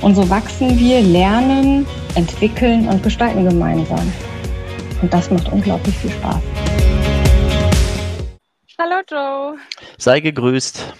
Und 0.00 0.14
so 0.14 0.30
wachsen 0.30 0.78
wir, 0.78 1.00
lernen, 1.00 1.84
entwickeln 2.14 2.88
und 2.88 3.02
gestalten 3.02 3.48
gemeinsam. 3.48 4.12
Und 5.02 5.12
das 5.12 5.28
macht 5.28 5.50
unglaublich 5.52 5.96
viel 5.98 6.10
Spaß. 6.10 6.40
Hallo 8.78 9.02
Joe. 9.10 9.58
Sei 9.98 10.20
gegrüßt. 10.20 10.94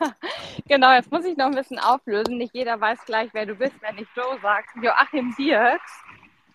genau, 0.68 0.92
jetzt 0.94 1.12
muss 1.12 1.24
ich 1.24 1.36
noch 1.36 1.46
ein 1.46 1.54
bisschen 1.54 1.78
auflösen. 1.78 2.38
Nicht 2.38 2.54
jeder 2.54 2.80
weiß 2.80 2.98
gleich, 3.06 3.30
wer 3.34 3.46
du 3.46 3.54
bist, 3.54 3.74
wenn 3.82 3.98
ich 3.98 4.08
Joe 4.16 4.36
sagst. 4.42 4.74
Joachim 4.82 5.32
Dirks. 5.38 5.92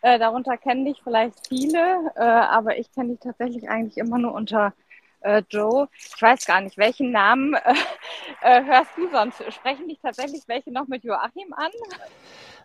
Äh, 0.01 0.19
darunter 0.19 0.57
kennen 0.57 0.83
dich 0.83 0.99
vielleicht 1.01 1.47
viele, 1.47 2.11
äh, 2.15 2.23
aber 2.23 2.77
ich 2.77 2.91
kenne 2.91 3.11
dich 3.11 3.19
tatsächlich 3.19 3.69
eigentlich 3.69 3.97
immer 3.97 4.17
nur 4.17 4.33
unter 4.33 4.73
äh, 5.21 5.43
Joe. 5.49 5.87
Ich 6.15 6.21
weiß 6.21 6.45
gar 6.45 6.61
nicht, 6.61 6.77
welchen 6.77 7.11
Namen 7.11 7.53
äh, 8.41 8.59
äh, 8.59 8.63
hörst 8.65 8.91
du 8.97 9.09
sonst? 9.11 9.43
Sprechen 9.53 9.87
dich 9.87 9.99
tatsächlich 10.01 10.41
welche 10.47 10.71
noch 10.71 10.87
mit 10.87 11.03
Joachim 11.03 11.53
an? 11.53 11.71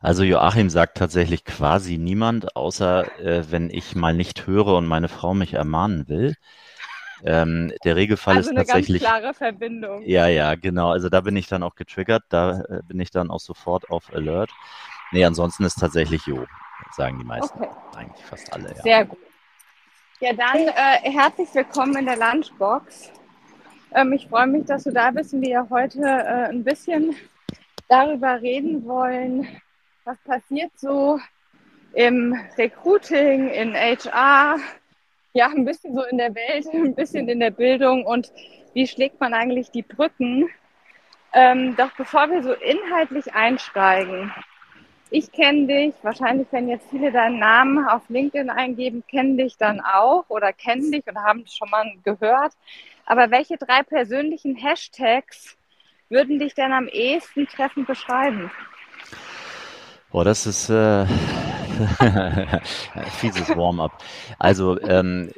Also 0.00 0.22
Joachim 0.22 0.70
sagt 0.70 0.98
tatsächlich 0.98 1.44
quasi 1.44 1.98
niemand, 1.98 2.56
außer 2.56 3.18
äh, 3.20 3.50
wenn 3.50 3.70
ich 3.70 3.94
mal 3.94 4.14
nicht 4.14 4.46
höre 4.46 4.74
und 4.74 4.86
meine 4.86 5.08
Frau 5.08 5.34
mich 5.34 5.54
ermahnen 5.54 6.08
will. 6.08 6.34
Ähm, 7.24 7.72
der 7.84 7.96
Regelfall 7.96 8.36
also 8.36 8.50
ist 8.50 8.56
tatsächlich. 8.56 9.02
Eine 9.02 9.12
ganz 9.12 9.20
klare 9.22 9.34
Verbindung. 9.34 10.02
Ja, 10.02 10.26
ja, 10.26 10.56
genau. 10.56 10.90
Also 10.90 11.08
da 11.08 11.22
bin 11.22 11.36
ich 11.36 11.46
dann 11.46 11.62
auch 11.62 11.74
getriggert, 11.74 12.24
da 12.28 12.60
äh, 12.60 12.82
bin 12.86 13.00
ich 13.00 13.10
dann 13.10 13.30
auch 13.30 13.40
sofort 13.40 13.88
auf 13.88 14.12
Alert. 14.12 14.50
Nee, 15.10 15.24
ansonsten 15.24 15.64
ist 15.64 15.76
tatsächlich 15.76 16.26
Jo, 16.26 16.44
sagen 16.92 17.18
die 17.18 17.24
meisten. 17.24 17.62
Okay. 17.62 17.70
Eigentlich 17.96 18.24
fast 18.26 18.52
alle, 18.52 18.68
ja. 18.68 18.82
Sehr 18.82 19.04
gut. 19.06 19.18
Ja, 20.24 20.32
dann 20.32 20.68
äh, 20.68 21.10
herzlich 21.10 21.54
willkommen 21.54 21.98
in 21.98 22.06
der 22.06 22.16
Lunchbox. 22.16 23.12
Ähm, 23.94 24.14
ich 24.14 24.26
freue 24.26 24.46
mich, 24.46 24.64
dass 24.64 24.84
du 24.84 24.90
da 24.90 25.10
bist 25.10 25.34
und 25.34 25.42
wir 25.42 25.68
heute 25.68 26.00
äh, 26.00 26.48
ein 26.48 26.64
bisschen 26.64 27.14
darüber 27.90 28.40
reden 28.40 28.86
wollen, 28.86 29.46
was 30.04 30.16
passiert 30.24 30.70
so 30.76 31.20
im 31.92 32.34
Recruiting, 32.56 33.50
in 33.50 33.74
HR, 33.74 34.60
ja, 35.34 35.48
ein 35.48 35.66
bisschen 35.66 35.94
so 35.94 36.02
in 36.04 36.16
der 36.16 36.34
Welt, 36.34 36.68
ein 36.72 36.94
bisschen 36.94 37.28
in 37.28 37.40
der 37.40 37.50
Bildung 37.50 38.06
und 38.06 38.32
wie 38.72 38.86
schlägt 38.86 39.20
man 39.20 39.34
eigentlich 39.34 39.72
die 39.72 39.82
Brücken. 39.82 40.48
Ähm, 41.34 41.76
doch 41.76 41.94
bevor 41.98 42.30
wir 42.30 42.42
so 42.42 42.54
inhaltlich 42.54 43.34
einsteigen, 43.34 44.32
ich 45.14 45.30
kenne 45.30 45.68
dich, 45.68 45.94
wahrscheinlich, 46.02 46.48
wenn 46.50 46.68
jetzt 46.68 46.90
viele 46.90 47.12
deinen 47.12 47.38
Namen 47.38 47.86
auf 47.86 48.02
LinkedIn 48.08 48.50
eingeben, 48.50 49.04
kennen 49.08 49.36
dich 49.36 49.56
dann 49.56 49.80
auch 49.80 50.24
oder 50.28 50.52
kennen 50.52 50.90
dich 50.90 51.06
und 51.06 51.16
haben 51.16 51.44
schon 51.46 51.70
mal 51.70 51.84
gehört. 52.02 52.52
Aber 53.06 53.30
welche 53.30 53.56
drei 53.56 53.84
persönlichen 53.84 54.56
Hashtags 54.56 55.56
würden 56.08 56.40
dich 56.40 56.54
denn 56.54 56.72
am 56.72 56.88
ehesten 56.88 57.46
treffend 57.46 57.86
beschreiben? 57.86 58.50
Boah, 60.10 60.24
das 60.24 60.46
ist 60.46 60.68
äh, 60.68 61.06
fieses 63.18 63.48
Warm-up. 63.50 63.92
Also, 64.38 64.80
ähm, 64.80 65.30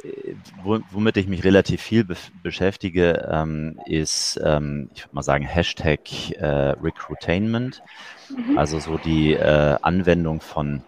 womit 0.62 1.16
ich 1.16 1.26
mich 1.26 1.44
relativ 1.44 1.80
viel 1.80 2.04
be 2.04 2.16
beschäftige, 2.42 3.28
ähm, 3.30 3.80
ist, 3.86 4.40
ähm, 4.42 4.90
ich 4.94 5.04
würde 5.04 5.14
mal 5.14 5.22
sagen, 5.22 5.44
Hashtag 5.44 6.00
äh, 6.32 6.46
Recruitainment. 6.46 7.82
Mhm. 8.28 8.58
Also 8.58 8.78
so 8.78 8.98
die 8.98 9.34
äh, 9.34 9.76
Anwendung 9.82 10.40
von 10.40 10.82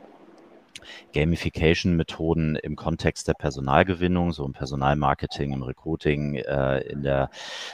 Gamification-Methoden 1.15 2.57
im 2.57 2.77
Kontext 2.77 3.29
der 3.29 3.35
Personalgewinnung, 3.35 4.33
so 4.33 4.45
im 4.45 4.53
Personalmarketing, 4.53 5.53
im 5.53 5.63
Recruiting, 5.63 6.37
äh, 6.37 6.81
in 6.81 7.03
der 7.03 7.31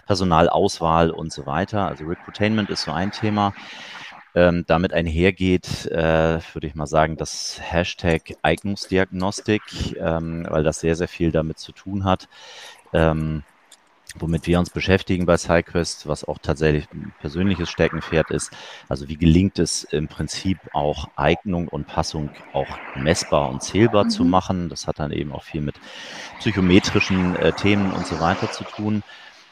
Personalauswahl 0.06 1.10
und 1.10 1.32
so 1.32 1.46
weiter. 1.46 1.86
Also 1.86 2.04
Recruitainment 2.04 2.70
ist 2.70 2.82
so 2.82 2.92
ein 2.92 3.10
Thema. 3.10 3.54
Ähm, 4.34 4.64
damit 4.66 4.92
einhergeht, 4.92 5.86
äh, 5.86 6.40
würde 6.54 6.66
ich 6.66 6.74
mal 6.74 6.86
sagen, 6.86 7.16
das 7.16 7.60
Hashtag 7.62 8.34
Eignungsdiagnostik, 8.42 9.62
ähm, 9.98 10.46
weil 10.48 10.64
das 10.64 10.80
sehr, 10.80 10.96
sehr 10.96 11.06
viel 11.06 11.30
damit 11.30 11.58
zu 11.58 11.70
tun 11.70 12.04
hat. 12.04 12.28
Ähm, 12.92 13.44
womit 14.16 14.46
wir 14.46 14.58
uns 14.58 14.70
beschäftigen 14.70 15.26
bei 15.26 15.36
SciQuest, 15.36 16.06
was 16.06 16.24
auch 16.24 16.38
tatsächlich 16.38 16.86
ein 16.92 17.12
persönliches 17.20 17.68
Steckenpferd 17.70 18.30
ist. 18.30 18.52
Also 18.88 19.08
wie 19.08 19.16
gelingt 19.16 19.58
es 19.58 19.84
im 19.84 20.08
Prinzip 20.08 20.58
auch 20.72 21.08
Eignung 21.16 21.68
und 21.68 21.86
Passung 21.86 22.30
auch 22.52 22.78
messbar 22.96 23.50
und 23.50 23.62
zählbar 23.62 24.04
mhm. 24.04 24.10
zu 24.10 24.24
machen. 24.24 24.68
Das 24.68 24.86
hat 24.86 25.00
dann 25.00 25.10
eben 25.10 25.32
auch 25.32 25.42
viel 25.42 25.60
mit 25.60 25.76
psychometrischen 26.38 27.36
äh, 27.36 27.52
Themen 27.52 27.92
und 27.92 28.06
so 28.06 28.20
weiter 28.20 28.50
zu 28.50 28.64
tun. 28.64 29.02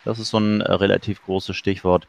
Das 0.05 0.19
ist 0.19 0.31
so 0.31 0.39
ein 0.39 0.61
äh, 0.61 0.73
relativ 0.73 1.23
großes 1.25 1.57
Stichwort. 1.57 2.07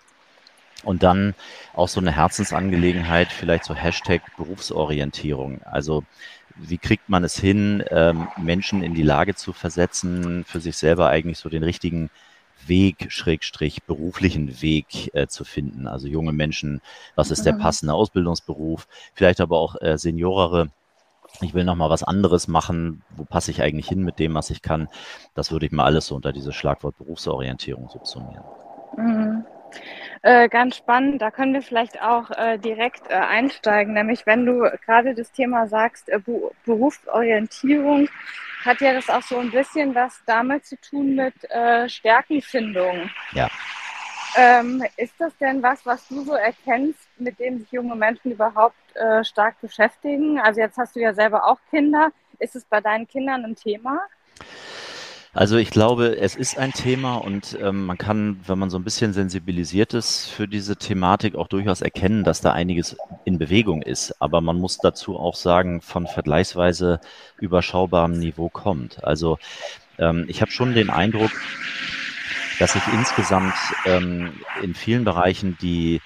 Und 0.83 1.03
dann 1.03 1.33
auch 1.73 1.87
so 1.87 1.99
eine 1.99 2.11
Herzensangelegenheit, 2.11 3.31
vielleicht 3.31 3.65
so 3.65 3.73
Hashtag 3.73 4.21
Berufsorientierung. 4.37 5.61
Also 5.63 6.03
wie 6.55 6.77
kriegt 6.77 7.09
man 7.09 7.23
es 7.23 7.37
hin, 7.39 7.83
ähm, 7.89 8.27
Menschen 8.37 8.83
in 8.83 8.93
die 8.93 9.03
Lage 9.03 9.35
zu 9.35 9.53
versetzen, 9.53 10.43
für 10.45 10.59
sich 10.59 10.77
selber 10.77 11.09
eigentlich 11.09 11.39
so 11.39 11.49
den 11.49 11.63
richtigen 11.63 12.09
Weg, 12.67 13.11
Schrägstrich, 13.11 13.83
beruflichen 13.83 14.61
Weg 14.61 15.13
äh, 15.13 15.27
zu 15.27 15.43
finden. 15.43 15.87
Also 15.87 16.07
junge 16.07 16.31
Menschen, 16.31 16.81
was 17.15 17.31
ist 17.31 17.45
der 17.45 17.53
mhm. 17.53 17.59
passende 17.59 17.93
Ausbildungsberuf? 17.93 18.87
Vielleicht 19.13 19.41
aber 19.41 19.57
auch 19.57 19.81
äh, 19.81 19.97
Seniorere. 19.97 20.69
Ich 21.41 21.53
will 21.53 21.63
noch 21.63 21.75
mal 21.75 21.89
was 21.89 22.03
anderes 22.03 22.47
machen. 22.47 23.01
Wo 23.15 23.25
passe 23.25 23.51
ich 23.51 23.61
eigentlich 23.61 23.87
hin 23.87 24.03
mit 24.03 24.19
dem, 24.19 24.35
was 24.35 24.49
ich 24.49 24.61
kann? 24.61 24.87
Das 25.33 25.51
würde 25.51 25.65
ich 25.65 25.71
mal 25.71 25.85
alles 25.85 26.07
so 26.07 26.15
unter 26.15 26.31
dieses 26.31 26.55
Schlagwort 26.55 26.97
Berufsorientierung 26.97 27.89
subsumieren. 27.89 28.43
Mhm. 28.97 29.45
Äh, 30.25 30.47
ganz 30.47 30.77
spannend, 30.77 31.21
da 31.21 31.31
können 31.31 31.53
wir 31.53 31.61
vielleicht 31.61 32.01
auch 32.01 32.31
äh, 32.31 32.57
direkt 32.57 33.09
äh, 33.09 33.15
einsteigen, 33.15 33.93
nämlich 33.93 34.25
wenn 34.25 34.45
du 34.45 34.71
gerade 34.85 35.13
das 35.13 35.29
Thema 35.33 35.67
sagst, 35.67 36.07
äh, 36.07 36.19
Berufsorientierung, 36.65 38.07
hat 38.63 38.79
ja 38.79 38.93
das 38.93 39.09
auch 39.09 39.21
so 39.21 39.37
ein 39.37 39.51
bisschen 39.51 39.93
was 39.93 40.21
damit 40.25 40.65
zu 40.65 40.79
tun 40.79 41.15
mit 41.15 41.33
äh, 41.51 41.89
Stärkenfindung. 41.89 43.09
Ja. 43.33 43.49
Ähm, 44.37 44.81
ist 44.95 45.13
das 45.19 45.35
denn 45.39 45.61
was, 45.61 45.85
was 45.85 46.07
du 46.07 46.23
so 46.23 46.35
erkennst, 46.35 47.05
mit 47.17 47.37
dem 47.39 47.59
sich 47.59 47.73
junge 47.73 47.95
Menschen 47.95 48.31
überhaupt 48.31 48.75
stark 49.23 49.59
beschäftigen? 49.59 50.39
Also 50.39 50.61
jetzt 50.61 50.77
hast 50.77 50.95
du 50.95 50.99
ja 50.99 51.13
selber 51.13 51.45
auch 51.45 51.57
Kinder. 51.71 52.11
Ist 52.37 52.55
es 52.55 52.63
bei 52.63 52.79
deinen 52.79 53.07
Kindern 53.07 53.43
ein 53.43 53.55
Thema? 53.55 53.99
Also 55.35 55.57
ich 55.57 55.71
glaube, 55.71 56.15
es 56.17 56.35
ist 56.35 56.59
ein 56.59 56.73
Thema 56.73 57.15
und 57.15 57.57
ähm, 57.59 57.87
man 57.87 57.97
kann, 57.97 58.39
wenn 58.45 58.59
man 58.59 58.69
so 58.69 58.77
ein 58.77 58.83
bisschen 58.83 59.13
sensibilisiert 59.13 59.95
ist 59.95 60.27
für 60.27 60.47
diese 60.47 60.75
Thematik, 60.75 61.35
auch 61.35 61.47
durchaus 61.47 61.81
erkennen, 61.81 62.23
dass 62.23 62.41
da 62.41 62.51
einiges 62.51 62.95
in 63.25 63.39
Bewegung 63.39 63.81
ist. 63.81 64.13
Aber 64.21 64.41
man 64.41 64.59
muss 64.59 64.77
dazu 64.77 65.17
auch 65.17 65.33
sagen, 65.33 65.81
von 65.81 66.05
vergleichsweise 66.05 66.99
überschaubarem 67.39 68.19
Niveau 68.19 68.49
kommt. 68.49 69.03
Also 69.03 69.39
ähm, 69.97 70.25
ich 70.27 70.41
habe 70.41 70.51
schon 70.51 70.75
den 70.75 70.91
Eindruck, 70.91 71.31
dass 72.59 72.73
sich 72.73 72.83
insgesamt 72.93 73.55
ähm, 73.87 74.33
in 74.61 74.75
vielen 74.75 75.03
Bereichen 75.03 75.57
die 75.59 75.99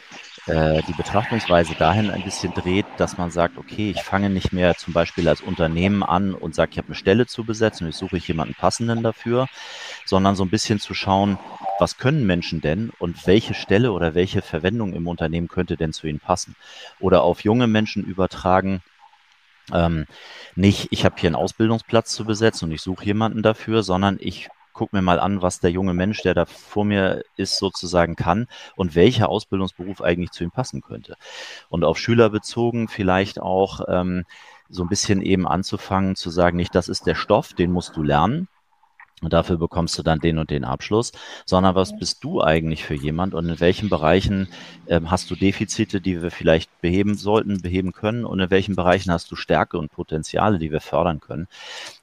äh, 0.47 0.81
die 0.87 0.93
Betrachtungsweise 0.93 1.75
dahin 1.75 2.09
ein 2.09 2.23
bisschen 2.23 2.53
dreht, 2.53 2.85
dass 2.97 3.17
man 3.17 3.31
sagt, 3.31 3.57
okay, 3.57 3.91
ich 3.91 4.01
fange 4.01 4.29
nicht 4.29 4.53
mehr 4.53 4.75
zum 4.75 4.93
Beispiel 4.93 5.27
als 5.27 5.41
Unternehmen 5.41 6.03
an 6.03 6.33
und 6.33 6.55
sage, 6.55 6.71
ich 6.71 6.77
habe 6.77 6.87
eine 6.87 6.95
Stelle 6.95 7.27
zu 7.27 7.43
besetzen 7.43 7.83
und 7.83 7.89
ich 7.89 7.97
suche 7.97 8.17
jemanden 8.17 8.55
passenden 8.55 9.03
dafür, 9.03 9.47
sondern 10.05 10.35
so 10.35 10.43
ein 10.43 10.49
bisschen 10.49 10.79
zu 10.79 10.93
schauen, 10.93 11.37
was 11.79 11.97
können 11.97 12.25
Menschen 12.25 12.61
denn 12.61 12.91
und 12.97 13.27
welche 13.27 13.53
Stelle 13.53 13.91
oder 13.91 14.15
welche 14.15 14.41
Verwendung 14.41 14.93
im 14.93 15.07
Unternehmen 15.07 15.47
könnte 15.47 15.77
denn 15.77 15.93
zu 15.93 16.07
ihnen 16.07 16.19
passen? 16.19 16.55
Oder 16.99 17.23
auf 17.23 17.43
junge 17.43 17.67
Menschen 17.67 18.03
übertragen, 18.03 18.81
ähm, 19.73 20.05
nicht, 20.55 20.87
ich 20.91 21.03
habe 21.03 21.15
hier 21.17 21.27
einen 21.27 21.35
Ausbildungsplatz 21.35 22.11
zu 22.11 22.25
besetzen 22.25 22.65
und 22.65 22.71
ich 22.71 22.81
suche 22.81 23.05
jemanden 23.05 23.43
dafür, 23.43 23.83
sondern 23.83 24.17
ich 24.19 24.49
gucke 24.77 24.95
mir 24.95 25.01
mal 25.01 25.19
an, 25.19 25.41
was 25.41 25.59
der 25.59 25.71
junge 25.71 25.93
Mensch, 25.93 26.21
der 26.21 26.33
da 26.33 26.45
vor 26.45 26.85
mir 26.85 27.23
ist, 27.35 27.57
sozusagen 27.57 28.15
kann 28.15 28.47
und 28.75 28.95
welcher 28.95 29.29
Ausbildungsberuf 29.29 30.01
eigentlich 30.01 30.31
zu 30.31 30.43
ihm 30.43 30.51
passen 30.51 30.81
könnte. 30.81 31.17
Und 31.67 31.83
auf 31.83 31.97
Schüler 31.97 32.29
bezogen 32.29 32.87
vielleicht 32.87 33.41
auch 33.41 33.81
ähm, 33.87 34.23
so 34.69 34.83
ein 34.83 34.89
bisschen 34.89 35.21
eben 35.21 35.47
anzufangen 35.47 36.15
zu 36.15 36.29
sagen, 36.29 36.57
nicht, 36.57 36.75
das 36.75 36.89
ist 36.89 37.07
der 37.07 37.15
Stoff, 37.15 37.53
den 37.53 37.71
musst 37.71 37.95
du 37.97 38.03
lernen, 38.03 38.47
und 39.21 39.33
dafür 39.33 39.57
bekommst 39.57 39.97
du 39.97 40.03
dann 40.03 40.19
den 40.19 40.37
und 40.37 40.51
den 40.51 40.63
Abschluss, 40.63 41.11
sondern 41.45 41.73
was 41.73 41.97
bist 41.97 42.23
du 42.23 42.41
eigentlich 42.43 42.85
für 42.85 42.93
jemand 42.93 43.33
und 43.33 43.49
in 43.49 43.59
welchen 43.59 43.89
Bereichen 43.89 44.47
ähm, 44.87 45.09
hast 45.09 45.31
du 45.31 45.35
Defizite, 45.35 46.01
die 46.01 46.21
wir 46.21 46.29
vielleicht 46.29 46.69
beheben 46.81 47.15
sollten, 47.15 47.61
beheben 47.61 47.93
können 47.93 48.25
und 48.25 48.39
in 48.39 48.51
welchen 48.51 48.75
Bereichen 48.75 49.11
hast 49.11 49.31
du 49.31 49.35
Stärke 49.35 49.79
und 49.79 49.91
Potenziale, 49.91 50.59
die 50.59 50.71
wir 50.71 50.81
fördern 50.81 51.19
können. 51.19 51.47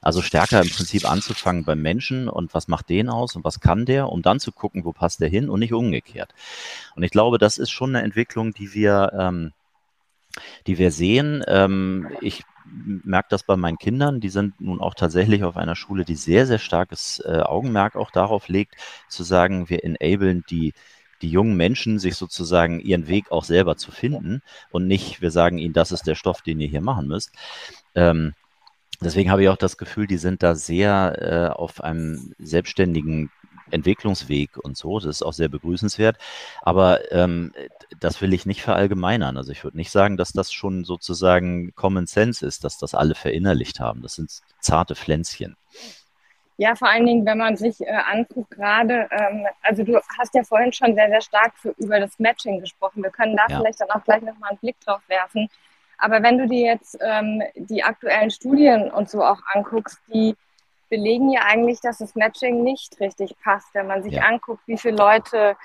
Also 0.01 0.21
stärker 0.21 0.61
im 0.61 0.69
Prinzip 0.69 1.09
anzufangen 1.09 1.63
beim 1.63 1.81
Menschen 1.81 2.27
und 2.27 2.53
was 2.53 2.67
macht 2.67 2.89
den 2.89 3.07
aus 3.07 3.37
und 3.37 3.45
was 3.45 3.61
kann 3.61 3.85
der, 3.85 4.09
um 4.09 4.21
dann 4.21 4.41
zu 4.41 4.51
gucken, 4.51 4.83
wo 4.83 4.91
passt 4.91 5.21
der 5.21 5.29
hin 5.29 5.49
und 5.49 5.61
nicht 5.61 5.73
umgekehrt. 5.73 6.33
Und 6.97 7.03
ich 7.03 7.11
glaube, 7.11 7.37
das 7.37 7.57
ist 7.57 7.71
schon 7.71 7.95
eine 7.95 8.03
Entwicklung, 8.03 8.53
die 8.53 8.73
wir 8.73 9.13
ähm, 9.17 9.53
die 10.67 10.77
wir 10.77 10.91
sehen. 10.91 11.43
Ähm, 11.47 12.09
ich 12.19 12.43
merke 12.65 13.27
das 13.29 13.43
bei 13.43 13.55
meinen 13.55 13.77
Kindern. 13.77 14.19
Die 14.19 14.29
sind 14.29 14.59
nun 14.59 14.79
auch 14.81 14.93
tatsächlich 14.93 15.43
auf 15.43 15.57
einer 15.57 15.75
Schule, 15.75 16.05
die 16.05 16.15
sehr, 16.15 16.45
sehr 16.45 16.59
starkes 16.59 17.21
äh, 17.25 17.41
Augenmerk 17.41 17.95
auch 17.95 18.11
darauf 18.11 18.47
legt, 18.47 18.75
zu 19.09 19.23
sagen, 19.23 19.69
wir 19.69 19.83
enablen 19.83 20.43
die, 20.49 20.73
die 21.21 21.29
jungen 21.29 21.55
Menschen, 21.55 21.99
sich 21.99 22.15
sozusagen 22.15 22.79
ihren 22.79 23.07
Weg 23.07 23.31
auch 23.31 23.43
selber 23.43 23.77
zu 23.77 23.91
finden 23.91 24.41
und 24.71 24.87
nicht, 24.87 25.21
wir 25.21 25.31
sagen 25.31 25.57
ihnen, 25.57 25.73
das 25.73 25.91
ist 25.91 26.07
der 26.07 26.15
Stoff, 26.15 26.41
den 26.41 26.59
ihr 26.59 26.67
hier 26.67 26.81
machen 26.81 27.07
müsst. 27.07 27.31
Ähm, 27.95 28.33
deswegen 29.01 29.31
habe 29.31 29.43
ich 29.43 29.49
auch 29.49 29.57
das 29.57 29.77
Gefühl, 29.77 30.07
die 30.07 30.17
sind 30.17 30.43
da 30.43 30.55
sehr 30.55 31.51
äh, 31.51 31.53
auf 31.53 31.81
einem 31.81 32.33
selbstständigen 32.39 33.31
Entwicklungsweg 33.71 34.57
und 34.57 34.77
so. 34.77 34.99
Das 34.99 35.07
ist 35.07 35.23
auch 35.23 35.33
sehr 35.33 35.49
begrüßenswert. 35.49 36.17
Aber 36.61 37.11
ähm, 37.11 37.53
das 37.99 38.21
will 38.21 38.33
ich 38.33 38.45
nicht 38.45 38.61
verallgemeinern. 38.61 39.37
Also 39.37 39.51
ich 39.51 39.63
würde 39.63 39.77
nicht 39.77 39.91
sagen, 39.91 40.17
dass 40.17 40.33
das 40.33 40.51
schon 40.51 40.85
sozusagen 40.85 41.73
Common 41.75 42.07
Sense 42.07 42.45
ist, 42.45 42.63
dass 42.63 42.77
das 42.77 42.93
alle 42.93 43.15
verinnerlicht 43.15 43.79
haben. 43.79 44.01
Das 44.01 44.15
sind 44.15 44.41
zarte 44.59 44.95
Pflänzchen. 44.95 45.55
Ja, 46.57 46.73
vor 46.75 46.87
allen 46.87 47.05
Dingen, 47.05 47.25
wenn 47.25 47.37
man 47.37 47.57
sich 47.57 47.81
äh, 47.81 47.91
anguckt, 47.91 48.51
gerade, 48.51 49.09
ähm, 49.11 49.45
also 49.61 49.83
du 49.83 49.99
hast 50.17 50.33
ja 50.33 50.43
vorhin 50.43 50.71
schon 50.71 50.95
sehr, 50.95 51.09
sehr 51.09 51.21
stark 51.21 51.53
für, 51.57 51.75
über 51.77 51.99
das 51.99 52.17
Matching 52.17 52.61
gesprochen. 52.61 53.03
Wir 53.03 53.09
können 53.09 53.35
da 53.35 53.43
ja. 53.49 53.57
vielleicht 53.57 53.81
dann 53.81 53.91
auch 53.91 54.03
gleich 54.03 54.21
nochmal 54.21 54.51
einen 54.51 54.59
Blick 54.59 54.79
drauf 54.79 55.01
werfen. 55.07 55.49
Aber 55.97 56.23
wenn 56.23 56.37
du 56.37 56.47
dir 56.47 56.65
jetzt 56.65 56.97
ähm, 57.01 57.41
die 57.55 57.83
aktuellen 57.83 58.31
Studien 58.31 58.89
und 58.89 59.09
so 59.09 59.23
auch 59.23 59.39
anguckst, 59.53 59.99
die 60.13 60.35
belegen 60.89 61.29
ja 61.31 61.41
eigentlich, 61.45 61.81
dass 61.81 61.99
das 61.99 62.15
Matching 62.15 62.63
nicht 62.63 62.99
richtig 62.99 63.35
passt, 63.43 63.73
wenn 63.73 63.87
man 63.87 64.03
sich 64.03 64.13
ja. 64.13 64.23
anguckt, 64.23 64.61
wie 64.67 64.77
viele 64.77 64.97
Leute 64.97 65.57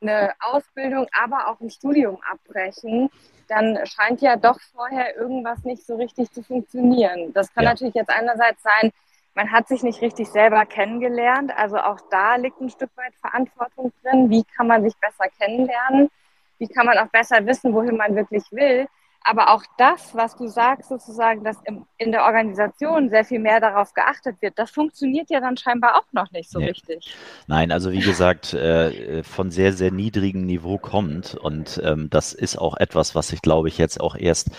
eine 0.00 0.34
Ausbildung, 0.40 1.06
aber 1.12 1.48
auch 1.48 1.60
ein 1.60 1.70
Studium 1.70 2.18
abbrechen, 2.30 3.10
dann 3.48 3.78
scheint 3.86 4.20
ja 4.20 4.36
doch 4.36 4.60
vorher 4.74 5.16
irgendwas 5.16 5.64
nicht 5.64 5.86
so 5.86 5.96
richtig 5.96 6.30
zu 6.32 6.42
funktionieren. 6.42 7.32
Das 7.32 7.52
kann 7.54 7.64
ja. 7.64 7.70
natürlich 7.70 7.94
jetzt 7.94 8.10
einerseits 8.10 8.62
sein, 8.62 8.92
man 9.34 9.52
hat 9.52 9.68
sich 9.68 9.82
nicht 9.82 10.00
richtig 10.00 10.28
selber 10.30 10.64
kennengelernt. 10.64 11.52
Also 11.56 11.76
auch 11.76 12.00
da 12.10 12.36
liegt 12.36 12.60
ein 12.60 12.70
Stück 12.70 12.90
weit 12.96 13.14
Verantwortung 13.20 13.92
drin. 14.02 14.30
Wie 14.30 14.44
kann 14.44 14.66
man 14.66 14.82
sich 14.82 14.96
besser 14.96 15.28
kennenlernen? 15.38 16.10
Wie 16.58 16.66
kann 16.66 16.86
man 16.86 16.96
auch 16.98 17.08
besser 17.08 17.44
wissen, 17.44 17.74
wohin 17.74 17.98
man 17.98 18.16
wirklich 18.16 18.44
will? 18.50 18.88
Aber 19.28 19.52
auch 19.52 19.64
das, 19.76 20.14
was 20.14 20.36
du 20.36 20.46
sagst, 20.46 20.88
sozusagen, 20.88 21.42
dass 21.42 21.56
in 21.98 22.12
der 22.12 22.26
Organisation 22.26 23.10
sehr 23.10 23.24
viel 23.24 23.40
mehr 23.40 23.58
darauf 23.58 23.92
geachtet 23.92 24.36
wird, 24.40 24.56
das 24.56 24.70
funktioniert 24.70 25.30
ja 25.30 25.40
dann 25.40 25.56
scheinbar 25.56 25.96
auch 25.96 26.12
noch 26.12 26.30
nicht 26.30 26.48
so 26.48 26.60
nee. 26.60 26.68
richtig. 26.68 27.12
Nein, 27.48 27.72
also 27.72 27.90
wie 27.90 27.98
gesagt, 27.98 28.54
äh, 28.54 29.24
von 29.24 29.50
sehr, 29.50 29.72
sehr 29.72 29.90
niedrigem 29.90 30.46
Niveau 30.46 30.78
kommt. 30.78 31.34
Und 31.34 31.80
ähm, 31.84 32.08
das 32.08 32.34
ist 32.34 32.56
auch 32.56 32.76
etwas, 32.76 33.16
was 33.16 33.32
ich 33.32 33.42
glaube 33.42 33.66
ich 33.66 33.78
jetzt 33.78 34.00
auch 34.00 34.14
erst 34.14 34.50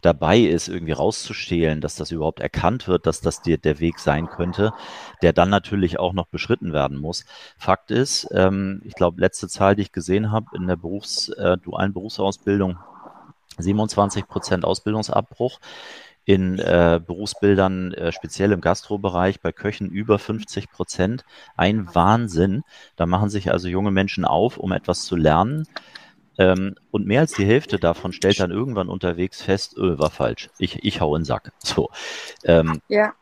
dabei 0.00 0.38
ist, 0.38 0.68
irgendwie 0.68 0.92
rauszustehlen, 0.92 1.82
dass 1.82 1.96
das 1.96 2.10
überhaupt 2.10 2.40
erkannt 2.40 2.88
wird, 2.88 3.06
dass 3.06 3.20
das 3.20 3.42
dir 3.42 3.58
der 3.58 3.78
Weg 3.78 3.98
sein 3.98 4.26
könnte, 4.28 4.72
der 5.20 5.34
dann 5.34 5.50
natürlich 5.50 5.98
auch 5.98 6.14
noch 6.14 6.28
beschritten 6.28 6.72
werden 6.72 6.96
muss. 6.96 7.26
Fakt 7.58 7.90
ist, 7.90 8.26
ähm, 8.32 8.80
ich 8.86 8.94
glaube, 8.94 9.20
letzte 9.20 9.48
Zahl, 9.48 9.76
die 9.76 9.82
ich 9.82 9.92
gesehen 9.92 10.32
habe 10.32 10.46
in 10.56 10.66
der 10.66 10.76
Berufs-, 10.76 11.28
äh, 11.28 11.58
dualen 11.58 11.92
Berufsausbildung, 11.92 12.78
27 13.58 14.26
Prozent 14.26 14.64
Ausbildungsabbruch 14.64 15.60
in 16.24 16.58
äh, 16.58 17.00
Berufsbildern, 17.04 17.92
äh, 17.92 18.12
speziell 18.12 18.52
im 18.52 18.60
Gastrobereich, 18.60 19.40
bei 19.40 19.52
Köchen 19.52 19.90
über 19.90 20.18
50 20.18 20.70
Prozent. 20.70 21.24
Ein 21.56 21.94
Wahnsinn. 21.94 22.62
Da 22.96 23.06
machen 23.06 23.28
sich 23.28 23.50
also 23.50 23.68
junge 23.68 23.90
Menschen 23.90 24.24
auf, 24.24 24.56
um 24.56 24.72
etwas 24.72 25.04
zu 25.04 25.16
lernen. 25.16 25.66
Ähm, 26.38 26.74
und 26.90 27.06
mehr 27.06 27.20
als 27.20 27.32
die 27.32 27.46
Hälfte 27.46 27.78
davon 27.78 28.12
stellt 28.12 28.40
dann 28.40 28.50
irgendwann 28.50 28.88
unterwegs 28.88 29.42
fest, 29.42 29.76
öh, 29.76 29.98
war 29.98 30.10
falsch. 30.10 30.50
Ich, 30.58 30.82
ich 30.82 31.00
hau 31.00 31.14
in 31.14 31.20
den 31.20 31.26
Sack. 31.26 31.52
So. 31.62 31.90
Ähm, 32.44 32.80
ja. 32.88 33.12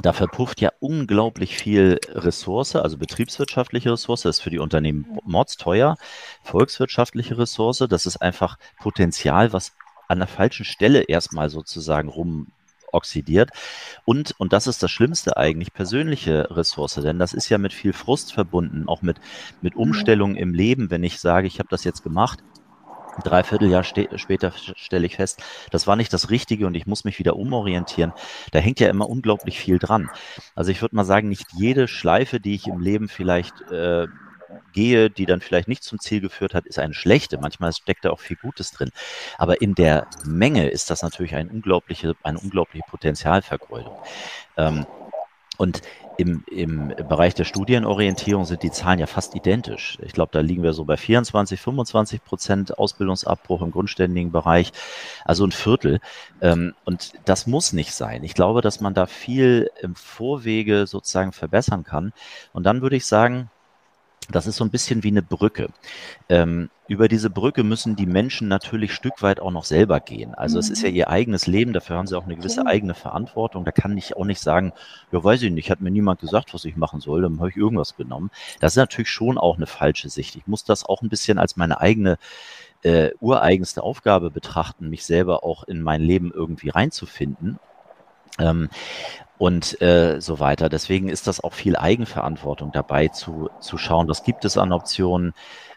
Da 0.00 0.14
verpufft 0.14 0.62
ja 0.62 0.70
unglaublich 0.80 1.56
viel 1.58 1.98
Ressource, 2.08 2.76
also 2.76 2.96
betriebswirtschaftliche 2.96 3.92
Ressource, 3.92 4.22
das 4.22 4.36
ist 4.36 4.42
für 4.42 4.48
die 4.48 4.58
Unternehmen 4.58 5.18
mordsteuer, 5.24 5.98
volkswirtschaftliche 6.42 7.36
Ressource, 7.36 7.84
das 7.90 8.06
ist 8.06 8.16
einfach 8.16 8.56
Potenzial, 8.80 9.52
was 9.52 9.72
an 10.12 10.18
der 10.18 10.28
falschen 10.28 10.64
Stelle 10.64 11.02
erstmal 11.02 11.50
sozusagen 11.50 12.08
rum 12.08 12.48
oxidiert. 12.92 13.50
Und, 14.04 14.34
und 14.38 14.52
das 14.52 14.66
ist 14.66 14.82
das 14.82 14.90
Schlimmste 14.90 15.36
eigentlich, 15.36 15.72
persönliche 15.72 16.48
Ressource, 16.50 16.94
denn 16.96 17.18
das 17.18 17.32
ist 17.32 17.48
ja 17.48 17.58
mit 17.58 17.72
viel 17.72 17.92
Frust 17.92 18.32
verbunden, 18.32 18.88
auch 18.88 19.02
mit, 19.02 19.18
mit 19.62 19.76
Umstellungen 19.76 20.36
im 20.36 20.54
Leben, 20.54 20.90
wenn 20.90 21.02
ich 21.02 21.18
sage, 21.18 21.46
ich 21.46 21.58
habe 21.58 21.68
das 21.70 21.84
jetzt 21.84 22.02
gemacht, 22.02 22.40
ein 23.16 23.22
Dreivierteljahr 23.24 23.84
später 23.84 24.52
stelle 24.76 25.06
ich 25.06 25.16
fest, 25.16 25.42
das 25.70 25.86
war 25.86 25.96
nicht 25.96 26.12
das 26.14 26.30
Richtige 26.30 26.66
und 26.66 26.74
ich 26.74 26.86
muss 26.86 27.04
mich 27.04 27.18
wieder 27.18 27.36
umorientieren. 27.36 28.12
Da 28.52 28.58
hängt 28.58 28.80
ja 28.80 28.88
immer 28.88 29.08
unglaublich 29.08 29.58
viel 29.58 29.78
dran. 29.78 30.08
Also 30.54 30.70
ich 30.70 30.80
würde 30.80 30.96
mal 30.96 31.04
sagen, 31.04 31.28
nicht 31.28 31.46
jede 31.52 31.88
Schleife, 31.88 32.40
die 32.40 32.54
ich 32.54 32.68
im 32.68 32.80
Leben 32.80 33.08
vielleicht 33.08 33.60
äh, 33.70 34.06
gehe, 34.72 35.10
die 35.10 35.26
dann 35.26 35.40
vielleicht 35.40 35.68
nicht 35.68 35.82
zum 35.82 35.98
Ziel 35.98 36.20
geführt 36.20 36.54
hat, 36.54 36.66
ist 36.66 36.78
eine 36.78 36.94
schlechte. 36.94 37.38
Manchmal 37.38 37.72
steckt 37.72 38.04
da 38.04 38.10
auch 38.10 38.20
viel 38.20 38.36
Gutes 38.36 38.70
drin. 38.70 38.90
Aber 39.38 39.60
in 39.60 39.74
der 39.74 40.06
Menge 40.24 40.68
ist 40.68 40.90
das 40.90 41.02
natürlich 41.02 41.34
ein 41.34 41.48
unglaubliche, 41.48 42.14
eine 42.22 42.38
unglaubliche 42.38 42.84
Potenzialvergeudung. 42.88 43.96
Ähm, 44.56 44.86
und 45.58 45.82
im, 46.18 46.44
im 46.50 46.88
Bereich 47.08 47.34
der 47.34 47.44
Studienorientierung 47.44 48.44
sind 48.44 48.62
die 48.62 48.70
Zahlen 48.70 48.98
ja 48.98 49.06
fast 49.06 49.34
identisch. 49.34 49.98
Ich 50.02 50.12
glaube, 50.12 50.30
da 50.32 50.40
liegen 50.40 50.62
wir 50.62 50.72
so 50.72 50.84
bei 50.84 50.96
24, 50.96 51.60
25 51.60 52.24
Prozent 52.24 52.78
Ausbildungsabbruch 52.78 53.62
im 53.62 53.70
grundständigen 53.70 54.32
Bereich, 54.32 54.72
also 55.24 55.44
ein 55.44 55.52
Viertel. 55.52 56.00
Ähm, 56.40 56.74
und 56.84 57.12
das 57.24 57.46
muss 57.46 57.72
nicht 57.72 57.94
sein. 57.94 58.24
Ich 58.24 58.34
glaube, 58.34 58.60
dass 58.60 58.80
man 58.80 58.94
da 58.94 59.06
viel 59.06 59.70
im 59.80 59.94
Vorwege 59.94 60.86
sozusagen 60.86 61.32
verbessern 61.32 61.84
kann. 61.84 62.12
Und 62.52 62.64
dann 62.64 62.82
würde 62.82 62.96
ich 62.96 63.06
sagen, 63.06 63.50
das 64.30 64.46
ist 64.46 64.56
so 64.56 64.64
ein 64.64 64.70
bisschen 64.70 65.02
wie 65.02 65.08
eine 65.08 65.22
Brücke. 65.22 65.68
Ähm, 66.28 66.70
über 66.88 67.08
diese 67.08 67.30
Brücke 67.30 67.64
müssen 67.64 67.96
die 67.96 68.06
Menschen 68.06 68.48
natürlich 68.48 68.92
Stück 68.92 69.22
weit 69.22 69.40
auch 69.40 69.50
noch 69.50 69.64
selber 69.64 70.00
gehen. 70.00 70.34
Also 70.34 70.56
mhm. 70.56 70.60
es 70.60 70.70
ist 70.70 70.82
ja 70.82 70.90
mhm. 70.90 70.96
ihr 70.96 71.08
eigenes 71.08 71.46
Leben, 71.46 71.72
dafür 71.72 71.96
haben 71.96 72.06
sie 72.06 72.16
auch 72.16 72.24
eine 72.24 72.36
gewisse 72.36 72.66
eigene 72.66 72.94
Verantwortung. 72.94 73.64
Da 73.64 73.72
kann 73.72 73.96
ich 73.96 74.16
auch 74.16 74.24
nicht 74.24 74.40
sagen, 74.40 74.72
ja, 75.10 75.22
weiß 75.22 75.42
ich 75.42 75.50
nicht, 75.50 75.70
hat 75.70 75.80
mir 75.80 75.90
niemand 75.90 76.20
gesagt, 76.20 76.54
was 76.54 76.64
ich 76.64 76.76
machen 76.76 77.00
soll, 77.00 77.22
dann 77.22 77.38
habe 77.38 77.50
ich 77.50 77.56
irgendwas 77.56 77.96
genommen. 77.96 78.30
Das 78.60 78.72
ist 78.72 78.76
natürlich 78.76 79.10
schon 79.10 79.38
auch 79.38 79.56
eine 79.56 79.66
falsche 79.66 80.08
Sicht. 80.08 80.36
Ich 80.36 80.46
muss 80.46 80.64
das 80.64 80.84
auch 80.84 81.02
ein 81.02 81.08
bisschen 81.08 81.38
als 81.38 81.56
meine 81.56 81.80
eigene 81.80 82.18
äh, 82.82 83.10
ureigenste 83.20 83.82
Aufgabe 83.82 84.30
betrachten, 84.30 84.88
mich 84.88 85.04
selber 85.04 85.44
auch 85.44 85.64
in 85.64 85.82
mein 85.82 86.00
Leben 86.00 86.32
irgendwie 86.32 86.68
reinzufinden. 86.68 87.58
Ähm, 88.38 88.68
und 89.38 89.80
äh, 89.82 90.20
so 90.20 90.38
weiter. 90.38 90.68
Deswegen 90.68 91.08
ist 91.08 91.26
das 91.26 91.42
auch 91.42 91.52
viel 91.52 91.76
Eigenverantwortung 91.76 92.70
dabei 92.70 93.08
zu, 93.08 93.50
zu 93.60 93.76
schauen, 93.76 94.08
was 94.08 94.22
gibt 94.22 94.44
es 94.44 94.56
an 94.56 94.72
Optionen, 94.72 95.34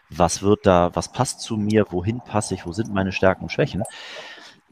was 0.08 0.42
wird 0.42 0.66
da, 0.66 0.90
was 0.94 1.10
passt 1.10 1.40
zu 1.40 1.56
mir, 1.56 1.86
wohin 1.90 2.20
passe 2.20 2.54
ich, 2.54 2.64
wo 2.64 2.72
sind 2.72 2.94
meine 2.94 3.10
Stärken 3.10 3.44
und 3.44 3.50
Schwächen. 3.50 3.82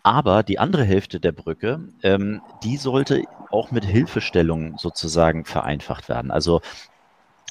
Aber 0.04 0.42
die 0.42 0.58
andere 0.58 0.84
Hälfte 0.84 1.18
der 1.18 1.32
Brücke, 1.32 1.88
ähm, 2.02 2.42
die 2.62 2.76
sollte 2.76 3.24
auch 3.50 3.70
mit 3.70 3.84
Hilfestellungen 3.84 4.76
sozusagen 4.76 5.44
vereinfacht 5.44 6.08
werden. 6.08 6.30
Also 6.30 6.60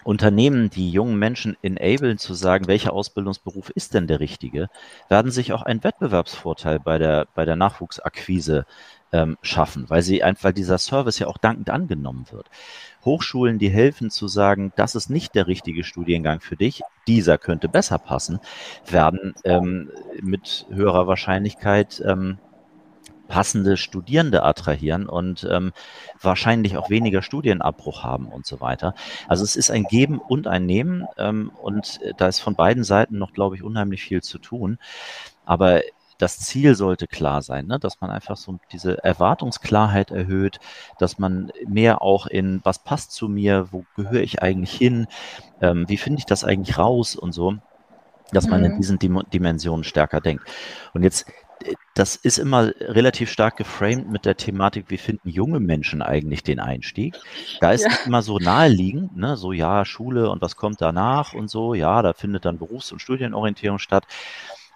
Unternehmen, 0.04 0.70
die 0.70 0.90
jungen 0.90 1.18
Menschen 1.18 1.58
enablen 1.62 2.18
zu 2.18 2.34
sagen, 2.34 2.68
welcher 2.68 2.94
Ausbildungsberuf 2.94 3.70
ist 3.70 3.94
denn 3.94 4.08
der 4.08 4.20
richtige, 4.20 4.70
werden 5.10 5.32
sich 5.32 5.54
auch 5.54 5.62
einen 5.62 5.84
Wettbewerbsvorteil 5.84 6.80
bei 6.80 6.98
der, 6.98 7.28
bei 7.36 7.46
der 7.46 7.56
Nachwuchsakquise 7.56 8.66
ähm, 9.14 9.38
schaffen, 9.42 9.90
weil 9.90 10.02
sie 10.02 10.24
einfach, 10.24 10.52
dieser 10.52 10.78
Service 10.78 11.20
ja 11.20 11.28
auch 11.28 11.38
dankend 11.38 11.70
angenommen 11.70 12.26
wird. 12.32 12.50
Hochschulen, 13.06 13.60
die 13.60 13.70
helfen 13.70 14.10
zu 14.10 14.28
sagen, 14.28 14.74
das 14.76 14.96
ist 14.96 15.10
nicht 15.10 15.36
der 15.36 15.48
richtige 15.48 15.84
Studiengang 15.84 16.40
für 16.40 16.56
dich, 16.56 16.82
dieser 17.08 17.38
könnte 17.38 17.70
besser 17.70 18.00
passen, 18.00 18.40
werden 18.90 19.36
ähm, 19.44 19.92
mit 20.22 20.66
höherer 20.70 21.08
Wahrscheinlichkeit 21.08 22.02
ähm, 22.06 22.40
passende 23.28 23.78
Studierende 23.78 24.44
attrahieren 24.44 25.08
und 25.08 25.48
ähm, 25.50 25.72
wahrscheinlich 26.22 26.78
auch 26.78 26.90
weniger 26.90 27.22
Studienabbruch 27.22 28.04
haben 28.04 28.28
und 28.28 28.46
so 28.46 28.62
weiter. 28.62 28.94
Also 29.28 29.44
es 29.44 29.56
ist 29.56 29.72
ein 29.72 29.84
Geben 29.84 30.20
und 30.20 30.48
ein 30.48 30.66
Nehmen 30.66 31.06
ähm, 31.18 31.52
und 31.62 32.02
äh, 32.02 32.14
da 32.18 32.28
ist 32.28 32.40
von 32.40 32.56
beiden 32.56 32.84
Seiten 32.84 33.18
noch, 33.18 33.34
glaube 33.34 33.56
ich, 33.56 33.64
unheimlich 33.64 34.04
viel 34.04 34.22
zu 34.22 34.38
tun. 34.40 34.78
Aber 35.46 35.82
das 36.18 36.40
Ziel 36.40 36.76
sollte 36.76 37.08
klar 37.08 37.42
sein, 37.42 37.68
ne? 37.68 37.80
dass 37.80 38.00
man 38.00 38.10
einfach 38.10 38.38
so 38.38 38.60
diese 38.72 39.04
Erwartungsklarheit 39.04 40.12
erhöht, 40.12 40.60
dass 41.00 41.20
man 41.20 41.52
mehr 41.68 42.02
auch 42.02 42.28
in, 42.28 42.62
was 42.64 42.80
passt 42.80 43.12
zu 43.12 43.28
mir, 43.28 43.68
wo 43.72 43.86
gehöre 43.96 44.22
ich 44.22 44.42
eigentlich 44.42 44.74
hin, 44.74 45.08
ähm, 45.62 45.88
wie 45.90 45.98
finde 45.98 46.20
ich 46.20 46.26
das 46.26 46.44
eigentlich 46.44 46.78
raus 46.78 47.16
und 47.16 47.34
so, 47.34 47.56
dass 48.32 48.48
man 48.48 48.62
mhm. 48.62 48.66
in 48.68 48.78
diesen 48.78 49.00
Dim 49.00 49.22
Dimensionen 49.34 49.84
stärker 49.84 50.22
denkt. 50.22 50.46
Und 50.94 51.04
jetzt 51.04 51.26
das 51.94 52.16
ist 52.16 52.40
immer 52.40 52.72
relativ 52.80 53.30
stark 53.30 53.58
geframed 53.58 54.10
mit 54.10 54.26
der 54.26 54.36
Thematik, 54.36 54.86
wie 54.90 54.98
finden 54.98 55.30
junge 55.30 55.60
Menschen 55.60 56.02
eigentlich 56.02 56.44
den 56.44 56.60
Einstieg. 56.60 57.16
Da 57.62 57.72
ist 57.72 57.86
ja. 57.86 57.92
immer 58.06 58.22
so 58.22 58.40
naheliegend, 58.40 59.16
ne? 59.16 59.38
so 59.38 59.52
ja, 59.52 59.86
Schule 59.86 60.30
und 60.30 60.42
was 60.42 60.56
kommt 60.56 60.82
danach 60.82 61.34
und 61.34 61.50
so, 61.50 61.74
ja, 61.74 62.02
da 62.02 62.14
findet 62.14 62.46
dann 62.46 62.58
Berufs- 62.58 62.92
und 62.92 63.00
Studienorientierung 63.00 63.80
statt. 63.80 64.06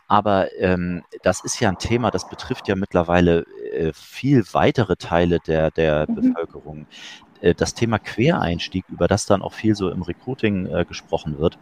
Aber 0.07 0.47
ähm, 0.59 1.03
das 1.23 1.43
ist 1.43 1.59
ja 1.59 1.69
ein 1.69 1.79
Thema, 1.79 2.11
das 2.11 2.29
betrifft 2.29 2.67
ja 2.67 2.75
mittlerweile 2.75 3.45
äh, 3.73 3.91
viel 3.93 4.45
weitere 4.53 4.95
Teile 4.95 5.39
der, 5.45 5.71
der 5.71 6.05
mhm. 6.07 6.15
Bevölkerung. 6.15 6.87
Äh, 7.41 7.53
das 7.55 7.73
Thema 7.73 7.99
Quereinstieg, 7.99 8.85
über 8.89 9.07
das 9.07 9.25
dann 9.25 9.41
auch 9.41 9.53
viel 9.53 9.75
so 9.75 9.89
im 9.89 10.03
Recruiting 10.03 10.67
äh, 10.67 10.85
gesprochen 10.85 11.39
wird, 11.39 11.57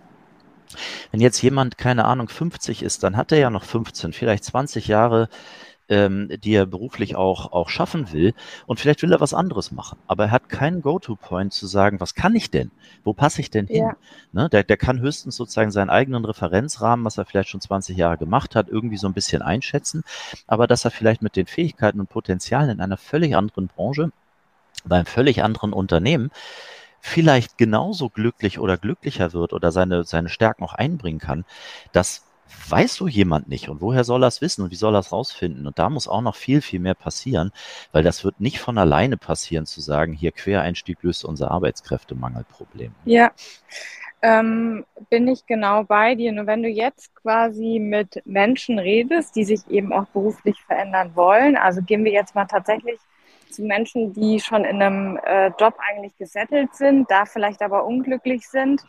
wenn 1.12 1.22
jetzt 1.22 1.42
jemand, 1.42 1.78
keine 1.78 2.06
Ahnung, 2.06 2.30
50 2.30 2.84
ist, 2.84 3.04
dann 3.04 3.18
hat 3.18 3.32
er 3.32 3.40
ja 3.40 3.50
noch 3.50 3.64
15, 3.64 4.14
vielleicht 4.14 4.44
20 4.44 4.88
Jahre, 4.88 5.30
ähm, 5.88 6.30
die 6.44 6.54
er 6.54 6.66
beruflich 6.66 7.16
auch, 7.16 7.52
auch 7.52 7.70
schaffen 7.70 8.12
will. 8.12 8.34
Und 8.66 8.80
vielleicht 8.80 9.02
will 9.04 9.12
er 9.12 9.20
was 9.20 9.34
anderes 9.34 9.72
machen. 9.72 10.00
Aber 10.08 10.26
er 10.26 10.32
hat 10.32 10.50
keinen 10.50 10.82
Go-To-Point 10.82 11.54
zu 11.54 11.68
sagen, 11.68 12.00
was 12.00 12.16
kann 12.16 12.36
ich 12.36 12.50
denn? 12.50 12.72
Wo 13.04 13.14
passe 13.14 13.42
ich 13.42 13.52
denn 13.52 13.68
hin? 13.68 13.84
Ja. 13.84 13.96
Ne, 14.32 14.50
der, 14.50 14.64
der 14.64 14.78
kann 14.78 15.00
höchstens 15.00 15.36
sozusagen 15.36 15.72
seinen 15.72 15.90
eigenen 15.90 16.26
Referenzrahmen, 16.26 17.06
was 17.06 17.18
er 17.18 17.26
vielleicht 17.26 17.50
schon 17.50 17.62
20 17.62 17.98
Jahre 17.98 18.18
gemacht 18.18 18.56
hat, 18.56 18.68
irgendwie 18.70 18.98
so 18.98 19.08
ein 19.08 19.14
bisschen 19.14 19.42
einschätzen. 19.42 20.04
Aber 20.48 20.68
dass 20.68 20.86
er 20.86 20.92
vielleicht 20.92 21.22
mit 21.22 21.36
den 21.36 21.46
Fähigkeiten 21.46 22.00
und 22.00 22.10
Potenzialen 22.10 22.70
in 22.70 22.82
einer 22.82 22.98
völlig 22.98 23.36
anderen 23.36 23.68
Branche, 23.68 24.12
beim 24.86 25.06
völlig 25.06 25.44
anderen 25.44 25.74
Unternehmen, 25.74 26.32
vielleicht 27.06 27.60
genauso 27.60 28.10
glücklich 28.10 28.58
oder 28.58 28.78
glücklicher 28.78 29.32
wird 29.32 29.54
oder 29.54 29.72
seine, 29.72 30.04
seine 30.06 30.28
Stärken 30.28 30.64
auch 30.64 30.74
einbringen 30.74 31.20
kann, 31.20 31.46
das 31.92 32.26
weiß 32.68 32.96
so 32.96 33.08
jemand 33.08 33.48
nicht. 33.48 33.70
Und 33.70 33.80
woher 33.80 34.04
soll 34.04 34.24
er 34.24 34.28
es 34.28 34.42
wissen 34.42 34.64
und 34.64 34.72
wie 34.72 34.76
soll 34.76 34.96
er 34.96 35.00
es 35.00 35.12
rausfinden? 35.12 35.68
Und 35.68 35.78
da 35.78 35.92
muss 35.92 36.08
auch 36.08 36.22
noch 36.22 36.36
viel, 36.36 36.62
viel 36.62 36.80
mehr 36.80 36.96
passieren, 36.96 37.52
weil 37.92 38.02
das 38.02 38.24
wird 38.24 38.40
nicht 38.40 38.60
von 38.60 38.80
alleine 38.80 39.18
passieren, 39.18 39.68
zu 39.68 39.82
sagen, 39.82 40.14
hier 40.14 40.32
Quereinstieg 40.32 40.98
löst 41.04 41.26
unser 41.26 41.52
Arbeitskräftemangelproblem. 41.52 42.92
Ja. 43.06 43.32
Ähm, 44.24 44.84
bin 45.12 45.28
ich 45.28 45.46
genau 45.46 45.84
bei 45.84 46.16
dir. 46.16 46.32
Nur 46.32 46.48
wenn 46.48 46.64
du 46.64 46.70
jetzt 46.70 47.14
quasi 47.14 47.78
mit 47.80 48.24
Menschen 48.26 48.80
redest, 48.80 49.36
die 49.36 49.44
sich 49.44 49.62
eben 49.70 49.94
auch 49.94 50.08
beruflich 50.08 50.60
verändern 50.64 51.12
wollen, 51.14 51.56
also 51.56 51.84
gehen 51.84 52.04
wir 52.04 52.12
jetzt 52.12 52.34
mal 52.34 52.46
tatsächlich 52.46 52.98
zu 53.56 53.64
Menschen, 53.64 54.14
die 54.14 54.40
schon 54.40 54.66
in 54.66 54.82
einem 54.82 55.18
äh, 55.26 55.48
Job 55.60 55.76
eigentlich 55.80 56.16
gesettelt 56.18 56.76
sind, 56.76 57.10
da 57.10 57.26
vielleicht 57.26 57.62
aber 57.62 57.86
unglücklich 57.86 58.48
sind 58.48 58.82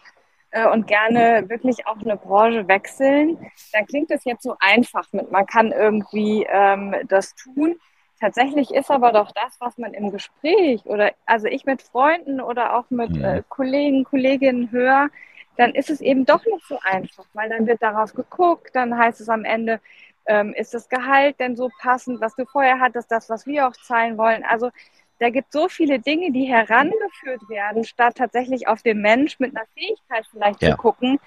äh, 0.50 0.68
und 0.68 0.86
gerne 0.86 1.48
wirklich 1.48 1.86
auch 1.86 1.98
eine 1.98 2.16
Branche 2.16 2.66
wechseln, 2.68 3.38
dann 3.72 3.86
klingt 3.86 4.10
es 4.10 4.24
jetzt 4.24 4.42
so 4.42 4.56
einfach 4.58 5.12
mit, 5.12 5.30
man 5.30 5.46
kann 5.46 5.72
irgendwie 5.72 6.46
ähm, 6.48 6.94
das 7.08 7.34
tun. 7.34 7.76
Tatsächlich 8.18 8.72
ist 8.72 8.90
aber 8.90 9.12
doch 9.12 9.30
das, 9.32 9.60
was 9.60 9.76
man 9.76 9.92
im 9.92 10.10
Gespräch 10.10 10.84
oder 10.86 11.12
also 11.26 11.48
ich 11.48 11.66
mit 11.66 11.82
Freunden 11.82 12.40
oder 12.40 12.76
auch 12.76 12.88
mit 12.88 13.14
äh, 13.18 13.42
Kollegen, 13.48 14.04
Kolleginnen 14.04 14.70
höre, 14.70 15.08
dann 15.56 15.74
ist 15.74 15.90
es 15.90 16.00
eben 16.00 16.24
doch 16.24 16.44
nicht 16.44 16.66
so 16.66 16.78
einfach, 16.82 17.24
weil 17.34 17.48
dann 17.50 17.66
wird 17.66 17.82
darauf 17.82 18.14
geguckt, 18.14 18.70
dann 18.74 18.96
heißt 18.96 19.20
es 19.20 19.28
am 19.28 19.44
Ende, 19.44 19.80
ähm, 20.26 20.54
ist 20.54 20.74
das 20.74 20.88
Gehalt 20.88 21.38
denn 21.40 21.56
so 21.56 21.70
passend, 21.80 22.20
was 22.20 22.34
du 22.34 22.44
vorher 22.46 22.80
hattest, 22.80 23.10
das, 23.10 23.28
was 23.30 23.46
wir 23.46 23.68
auch 23.68 23.72
zahlen 23.72 24.18
wollen? 24.18 24.44
Also 24.44 24.70
da 25.18 25.30
gibt 25.30 25.48
es 25.48 25.60
so 25.60 25.68
viele 25.68 25.98
Dinge, 25.98 26.30
die 26.30 26.44
herangeführt 26.44 27.48
werden, 27.48 27.84
statt 27.84 28.16
tatsächlich 28.16 28.68
auf 28.68 28.82
den 28.82 29.00
Mensch 29.00 29.38
mit 29.38 29.56
einer 29.56 29.66
Fähigkeit 29.74 30.26
vielleicht 30.30 30.62
ja. 30.62 30.72
zu 30.72 30.76
gucken. 30.76 31.18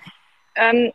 Ähm, 0.56 0.92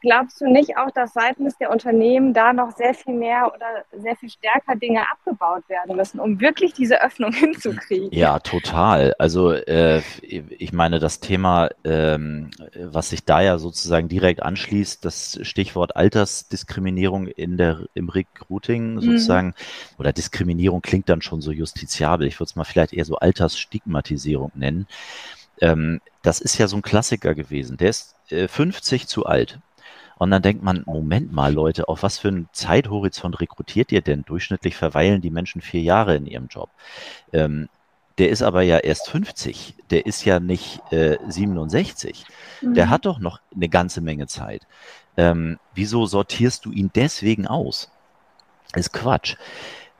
glaubst 0.00 0.40
du 0.40 0.46
nicht 0.46 0.76
auch, 0.76 0.90
dass 0.90 1.12
seitens 1.12 1.56
der 1.58 1.70
Unternehmen 1.70 2.34
da 2.34 2.52
noch 2.52 2.76
sehr 2.76 2.94
viel 2.94 3.14
mehr 3.14 3.52
oder 3.54 3.84
sehr 3.92 4.16
viel 4.16 4.28
stärker 4.28 4.76
Dinge 4.76 5.02
abgebaut 5.10 5.68
werden 5.68 5.96
müssen, 5.96 6.20
um 6.20 6.40
wirklich 6.40 6.74
diese 6.74 7.02
Öffnung 7.02 7.32
hinzukriegen? 7.34 8.10
Ja, 8.12 8.38
total. 8.38 9.14
Also 9.18 9.52
äh, 9.52 10.02
ich 10.22 10.72
meine, 10.72 10.98
das 10.98 11.20
Thema, 11.20 11.70
ähm, 11.84 12.50
was 12.78 13.10
sich 13.10 13.24
da 13.24 13.40
ja 13.40 13.58
sozusagen 13.58 14.08
direkt 14.08 14.42
anschließt, 14.42 15.04
das 15.04 15.38
Stichwort 15.42 15.96
Altersdiskriminierung 15.96 17.26
in 17.26 17.56
der 17.56 17.80
im 17.94 18.08
Recruiting 18.08 18.94
mhm. 18.94 19.00
sozusagen, 19.00 19.48
mhm. 19.48 19.54
oder 19.98 20.12
Diskriminierung 20.12 20.82
klingt 20.82 21.08
dann 21.08 21.22
schon 21.22 21.40
so 21.40 21.50
justiziabel. 21.50 22.26
Ich 22.26 22.38
würde 22.40 22.50
es 22.50 22.56
mal 22.56 22.64
vielleicht 22.64 22.92
eher 22.92 23.04
so 23.04 23.16
Altersstigmatisierung 23.16 24.52
nennen. 24.54 24.86
Ähm, 25.60 26.00
das 26.22 26.40
ist 26.40 26.58
ja 26.58 26.68
so 26.68 26.76
ein 26.76 26.82
Klassiker 26.82 27.34
gewesen. 27.34 27.76
Der 27.78 27.90
ist 27.90 28.14
äh, 28.30 28.48
50 28.48 29.06
zu 29.06 29.26
alt. 29.26 29.60
Und 30.18 30.30
dann 30.30 30.42
denkt 30.42 30.62
man, 30.62 30.82
Moment 30.86 31.32
mal, 31.32 31.52
Leute, 31.52 31.88
auf 31.88 32.02
was 32.02 32.18
für 32.18 32.28
einen 32.28 32.48
Zeithorizont 32.52 33.40
rekrutiert 33.40 33.92
ihr 33.92 34.02
denn? 34.02 34.24
Durchschnittlich 34.24 34.76
verweilen 34.76 35.20
die 35.20 35.30
Menschen 35.30 35.60
vier 35.60 35.82
Jahre 35.82 36.16
in 36.16 36.26
ihrem 36.26 36.48
Job. 36.48 36.70
Ähm, 37.32 37.68
der 38.18 38.30
ist 38.30 38.42
aber 38.42 38.62
ja 38.62 38.78
erst 38.78 39.08
50, 39.10 39.76
der 39.90 40.06
ist 40.06 40.24
ja 40.24 40.40
nicht 40.40 40.80
äh, 40.92 41.18
67. 41.28 42.24
Mhm. 42.60 42.74
Der 42.74 42.90
hat 42.90 43.06
doch 43.06 43.20
noch 43.20 43.40
eine 43.54 43.68
ganze 43.68 44.00
Menge 44.00 44.26
Zeit. 44.26 44.66
Ähm, 45.16 45.58
wieso 45.74 46.06
sortierst 46.06 46.64
du 46.64 46.72
ihn 46.72 46.90
deswegen 46.94 47.46
aus? 47.46 47.90
Ist 48.74 48.92
Quatsch. 48.92 49.36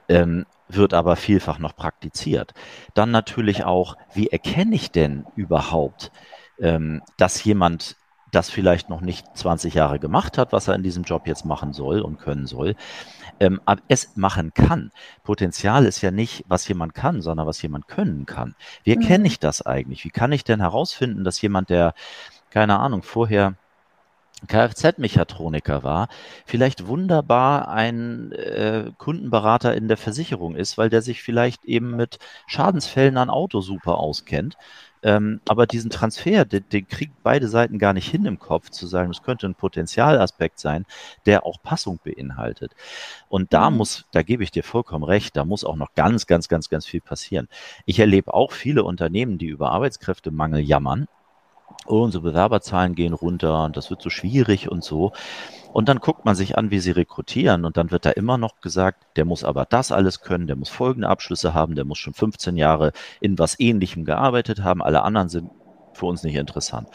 Ähm, 0.09 0.45
wird 0.67 0.93
aber 0.93 1.15
vielfach 1.15 1.59
noch 1.59 1.75
praktiziert. 1.75 2.53
Dann 2.93 3.09
natürlich 3.11 3.63
auch, 3.63 3.97
wie 4.13 4.27
erkenne 4.27 4.75
ich 4.75 4.91
denn 4.91 5.25
überhaupt, 5.35 6.11
ähm, 6.59 7.01
dass 7.17 7.43
jemand 7.43 7.95
das 8.31 8.49
vielleicht 8.49 8.89
noch 8.89 9.01
nicht 9.01 9.25
20 9.35 9.73
Jahre 9.73 9.99
gemacht 9.99 10.37
hat, 10.37 10.51
was 10.51 10.67
er 10.67 10.75
in 10.75 10.83
diesem 10.83 11.03
Job 11.03 11.27
jetzt 11.27 11.45
machen 11.45 11.73
soll 11.73 12.01
und 12.01 12.19
können 12.19 12.47
soll, 12.47 12.75
ähm, 13.39 13.61
aber 13.65 13.81
es 13.87 14.15
machen 14.15 14.53
kann. 14.53 14.91
Potenzial 15.23 15.85
ist 15.85 16.01
ja 16.01 16.11
nicht, 16.11 16.45
was 16.47 16.67
jemand 16.67 16.93
kann, 16.93 17.21
sondern 17.21 17.47
was 17.47 17.61
jemand 17.61 17.87
können 17.87 18.25
kann. 18.25 18.55
Wie 18.83 18.91
erkenne 18.91 19.19
mhm. 19.19 19.25
ich 19.25 19.39
das 19.39 19.61
eigentlich? 19.61 20.03
Wie 20.05 20.09
kann 20.09 20.31
ich 20.31 20.43
denn 20.43 20.59
herausfinden, 20.59 21.23
dass 21.23 21.41
jemand, 21.41 21.69
der, 21.69 21.93
keine 22.49 22.79
Ahnung, 22.79 23.03
vorher 23.03 23.55
Kfz-Mechatroniker 24.47 25.83
war, 25.83 26.07
vielleicht 26.45 26.87
wunderbar 26.87 27.67
ein 27.67 28.31
äh, 28.31 28.91
Kundenberater 28.97 29.75
in 29.75 29.87
der 29.87 29.97
Versicherung 29.97 30.55
ist, 30.55 30.77
weil 30.77 30.89
der 30.89 31.01
sich 31.01 31.21
vielleicht 31.21 31.65
eben 31.65 31.95
mit 31.95 32.19
Schadensfällen 32.47 33.17
an 33.17 33.29
Auto 33.29 33.59
super 33.59 33.97
auskennt 33.97 34.55
ähm, 35.01 35.39
aber 35.47 35.65
diesen 35.65 35.89
Transfer, 35.89 36.45
den, 36.45 36.67
den 36.69 36.87
kriegen 36.87 37.13
beide 37.23 37.47
Seiten 37.47 37.79
gar 37.79 37.93
nicht 37.93 38.09
hin 38.09 38.25
im 38.25 38.39
Kopf, 38.39 38.69
zu 38.69 38.85
sagen, 38.87 39.11
es 39.11 39.23
könnte 39.23 39.47
ein 39.47 39.55
Potenzialaspekt 39.55 40.59
sein, 40.59 40.85
der 41.25 41.45
auch 41.45 41.61
Passung 41.61 41.99
beinhaltet. 42.03 42.73
Und 43.29 43.53
da 43.53 43.69
mhm. 43.69 43.77
muss, 43.77 44.05
da 44.11 44.23
gebe 44.23 44.43
ich 44.43 44.51
dir 44.51 44.63
vollkommen 44.63 45.03
recht, 45.03 45.37
da 45.37 45.45
muss 45.45 45.63
auch 45.63 45.77
noch 45.77 45.93
ganz, 45.95 46.27
ganz, 46.27 46.47
ganz, 46.49 46.69
ganz 46.69 46.85
viel 46.85 47.01
passieren. 47.01 47.47
Ich 47.85 47.99
erlebe 47.99 48.33
auch 48.33 48.51
viele 48.51 48.83
Unternehmen, 48.83 49.37
die 49.37 49.47
über 49.47 49.71
Arbeitskräftemangel 49.71 50.61
jammern. 50.61 51.07
Oh, 51.85 52.03
unsere 52.03 52.23
Bewerberzahlen 52.23 52.95
gehen 52.95 53.13
runter 53.13 53.65
und 53.65 53.75
das 53.77 53.89
wird 53.89 54.01
so 54.01 54.09
schwierig 54.09 54.69
und 54.69 54.83
so. 54.83 55.11
Und 55.71 55.87
dann 55.87 55.99
guckt 55.99 56.25
man 56.25 56.35
sich 56.35 56.57
an, 56.57 56.71
wie 56.71 56.79
sie 56.79 56.91
rekrutieren 56.91 57.65
und 57.65 57.77
dann 57.77 57.91
wird 57.91 58.05
da 58.05 58.11
immer 58.11 58.37
noch 58.37 58.59
gesagt, 58.59 59.05
der 59.15 59.25
muss 59.25 59.43
aber 59.43 59.65
das 59.65 59.91
alles 59.91 60.21
können, 60.21 60.47
der 60.47 60.55
muss 60.55 60.69
folgende 60.69 61.09
Abschlüsse 61.09 61.53
haben, 61.53 61.75
der 61.75 61.85
muss 61.85 61.99
schon 61.99 62.13
15 62.13 62.57
Jahre 62.57 62.91
in 63.21 63.37
was 63.37 63.59
ähnlichem 63.59 64.05
gearbeitet 64.05 64.63
haben, 64.63 64.81
alle 64.81 65.03
anderen 65.03 65.29
sind 65.29 65.51
für 65.93 66.07
uns 66.07 66.23
nicht 66.23 66.35
interessant. 66.35 66.87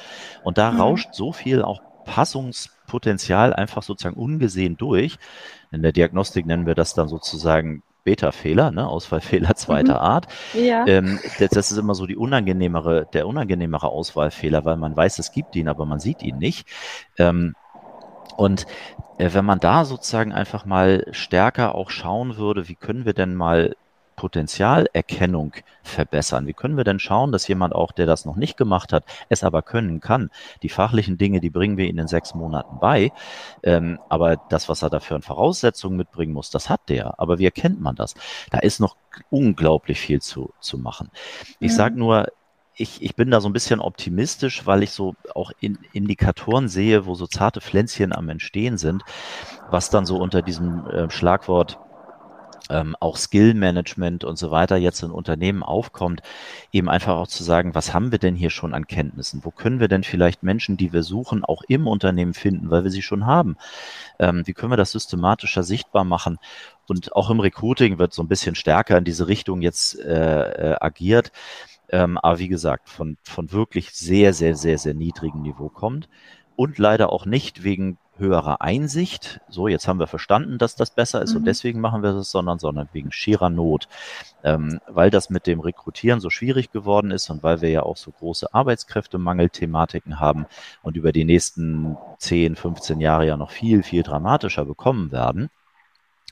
Und 0.43 0.59
da 0.59 0.73
mhm. 0.73 0.81
rauscht 0.81 1.15
so 1.15 1.33
viel 1.33 1.63
auch 1.63 1.83
Passungspotenzial 2.05 3.53
einfach 3.53 3.83
sozusagen 3.83 4.17
ungesehen 4.17 4.77
durch. 4.77 5.19
In 5.71 5.83
der 5.83 5.93
Diagnostik 5.93 6.47
nennen 6.47 6.67
wir 6.67 6.75
das 6.75 6.95
dann 6.95 7.09
sozusagen 7.09 7.83
Beta-Fehler, 8.05 8.71
ne, 8.71 8.87
Auswahlfehler 8.87 9.55
zweiter 9.57 9.95
mhm. 9.95 10.01
Art. 10.01 10.27
Ja. 10.53 10.87
Ähm, 10.87 11.19
das, 11.39 11.51
das, 11.51 11.73
ist 11.73 11.79
immer 11.79 11.95
so 11.95 12.07
die 12.07 12.17
unangenehmere, 12.17 13.07
der 13.13 13.27
unangenehmere 13.27 13.89
Auswahlfehler, 13.89 14.65
weil 14.65 14.77
man 14.77 14.97
weiß, 14.97 15.19
es 15.19 15.33
gibt 15.33 15.57
ihn, 15.57 15.69
aber 15.69 15.87
man 15.87 16.01
sieht 16.01 16.23
ihn 16.23 16.39
nicht. 16.39 16.69
Ähm, 17.19 17.55
und 18.37 18.67
äh, 19.19 19.31
wenn 19.33 19.45
man 19.45 19.61
da 19.61 19.85
sozusagen 19.85 20.33
einfach 20.33 20.65
mal 20.65 21.07
stärker 21.13 21.75
auch 21.75 21.91
schauen 21.91 22.37
würde, 22.37 22.69
wie 22.69 22.75
können 22.75 23.05
wir 23.05 23.15
denn 23.15 23.35
mal 23.35 23.77
Potenzialerkennung 24.17 25.55
verbessern? 25.83 26.47
Wie 26.47 26.53
können 26.53 26.77
wir 26.77 26.85
denn 26.85 26.99
schauen, 26.99 27.33
dass 27.33 27.49
jemand 27.49 27.75
auch, 27.75 27.93
der 27.93 28.07
das 28.07 28.25
noch 28.25 28.37
nicht 28.37 28.57
gemacht 28.57 28.93
hat, 28.93 29.05
es 29.29 29.45
aber 29.45 29.63
können 29.63 30.01
kann? 30.01 30.31
Die 30.63 30.69
fachlichen 30.69 31.19
Dinge, 31.19 31.41
die 31.41 31.51
bringen 31.51 31.77
wir 31.77 31.87
ihnen 31.87 32.01
in 32.01 32.09
sechs 32.09 32.35
Monaten 32.35 32.79
bei. 32.81 33.13
Ähm, 33.63 33.99
aber 34.09 34.37
das, 34.37 34.69
was 34.69 34.83
er 34.83 34.91
dafür 34.91 35.17
an 35.17 35.23
Voraussetzungen 35.23 35.97
mitbringen 35.97 36.33
muss, 36.33 36.51
das 36.51 36.69
hat 36.71 36.89
der. 36.89 37.19
Aber 37.19 37.39
wie 37.39 37.45
erkennt 37.45 37.81
man 37.81 37.97
das? 37.97 38.15
Da 38.51 38.59
ist 38.59 38.81
noch 38.81 38.97
unglaublich 39.31 40.01
viel 40.01 40.21
zu, 40.21 40.53
zu 40.61 40.79
machen. 40.79 41.11
Ich 41.61 41.73
mhm. 41.73 41.77
sage 41.77 41.99
nur, 41.99 42.27
ich, 42.77 43.03
ich 43.03 43.15
bin 43.15 43.31
da 43.31 43.41
so 43.41 43.49
ein 43.49 43.53
bisschen 43.53 43.81
optimistisch, 43.81 44.67
weil 44.67 44.83
ich 44.83 44.91
so 44.91 45.15
auch 45.35 45.53
in 45.61 45.79
Indikatoren 45.93 46.69
sehe, 46.69 47.07
wo 47.07 47.15
so 47.15 47.27
zarte 47.27 47.61
Pflänzchen 47.61 48.13
am 48.13 48.29
Entstehen 48.29 48.79
sind, 48.79 49.03
was 49.71 49.91
dann 49.91 50.07
so 50.07 50.17
unter 50.17 50.43
diesem 50.43 50.87
äh, 50.87 51.11
Schlagwort 51.11 51.79
ähm, 52.71 52.97
auch 52.99 53.17
Skill-Management 53.17 54.25
und 54.25 54.37
so 54.37 54.51
weiter 54.51 54.77
jetzt 54.77 55.03
in 55.03 55.11
Unternehmen 55.11 55.63
aufkommt, 55.63 56.23
eben 56.73 56.89
einfach 56.89 57.17
auch 57.17 57.27
zu 57.27 57.45
sagen, 57.45 57.75
was 57.75 57.93
haben 57.93 58.11
wir 58.11 58.19
denn 58.19 58.35
hier 58.35 58.51
schon 58.51 58.75
an 58.75 58.87
Kenntnissen? 58.87 59.45
Wo 59.45 59.51
können 59.51 59.81
wir 59.81 59.89
denn 59.89 60.03
vielleicht 60.03 60.43
Menschen, 60.43 60.77
die 60.77 60.93
wir 60.93 61.03
suchen, 61.03 61.45
auch 61.45 61.63
im 61.69 61.87
Unternehmen 61.87 62.35
finden, 62.35 62.71
weil 62.71 62.85
wir 62.85 62.91
sie 62.91 63.03
schon 63.03 63.27
haben? 63.27 63.57
Ähm, 64.19 64.47
wie 64.47 64.55
können 64.55 64.73
wir 64.73 64.77
das 64.77 64.93
systematischer 64.93 65.63
sichtbar 65.63 66.05
machen? 66.05 66.39
Und 66.87 67.15
auch 67.15 67.31
im 67.31 67.41
Recruiting 67.41 67.99
wird 67.99 68.13
so 68.13 68.23
ein 68.23 68.29
bisschen 68.29 68.55
stärker 68.55 68.99
in 68.99 69.05
diese 69.05 69.29
Richtung 69.29 69.63
jetzt 69.63 69.99
äh, 70.01 70.73
äh, 70.73 70.77
agiert. 70.81 71.33
Ähm, 71.91 72.19
aber 72.19 72.39
wie 72.39 72.49
gesagt, 72.49 72.89
von, 72.89 73.19
von 73.23 73.53
wirklich 73.53 73.91
sehr, 73.91 74.33
sehr, 74.33 74.57
sehr, 74.57 74.79
sehr 74.79 74.95
niedrigem 74.95 75.43
Niveau 75.43 75.69
kommt 75.69 76.09
und 76.57 76.79
leider 76.79 77.13
auch 77.13 77.27
nicht 77.27 77.63
wegen 77.63 77.99
höherer 78.17 78.61
Einsicht. 78.61 79.41
So, 79.49 79.67
jetzt 79.69 79.89
haben 79.89 79.99
wir 79.99 80.07
verstanden, 80.07 80.59
dass 80.59 80.77
das 80.77 80.91
besser 80.91 81.23
ist 81.23 81.33
mhm. 81.33 81.39
und 81.39 81.45
deswegen 81.47 81.81
machen 81.81 82.03
wir 82.03 82.13
das, 82.13 82.31
sondern, 82.31 82.59
sondern 82.59 82.89
wegen 82.93 83.11
schierer 83.13 83.51
Not. 83.51 83.89
Ähm, 84.43 84.81
weil 84.87 85.11
das 85.11 85.31
mit 85.31 85.47
dem 85.47 85.61
Rekrutieren 85.61 86.21
so 86.21 86.31
schwierig 86.31 86.71
geworden 86.71 87.11
ist 87.11 87.31
und 87.31 87.43
weil 87.43 87.61
wir 87.61 87.71
ja 87.71 87.83
auch 87.83 87.97
so 87.97 88.13
große 88.13 88.55
Arbeitskräftemangelthematiken 88.55 90.21
haben 90.21 90.47
und 90.83 90.97
über 90.97 91.13
die 91.13 91.25
nächsten 91.25 91.97
10, 92.19 92.57
15 92.57 93.01
Jahre 93.01 93.27
ja 93.27 93.37
noch 93.37 93.51
viel, 93.51 93.83
viel 93.83 94.03
dramatischer 94.03 94.65
bekommen 94.65 95.11
werden. 95.11 95.51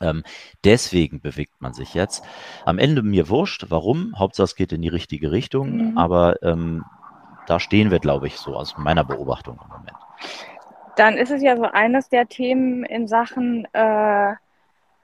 Ähm, 0.00 0.24
deswegen 0.64 1.20
bewegt 1.20 1.60
man 1.60 1.74
sich 1.74 1.94
jetzt. 1.94 2.24
Am 2.64 2.78
Ende 2.78 3.02
mir 3.02 3.28
wurscht, 3.28 3.66
warum. 3.68 4.18
Hauptsache 4.18 4.44
es 4.44 4.56
geht 4.56 4.72
in 4.72 4.82
die 4.82 4.88
richtige 4.88 5.30
Richtung, 5.30 5.90
mhm. 5.90 5.98
aber 5.98 6.42
ähm, 6.42 6.84
da 7.46 7.60
stehen 7.60 7.90
wir, 7.90 7.98
glaube 7.98 8.26
ich, 8.26 8.36
so 8.36 8.54
aus 8.54 8.76
meiner 8.78 9.04
Beobachtung 9.04 9.58
im 9.62 9.68
Moment. 9.68 10.01
Dann 10.96 11.16
ist 11.16 11.30
es 11.30 11.42
ja 11.42 11.56
so 11.56 11.64
eines 11.64 12.08
der 12.08 12.28
Themen 12.28 12.84
in 12.84 13.08
Sachen 13.08 13.66
äh, 13.72 14.34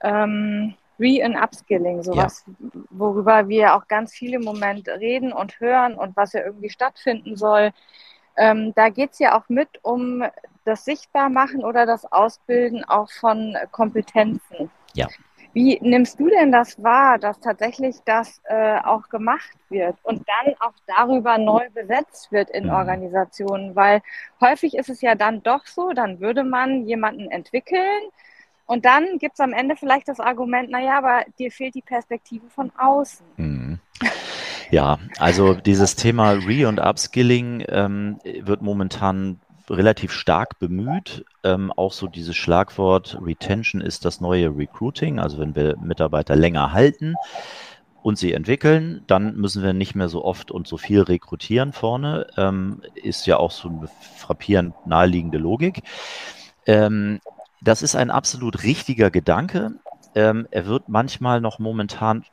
ähm, 0.01 0.75
Re- 0.99 1.25
und 1.25 1.35
Upskilling, 1.35 2.03
sowas, 2.03 2.43
ja. 2.45 2.53
worüber 2.89 3.47
wir 3.47 3.75
auch 3.75 3.87
ganz 3.87 4.13
viel 4.13 4.33
im 4.33 4.43
Moment 4.43 4.87
reden 4.87 5.31
und 5.31 5.59
hören 5.59 5.95
und 5.95 6.15
was 6.15 6.33
ja 6.33 6.43
irgendwie 6.43 6.69
stattfinden 6.69 7.35
soll. 7.37 7.71
Ähm, 8.37 8.73
da 8.75 8.89
geht 8.89 9.13
es 9.13 9.19
ja 9.19 9.37
auch 9.37 9.47
mit 9.49 9.69
um 9.81 10.23
das 10.65 10.85
Sichtbarmachen 10.85 11.63
oder 11.63 11.85
das 11.85 12.05
Ausbilden 12.11 12.83
auch 12.83 13.09
von 13.11 13.57
Kompetenzen. 13.71 14.69
Ja. 14.93 15.07
Wie 15.53 15.79
nimmst 15.81 16.19
du 16.19 16.29
denn 16.29 16.51
das 16.51 16.81
wahr, 16.83 17.17
dass 17.17 17.39
tatsächlich 17.39 17.95
das 18.05 18.39
äh, 18.45 18.77
auch 18.83 19.09
gemacht 19.09 19.57
wird 19.69 19.95
und 20.03 20.23
dann 20.27 20.53
auch 20.59 20.73
darüber 20.85 21.37
neu 21.37 21.69
besetzt 21.71 22.31
wird 22.31 22.49
in 22.51 22.65
mhm. 22.65 22.71
Organisationen? 22.71 23.75
Weil 23.75 24.01
häufig 24.39 24.75
ist 24.75 24.89
es 24.89 25.01
ja 25.01 25.15
dann 25.15 25.41
doch 25.41 25.65
so, 25.65 25.91
dann 25.91 26.19
würde 26.19 26.43
man 26.43 26.85
jemanden 26.85 27.31
entwickeln 27.31 28.11
und 28.69 28.85
dann 28.85 29.17
gibt 29.17 29.33
es 29.33 29.39
am 29.39 29.51
Ende 29.51 29.75
vielleicht 29.75 30.07
das 30.07 30.19
Argument, 30.19 30.69
naja, 30.69 30.99
aber 30.99 31.23
dir 31.39 31.51
fehlt 31.51 31.73
die 31.73 31.81
Perspektive 31.81 32.47
von 32.49 32.71
außen. 32.77 33.25
Mhm. 33.37 33.79
Ja, 34.69 34.99
also 35.17 35.55
dieses 35.55 35.95
Thema 35.95 36.33
Re- 36.33 36.67
und 36.67 36.79
Upskilling 36.79 37.65
ähm, 37.67 38.19
wird 38.23 38.61
momentan 38.61 39.39
relativ 39.69 40.11
stark 40.11 40.59
bemüht. 40.59 41.25
Ähm, 41.43 41.71
auch 41.71 41.93
so 41.93 42.07
dieses 42.07 42.35
Schlagwort 42.35 43.17
Retention 43.21 43.81
ist 43.81 44.05
das 44.05 44.21
neue 44.21 44.55
Recruiting. 44.55 45.19
Also 45.19 45.39
wenn 45.39 45.55
wir 45.55 45.77
Mitarbeiter 45.77 46.35
länger 46.35 46.73
halten 46.73 47.15
und 48.01 48.17
sie 48.17 48.33
entwickeln, 48.33 49.03
dann 49.07 49.35
müssen 49.35 49.63
wir 49.63 49.73
nicht 49.73 49.95
mehr 49.95 50.09
so 50.09 50.23
oft 50.23 50.51
und 50.51 50.67
so 50.67 50.77
viel 50.77 51.01
rekrutieren 51.01 51.73
vorne. 51.73 52.27
Ähm, 52.37 52.81
ist 52.95 53.27
ja 53.27 53.37
auch 53.37 53.51
so 53.51 53.69
eine 53.69 53.89
frappierend 54.17 54.73
naheliegende 54.85 55.37
Logik. 55.37 55.83
Ähm, 56.65 57.19
das 57.61 57.81
ist 57.81 57.95
ein 57.95 58.09
absolut 58.09 58.63
richtiger 58.63 59.11
Gedanke. 59.11 59.73
Ähm, 60.15 60.47
er 60.51 60.65
wird 60.65 60.89
manchmal 60.89 61.41
noch 61.41 61.59
momentan 61.59 62.23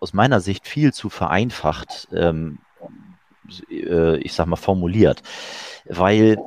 aus 0.00 0.12
meiner 0.12 0.40
Sicht 0.40 0.66
viel 0.66 0.92
zu 0.92 1.08
vereinfacht, 1.08 2.08
ähm, 2.12 2.58
äh, 3.70 4.18
ich 4.18 4.32
sag 4.32 4.46
mal, 4.46 4.56
formuliert. 4.56 5.22
Weil 5.84 6.38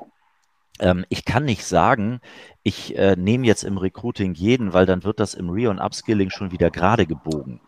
ich 1.10 1.26
kann 1.26 1.46
nicht 1.46 1.66
sagen, 1.66 2.22
ich 2.64 2.98
äh, 2.98 3.16
nehme 3.16 3.46
jetzt 3.46 3.64
im 3.64 3.78
Recruiting 3.78 4.34
jeden, 4.34 4.74
weil 4.74 4.86
dann 4.86 5.04
wird 5.04 5.20
das 5.20 5.34
im 5.34 5.50
Re- 5.50 5.70
und 5.70 5.80
Upskilling 5.80 6.30
schon 6.30 6.52
wieder 6.52 6.72
gerade 6.72 7.06
gebogen. 7.06 7.62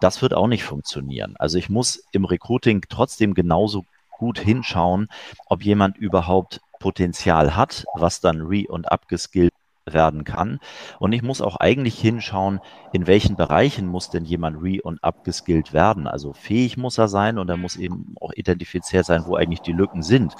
Das 0.00 0.22
wird 0.22 0.34
auch 0.34 0.48
nicht 0.48 0.64
funktionieren. 0.64 1.36
Also 1.38 1.58
ich 1.58 1.68
muss 1.68 2.04
im 2.12 2.24
Recruiting 2.24 2.82
trotzdem 2.88 3.34
genauso 3.34 3.84
gut 4.18 4.38
hinschauen, 4.38 5.08
ob 5.46 5.62
jemand 5.64 5.96
überhaupt 5.96 6.60
Potenzial 6.80 7.56
hat, 7.56 7.84
was 7.94 8.20
dann 8.20 8.40
re- 8.42 8.66
und 8.68 8.90
upgeskillt 8.90 9.52
werden 9.86 10.24
kann. 10.24 10.58
Und 10.98 11.12
ich 11.12 11.22
muss 11.22 11.40
auch 11.40 11.56
eigentlich 11.56 11.98
hinschauen, 11.98 12.60
in 12.92 13.06
welchen 13.06 13.36
Bereichen 13.36 13.86
muss 13.86 14.10
denn 14.10 14.24
jemand 14.24 14.62
re- 14.62 14.82
und 14.82 15.02
upgeskillt 15.02 15.72
werden. 15.72 16.06
Also 16.06 16.32
fähig 16.32 16.76
muss 16.76 16.98
er 16.98 17.08
sein 17.08 17.38
und 17.38 17.48
er 17.48 17.56
muss 17.56 17.76
eben 17.76 18.14
auch 18.20 18.32
identifiziert 18.32 19.04
sein, 19.04 19.24
wo 19.26 19.36
eigentlich 19.36 19.62
die 19.62 19.72
Lücken 19.72 20.02
sind 20.02 20.34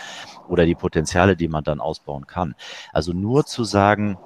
oder 0.48 0.66
die 0.66 0.74
Potenziale, 0.74 1.37
die 1.37 1.48
man 1.48 1.64
dann 1.64 1.81
ausbauen 1.81 2.26
kann. 2.26 2.55
Also 2.92 3.12
nur 3.12 3.44
zu 3.46 3.64
sagen, 3.64 4.16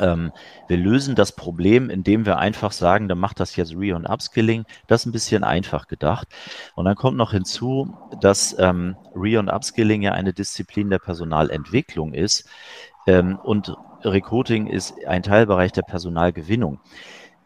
ähm, 0.00 0.32
wir 0.66 0.76
lösen 0.76 1.14
das 1.14 1.32
Problem, 1.32 1.90
indem 1.90 2.26
wir 2.26 2.38
einfach 2.38 2.72
sagen, 2.72 3.08
dann 3.08 3.18
macht 3.18 3.40
das 3.40 3.56
jetzt 3.56 3.74
Re- 3.74 3.94
und 3.94 4.06
Upskilling. 4.06 4.64
Das 4.86 5.02
ist 5.02 5.06
ein 5.06 5.12
bisschen 5.12 5.44
einfach 5.44 5.88
gedacht. 5.88 6.28
Und 6.74 6.84
dann 6.84 6.94
kommt 6.94 7.16
noch 7.16 7.32
hinzu, 7.32 7.96
dass 8.20 8.56
ähm, 8.58 8.96
Re- 9.14 9.38
und 9.38 9.48
Upskilling 9.48 10.02
ja 10.02 10.12
eine 10.12 10.32
Disziplin 10.32 10.90
der 10.90 10.98
Personalentwicklung 10.98 12.14
ist. 12.14 12.48
Ähm, 13.06 13.38
und 13.42 13.74
Recruiting 14.04 14.66
ist 14.66 14.94
ein 15.06 15.22
Teilbereich 15.22 15.72
der 15.72 15.82
Personalgewinnung. 15.82 16.80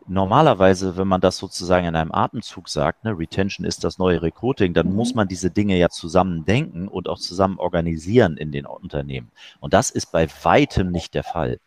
Normalerweise, 0.08 0.96
wenn 0.96 1.06
man 1.06 1.20
das 1.20 1.38
sozusagen 1.38 1.86
in 1.86 1.94
einem 1.94 2.12
Atemzug 2.12 2.68
sagt, 2.68 3.04
ne, 3.04 3.16
Retention 3.16 3.64
ist 3.64 3.84
das 3.84 3.98
neue 3.98 4.20
Recruiting, 4.20 4.74
dann 4.74 4.88
mhm. 4.88 4.96
muss 4.96 5.14
man 5.14 5.28
diese 5.28 5.50
Dinge 5.50 5.78
ja 5.78 5.88
zusammen 5.88 6.44
denken 6.44 6.88
und 6.88 7.08
auch 7.08 7.18
zusammen 7.18 7.58
organisieren 7.58 8.36
in 8.36 8.50
den 8.50 8.66
Unternehmen. 8.66 9.30
Und 9.60 9.74
das 9.74 9.90
ist 9.90 10.10
bei 10.10 10.26
weitem 10.42 10.90
nicht 10.90 11.14
der 11.14 11.22
Fall. 11.22 11.58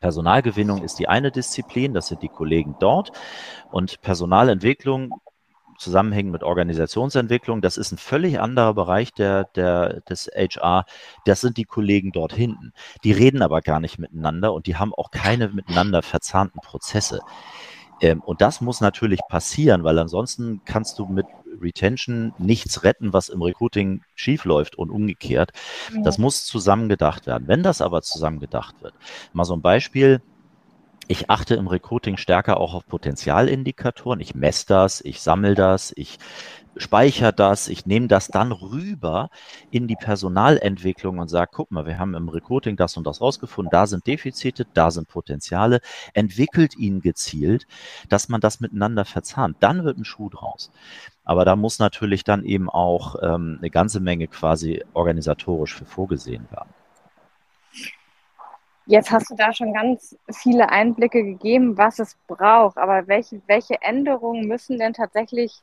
Personalgewinnung 0.00 0.82
ist 0.82 0.98
die 0.98 1.08
eine 1.08 1.30
Disziplin, 1.30 1.92
das 1.92 2.08
sind 2.08 2.22
die 2.22 2.30
Kollegen 2.30 2.76
dort. 2.80 3.12
Und 3.70 4.00
Personalentwicklung 4.00 5.20
zusammenhängen 5.82 6.30
mit 6.30 6.42
Organisationsentwicklung. 6.42 7.60
Das 7.60 7.76
ist 7.76 7.92
ein 7.92 7.98
völlig 7.98 8.40
anderer 8.40 8.74
Bereich 8.74 9.12
der, 9.12 9.44
der, 9.44 10.00
des 10.02 10.30
HR. 10.34 10.84
Das 11.24 11.40
sind 11.40 11.56
die 11.56 11.64
Kollegen 11.64 12.12
dort 12.12 12.32
hinten. 12.32 12.72
Die 13.04 13.12
reden 13.12 13.42
aber 13.42 13.60
gar 13.60 13.80
nicht 13.80 13.98
miteinander 13.98 14.52
und 14.52 14.66
die 14.66 14.76
haben 14.76 14.94
auch 14.94 15.10
keine 15.10 15.48
miteinander 15.48 16.02
verzahnten 16.02 16.60
Prozesse. 16.60 17.20
Ähm, 18.00 18.20
und 18.20 18.40
das 18.40 18.60
muss 18.60 18.80
natürlich 18.80 19.20
passieren, 19.28 19.84
weil 19.84 19.98
ansonsten 19.98 20.60
kannst 20.64 20.98
du 20.98 21.06
mit 21.06 21.26
Retention 21.60 22.34
nichts 22.38 22.82
retten, 22.82 23.12
was 23.12 23.28
im 23.28 23.42
Recruiting 23.42 24.02
schiefläuft 24.14 24.76
und 24.76 24.90
umgekehrt. 24.90 25.52
Das 26.02 26.18
muss 26.18 26.44
zusammen 26.44 26.88
gedacht 26.88 27.26
werden. 27.26 27.46
Wenn 27.46 27.62
das 27.62 27.80
aber 27.80 28.02
zusammen 28.02 28.40
gedacht 28.40 28.74
wird, 28.82 28.94
mal 29.32 29.44
so 29.44 29.54
ein 29.54 29.62
Beispiel, 29.62 30.20
ich 31.08 31.30
achte 31.30 31.54
im 31.54 31.66
Recruiting 31.66 32.16
stärker 32.16 32.58
auch 32.58 32.74
auf 32.74 32.86
Potenzialindikatoren. 32.86 34.20
Ich 34.20 34.34
messe 34.34 34.66
das, 34.68 35.00
ich 35.00 35.20
sammle 35.20 35.54
das, 35.54 35.92
ich 35.96 36.18
speichere 36.76 37.32
das, 37.32 37.68
ich 37.68 37.86
nehme 37.86 38.08
das 38.08 38.28
dann 38.28 38.52
rüber 38.52 39.30
in 39.70 39.88
die 39.88 39.96
Personalentwicklung 39.96 41.18
und 41.18 41.28
sage, 41.28 41.50
guck 41.52 41.70
mal, 41.70 41.86
wir 41.86 41.98
haben 41.98 42.14
im 42.14 42.28
Recruiting 42.28 42.76
das 42.76 42.96
und 42.96 43.06
das 43.06 43.20
rausgefunden, 43.20 43.70
da 43.70 43.86
sind 43.86 44.06
Defizite, 44.06 44.66
da 44.72 44.90
sind 44.90 45.08
Potenziale, 45.08 45.80
entwickelt 46.14 46.76
ihn 46.76 47.00
gezielt, 47.00 47.66
dass 48.08 48.28
man 48.28 48.40
das 48.40 48.60
miteinander 48.60 49.04
verzahnt. 49.04 49.56
Dann 49.60 49.84
wird 49.84 49.98
ein 49.98 50.04
Schuh 50.04 50.30
draus. 50.30 50.70
Aber 51.24 51.44
da 51.44 51.56
muss 51.56 51.78
natürlich 51.78 52.24
dann 52.24 52.44
eben 52.44 52.70
auch 52.70 53.16
ähm, 53.22 53.58
eine 53.60 53.70
ganze 53.70 54.00
Menge 54.00 54.26
quasi 54.28 54.82
organisatorisch 54.94 55.74
für 55.74 55.84
vorgesehen 55.84 56.50
werden. 56.50 56.70
Jetzt 58.86 59.10
hast 59.10 59.30
du 59.30 59.36
da 59.36 59.52
schon 59.52 59.72
ganz 59.72 60.16
viele 60.30 60.68
Einblicke 60.70 61.22
gegeben, 61.22 61.76
was 61.78 61.98
es 61.98 62.16
braucht. 62.26 62.78
Aber 62.78 63.06
welche, 63.06 63.40
welche 63.46 63.80
Änderungen 63.80 64.46
müssen 64.48 64.78
denn 64.78 64.92
tatsächlich, 64.92 65.60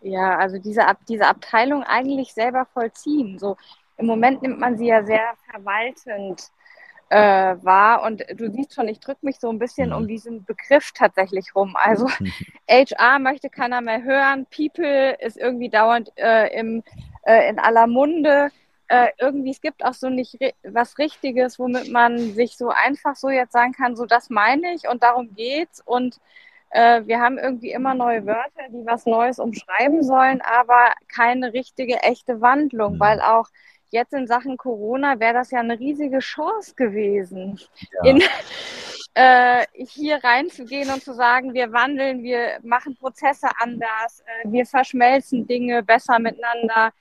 ja, 0.00 0.36
also 0.36 0.58
diese, 0.58 0.82
diese 1.08 1.26
Abteilung 1.26 1.82
eigentlich 1.82 2.32
selber 2.32 2.66
vollziehen? 2.72 3.38
So 3.38 3.56
im 3.96 4.06
Moment 4.06 4.42
nimmt 4.42 4.60
man 4.60 4.76
sie 4.76 4.86
ja 4.86 5.02
sehr 5.04 5.34
verwaltend 5.50 6.50
äh, 7.08 7.56
wahr. 7.62 8.02
Und 8.02 8.24
du 8.34 8.50
siehst 8.50 8.74
schon, 8.74 8.88
ich 8.88 9.00
drücke 9.00 9.24
mich 9.24 9.38
so 9.38 9.48
ein 9.48 9.58
bisschen 9.58 9.90
mhm. 9.90 9.96
um 9.96 10.08
diesen 10.08 10.44
Begriff 10.44 10.92
tatsächlich 10.92 11.54
rum. 11.54 11.76
Also 11.76 12.08
HR 12.70 13.18
möchte 13.18 13.50
keiner 13.50 13.80
mehr 13.80 14.02
hören, 14.02 14.46
People 14.54 15.16
ist 15.20 15.36
irgendwie 15.36 15.68
dauernd 15.68 16.12
äh, 16.16 16.58
im, 16.58 16.82
äh, 17.22 17.48
in 17.48 17.58
aller 17.58 17.86
Munde 17.86 18.50
äh, 18.88 19.08
irgendwie, 19.18 19.50
es 19.50 19.60
gibt 19.60 19.84
auch 19.84 19.94
so 19.94 20.08
nicht 20.08 20.38
was 20.62 20.98
Richtiges, 20.98 21.58
womit 21.58 21.90
man 21.90 22.34
sich 22.34 22.56
so 22.56 22.68
einfach 22.68 23.16
so 23.16 23.28
jetzt 23.30 23.52
sagen 23.52 23.72
kann, 23.72 23.96
so 23.96 24.06
das 24.06 24.30
meine 24.30 24.74
ich 24.74 24.88
und 24.88 25.02
darum 25.02 25.34
geht's. 25.34 25.82
Und 25.84 26.20
äh, 26.70 27.02
wir 27.06 27.20
haben 27.20 27.38
irgendwie 27.38 27.72
immer 27.72 27.94
neue 27.94 28.26
Wörter, 28.26 28.68
die 28.68 28.86
was 28.86 29.06
Neues 29.06 29.38
umschreiben 29.38 30.02
sollen, 30.02 30.40
aber 30.40 30.92
keine 31.14 31.52
richtige, 31.52 32.02
echte 32.02 32.40
Wandlung, 32.40 32.94
mhm. 32.94 33.00
weil 33.00 33.20
auch 33.20 33.48
jetzt 33.90 34.12
in 34.12 34.26
Sachen 34.26 34.56
Corona 34.56 35.18
wäre 35.20 35.34
das 35.34 35.50
ja 35.50 35.60
eine 35.60 35.78
riesige 35.78 36.18
Chance 36.18 36.74
gewesen, 36.74 37.60
ja. 37.92 38.10
in, 38.10 38.22
äh, 39.14 39.64
hier 39.74 40.22
reinzugehen 40.22 40.90
und 40.90 41.02
zu 41.02 41.14
sagen, 41.14 41.54
wir 41.54 41.72
wandeln, 41.72 42.22
wir 42.22 42.58
machen 42.62 42.96
Prozesse 42.96 43.48
anders, 43.58 44.22
äh, 44.26 44.50
wir 44.50 44.66
verschmelzen 44.66 45.46
Dinge 45.46 45.82
besser 45.82 46.18
miteinander. 46.18 46.92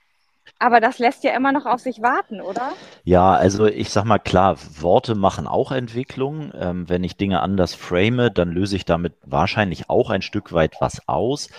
Aber 0.59 0.79
das 0.79 0.99
lässt 0.99 1.23
ja 1.23 1.35
immer 1.35 1.51
noch 1.51 1.65
auf 1.65 1.79
sich 1.79 2.01
warten, 2.01 2.41
oder? 2.41 2.71
Ja, 3.03 3.33
also 3.33 3.65
ich 3.65 3.89
sag 3.89 4.05
mal 4.05 4.19
klar, 4.19 4.57
Worte 4.79 5.15
machen 5.15 5.47
auch 5.47 5.71
Entwicklung. 5.71 6.51
Ähm, 6.57 6.87
wenn 6.87 7.03
ich 7.03 7.17
Dinge 7.17 7.41
anders 7.41 7.75
frame, 7.75 8.29
dann 8.33 8.51
löse 8.51 8.75
ich 8.75 8.85
damit 8.85 9.13
wahrscheinlich 9.23 9.89
auch 9.89 10.09
ein 10.09 10.21
Stück 10.21 10.53
weit 10.53 10.75
was 10.79 11.07
aus. 11.07 11.49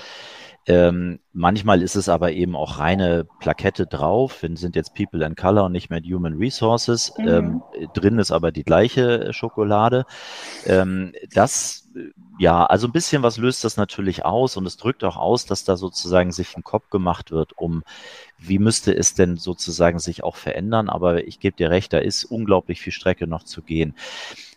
Ähm, 0.68 1.20
manchmal 1.32 1.80
ist 1.80 1.94
es 1.94 2.08
aber 2.08 2.32
eben 2.32 2.56
auch 2.56 2.80
reine 2.80 3.24
Plakette 3.38 3.86
drauf, 3.86 4.42
wenn 4.42 4.56
sind 4.56 4.74
jetzt 4.74 4.94
People 4.94 5.24
and 5.24 5.36
Color 5.36 5.66
und 5.66 5.72
nicht 5.72 5.90
mehr 5.90 6.00
Human 6.00 6.34
Resources. 6.34 7.12
Mhm. 7.18 7.28
Ähm, 7.28 7.62
drin 7.94 8.18
ist 8.18 8.32
aber 8.32 8.50
die 8.50 8.64
gleiche 8.64 9.32
Schokolade. 9.32 10.06
Ähm, 10.64 11.12
das, 11.32 11.85
ja, 12.38 12.66
also 12.66 12.86
ein 12.86 12.92
bisschen 12.92 13.22
was 13.22 13.38
löst 13.38 13.64
das 13.64 13.76
natürlich 13.76 14.24
aus 14.24 14.56
und 14.56 14.66
es 14.66 14.76
drückt 14.76 15.04
auch 15.04 15.16
aus, 15.16 15.46
dass 15.46 15.64
da 15.64 15.76
sozusagen 15.76 16.32
sich 16.32 16.56
ein 16.56 16.64
Kopf 16.64 16.90
gemacht 16.90 17.30
wird, 17.30 17.56
um 17.56 17.82
wie 18.38 18.58
müsste 18.58 18.94
es 18.94 19.14
denn 19.14 19.36
sozusagen 19.36 19.98
sich 19.98 20.22
auch 20.22 20.36
verändern. 20.36 20.88
Aber 20.88 21.26
ich 21.26 21.40
gebe 21.40 21.56
dir 21.56 21.70
recht, 21.70 21.92
da 21.92 21.98
ist 21.98 22.24
unglaublich 22.24 22.80
viel 22.80 22.92
Strecke 22.92 23.26
noch 23.26 23.44
zu 23.44 23.62
gehen. 23.62 23.94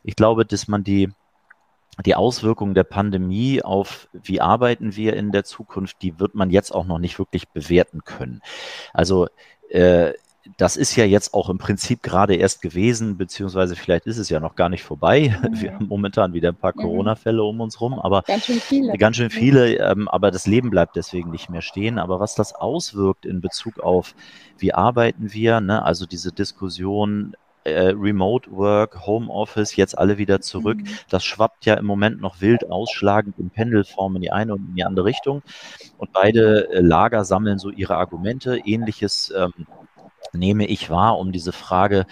Ich 0.03 0.15
glaube, 0.15 0.45
dass 0.45 0.67
man 0.67 0.83
die 0.83 1.09
die 2.05 2.15
Auswirkungen 2.15 2.75
der 2.75 2.85
Pandemie 2.85 3.61
auf, 3.61 4.07
wie 4.13 4.39
arbeiten 4.39 4.95
wir 4.95 5.17
in 5.17 5.33
der 5.33 5.43
Zukunft, 5.43 5.97
die 6.01 6.17
wird 6.17 6.33
man 6.33 6.49
jetzt 6.49 6.73
auch 6.73 6.85
noch 6.85 6.99
nicht 6.99 7.19
wirklich 7.19 7.49
bewerten 7.49 8.05
können. 8.05 8.41
Also 8.93 9.27
äh, 9.69 10.13
das 10.57 10.77
ist 10.77 10.95
ja 10.95 11.05
jetzt 11.05 11.33
auch 11.33 11.49
im 11.49 11.57
Prinzip 11.57 12.03
gerade 12.03 12.35
erst 12.35 12.61
gewesen, 12.61 13.17
beziehungsweise 13.17 13.75
vielleicht 13.75 14.05
ist 14.05 14.17
es 14.17 14.29
ja 14.29 14.39
noch 14.39 14.55
gar 14.55 14.69
nicht 14.69 14.83
vorbei. 14.83 15.35
Mhm. 15.49 15.61
Wir 15.61 15.73
haben 15.73 15.87
momentan 15.87 16.33
wieder 16.33 16.49
ein 16.49 16.55
paar 16.55 16.73
mhm. 16.75 16.81
Corona-Fälle 16.81 17.41
um 17.41 17.61
uns 17.61 17.79
rum, 17.81 17.97
aber 17.97 18.23
ganz 18.23 18.45
schön 18.45 18.59
viele. 18.59 18.97
Ganz 18.97 19.15
schön 19.15 19.29
viele 19.29 19.75
ähm, 19.77 20.07
aber 20.07 20.31
das 20.31 20.47
Leben 20.47 20.69
bleibt 20.69 20.95
deswegen 20.95 21.31
nicht 21.31 21.49
mehr 21.49 21.61
stehen. 21.61 21.97
Aber 21.97 22.19
was 22.19 22.35
das 22.35 22.53
auswirkt 22.53 23.25
in 23.25 23.41
Bezug 23.41 23.79
auf, 23.79 24.15
wie 24.57 24.73
arbeiten 24.73 25.33
wir, 25.33 25.61
ne? 25.61 25.83
also 25.83 26.05
diese 26.05 26.31
Diskussion, 26.31 27.35
äh, 27.63 27.89
Remote 27.89 28.51
Work, 28.51 29.05
Home 29.05 29.29
Office, 29.29 29.75
jetzt 29.75 29.97
alle 29.97 30.17
wieder 30.17 30.41
zurück. 30.41 30.77
Mhm. 30.77 30.87
Das 31.09 31.23
schwappt 31.23 31.65
ja 31.65 31.75
im 31.75 31.85
Moment 31.85 32.21
noch 32.21 32.41
wild 32.41 32.69
ausschlagend 32.69 33.37
in 33.37 33.49
Pendelform 33.49 34.15
in 34.15 34.21
die 34.21 34.31
eine 34.31 34.53
und 34.53 34.69
in 34.69 34.75
die 34.75 34.83
andere 34.83 35.05
Richtung. 35.05 35.41
Und 35.97 36.11
beide 36.13 36.69
äh, 36.71 36.81
Lager 36.81 37.25
sammeln 37.25 37.59
so 37.59 37.69
ihre 37.69 37.97
Argumente. 37.97 38.57
Ähnliches 38.65 39.33
ähm, 39.35 39.67
nehme 40.33 40.65
ich 40.65 40.89
wahr, 40.89 41.17
um 41.17 41.31
diese 41.31 41.51
Frage, 41.51 42.05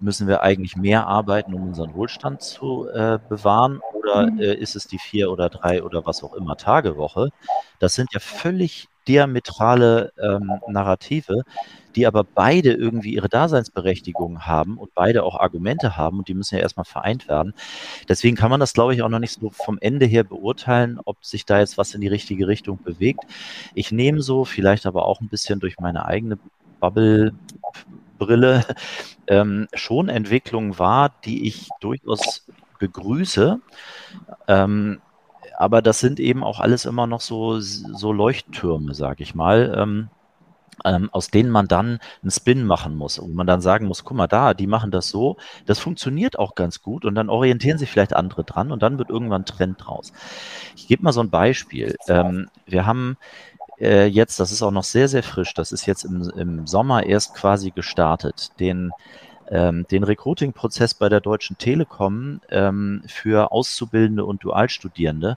müssen 0.00 0.26
wir 0.26 0.42
eigentlich 0.42 0.76
mehr 0.76 1.06
arbeiten, 1.06 1.54
um 1.54 1.68
unseren 1.68 1.94
Wohlstand 1.94 2.42
zu 2.42 2.88
äh, 2.88 3.18
bewahren? 3.28 3.80
Oder 3.94 4.30
mhm. 4.30 4.40
äh, 4.40 4.54
ist 4.54 4.76
es 4.76 4.86
die 4.86 4.98
vier 4.98 5.30
oder 5.30 5.48
drei 5.48 5.82
oder 5.82 6.06
was 6.06 6.22
auch 6.22 6.34
immer 6.34 6.56
Tagewoche? 6.56 7.30
Das 7.78 7.94
sind 7.94 8.12
ja 8.12 8.20
völlig 8.20 8.88
diametrale 9.08 10.12
ähm, 10.22 10.52
Narrative, 10.68 11.42
die 11.96 12.06
aber 12.06 12.22
beide 12.22 12.72
irgendwie 12.72 13.14
ihre 13.14 13.28
Daseinsberechtigung 13.28 14.46
haben 14.46 14.78
und 14.78 14.94
beide 14.94 15.24
auch 15.24 15.34
Argumente 15.34 15.96
haben 15.96 16.18
und 16.18 16.28
die 16.28 16.34
müssen 16.34 16.56
ja 16.56 16.60
erstmal 16.60 16.84
vereint 16.84 17.28
werden. 17.28 17.54
Deswegen 18.08 18.36
kann 18.36 18.50
man 18.50 18.60
das, 18.60 18.72
glaube 18.72 18.94
ich, 18.94 19.02
auch 19.02 19.08
noch 19.08 19.18
nicht 19.18 19.40
so 19.40 19.50
vom 19.50 19.78
Ende 19.80 20.06
her 20.06 20.22
beurteilen, 20.22 21.00
ob 21.04 21.24
sich 21.24 21.44
da 21.46 21.58
jetzt 21.58 21.78
was 21.78 21.94
in 21.94 22.00
die 22.00 22.08
richtige 22.08 22.46
Richtung 22.46 22.78
bewegt. 22.82 23.24
Ich 23.74 23.90
nehme 23.90 24.22
so, 24.22 24.44
vielleicht 24.44 24.86
aber 24.86 25.06
auch 25.06 25.20
ein 25.20 25.28
bisschen 25.28 25.58
durch 25.58 25.80
meine 25.80 26.04
eigene 26.04 26.38
Bubble 26.80 27.32
Brille 28.18 28.64
ähm, 29.26 29.68
schon 29.74 30.08
Entwicklungen 30.08 30.78
wahr, 30.78 31.12
die 31.24 31.46
ich 31.46 31.68
durchaus 31.80 32.46
begrüße. 32.78 33.60
Ähm, 34.48 35.00
aber 35.56 35.82
das 35.82 36.00
sind 36.00 36.20
eben 36.20 36.42
auch 36.42 36.58
alles 36.58 36.86
immer 36.86 37.06
noch 37.06 37.20
so, 37.20 37.60
so 37.60 38.12
Leuchttürme, 38.12 38.94
sage 38.94 39.22
ich 39.22 39.34
mal. 39.34 39.74
Ähm, 39.76 40.08
ähm, 40.84 41.10
aus 41.12 41.28
denen 41.28 41.50
man 41.50 41.68
dann 41.68 41.98
einen 42.22 42.30
Spin 42.30 42.64
machen 42.64 42.96
muss 42.96 43.18
und 43.18 43.34
man 43.34 43.46
dann 43.46 43.60
sagen 43.60 43.86
muss, 43.86 44.04
guck 44.04 44.16
mal 44.16 44.26
da, 44.26 44.54
die 44.54 44.66
machen 44.66 44.90
das 44.90 45.08
so, 45.08 45.36
das 45.66 45.78
funktioniert 45.78 46.38
auch 46.38 46.54
ganz 46.54 46.82
gut 46.82 47.04
und 47.04 47.14
dann 47.14 47.28
orientieren 47.28 47.78
sich 47.78 47.90
vielleicht 47.90 48.14
andere 48.14 48.44
dran 48.44 48.72
und 48.72 48.82
dann 48.82 48.98
wird 48.98 49.10
irgendwann 49.10 49.44
Trend 49.44 49.76
draus. 49.78 50.12
Ich 50.76 50.88
gebe 50.88 51.02
mal 51.02 51.12
so 51.12 51.20
ein 51.20 51.30
Beispiel. 51.30 51.96
Ähm, 52.08 52.48
wir 52.66 52.86
haben 52.86 53.16
äh, 53.80 54.06
jetzt, 54.06 54.38
das 54.40 54.52
ist 54.52 54.62
auch 54.62 54.70
noch 54.70 54.84
sehr, 54.84 55.08
sehr 55.08 55.22
frisch, 55.22 55.54
das 55.54 55.72
ist 55.72 55.86
jetzt 55.86 56.04
im, 56.04 56.30
im 56.36 56.66
Sommer 56.66 57.04
erst 57.04 57.34
quasi 57.34 57.70
gestartet, 57.70 58.52
den 58.60 58.92
ähm, 59.50 59.84
den 59.90 60.04
Recruiting-Prozess 60.04 60.94
bei 60.94 61.08
der 61.08 61.20
Deutschen 61.20 61.58
Telekom 61.58 62.40
ähm, 62.50 63.02
für 63.06 63.50
Auszubildende 63.50 64.24
und 64.24 64.44
Dualstudierende, 64.44 65.36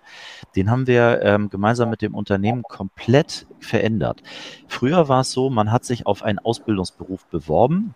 den 0.56 0.70
haben 0.70 0.88
wir 0.88 1.22
ähm, 1.24 1.50
gemeinsam 1.50 1.90
mit 1.90 2.02
dem 2.02 2.14
Unternehmen 2.14 2.62
komplett 2.64 3.48
verändert. 3.60 4.22
Früher 4.68 5.08
war 5.10 5.22
es 5.22 5.32
so, 5.32 5.50
man 5.50 5.72
hat 5.72 5.84
sich 5.84 6.06
auf 6.06 6.22
einen 6.22 6.40
Ausbildungsberuf 6.40 7.26
beworben, 7.26 7.96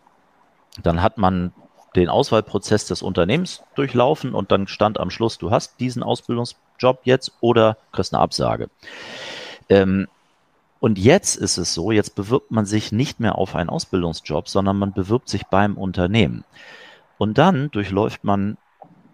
dann 0.81 1.01
hat 1.01 1.17
man 1.17 1.53
den 1.95 2.09
Auswahlprozess 2.09 2.85
des 2.87 3.01
Unternehmens 3.01 3.63
durchlaufen 3.75 4.33
und 4.33 4.51
dann 4.51 4.67
stand 4.67 4.99
am 4.99 5.09
Schluss, 5.09 5.37
du 5.37 5.51
hast 5.51 5.79
diesen 5.79 6.03
Ausbildungsjob 6.03 7.01
jetzt 7.03 7.31
oder 7.41 7.77
kriegst 7.91 8.13
eine 8.13 8.21
Absage. 8.21 8.69
Ähm, 9.69 10.07
und 10.79 10.99
jetzt 10.99 11.35
ist 11.35 11.57
es 11.57 11.73
so, 11.73 11.91
jetzt 11.91 12.15
bewirbt 12.15 12.51
man 12.51 12.65
sich 12.65 12.91
nicht 12.91 13.19
mehr 13.19 13.37
auf 13.37 13.55
einen 13.55 13.69
Ausbildungsjob, 13.69 14.47
sondern 14.47 14.77
man 14.77 14.93
bewirbt 14.93 15.29
sich 15.29 15.45
beim 15.47 15.77
Unternehmen. 15.77 16.43
Und 17.17 17.37
dann 17.37 17.69
durchläuft 17.71 18.23
man 18.23 18.57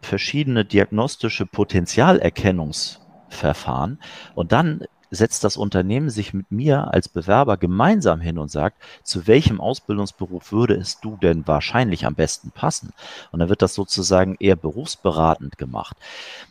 verschiedene 0.02 0.66
diagnostische 0.66 1.46
Potenzialerkennungsverfahren 1.46 4.00
und 4.36 4.52
dann 4.52 4.82
setzt 5.14 5.44
das 5.44 5.58
Unternehmen 5.58 6.10
sich 6.10 6.34
mit 6.34 6.52
mir 6.52 6.92
als 6.92 7.08
Bewerber 7.08 7.58
gemeinsam 7.58 8.20
hin 8.20 8.40
und 8.40 8.50
sagt, 8.50 8.82
zu 9.04 9.28
welchem 9.28 9.62
Ausbildungsberuf 9.62 10.52
würde 10.52 10.76
es 10.76 11.00
du 11.00 11.18
denn 11.22 11.48
wahrscheinlich 11.48 12.06
am 12.06 12.16
besten 12.16 12.52
passen? 12.52 12.94
Und 13.32 13.40
dann 13.40 13.50
wird 13.50 13.62
das 13.62 13.76
sozusagen 13.76 14.36
eher 14.40 14.56
berufsberatend 14.56 15.58
gemacht. 15.58 15.98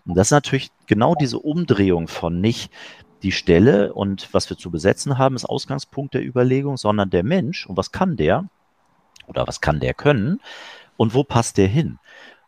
Und 0.06 0.14
das 0.14 0.28
ist 0.28 0.32
natürlich 0.32 0.70
genau 0.86 1.14
diese 1.14 1.38
Umdrehung 1.38 2.06
von 2.06 2.40
nicht, 2.40 2.70
die 3.22 3.32
Stelle 3.32 3.92
und 3.92 4.28
was 4.32 4.50
wir 4.50 4.58
zu 4.58 4.70
besetzen 4.70 5.18
haben, 5.18 5.36
ist 5.36 5.44
Ausgangspunkt 5.44 6.14
der 6.14 6.24
Überlegung, 6.24 6.76
sondern 6.76 7.10
der 7.10 7.22
Mensch 7.22 7.66
und 7.66 7.76
was 7.76 7.92
kann 7.92 8.16
der 8.16 8.44
oder 9.26 9.46
was 9.46 9.60
kann 9.60 9.80
der 9.80 9.94
können 9.94 10.40
und 10.96 11.14
wo 11.14 11.24
passt 11.24 11.58
der 11.58 11.68
hin? 11.68 11.98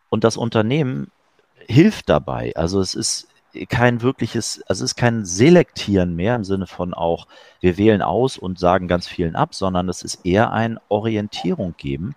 Und 0.08 0.24
das 0.24 0.36
Unternehmen 0.36 1.10
hilft 1.66 2.08
dabei. 2.08 2.52
Also 2.56 2.80
es 2.80 2.94
ist 2.94 3.28
kein 3.68 4.02
wirkliches, 4.02 4.62
also 4.66 4.84
es 4.84 4.92
ist 4.92 4.96
kein 4.96 5.24
Selektieren 5.24 6.16
mehr 6.16 6.34
im 6.34 6.44
Sinne 6.44 6.66
von 6.66 6.92
auch, 6.92 7.26
wir 7.60 7.78
wählen 7.78 8.02
aus 8.02 8.36
und 8.36 8.58
sagen 8.58 8.88
ganz 8.88 9.06
vielen 9.06 9.36
ab, 9.36 9.54
sondern 9.54 9.88
es 9.88 10.02
ist 10.02 10.26
eher 10.26 10.52
ein 10.52 10.78
Orientierung 10.88 11.74
geben. 11.76 12.14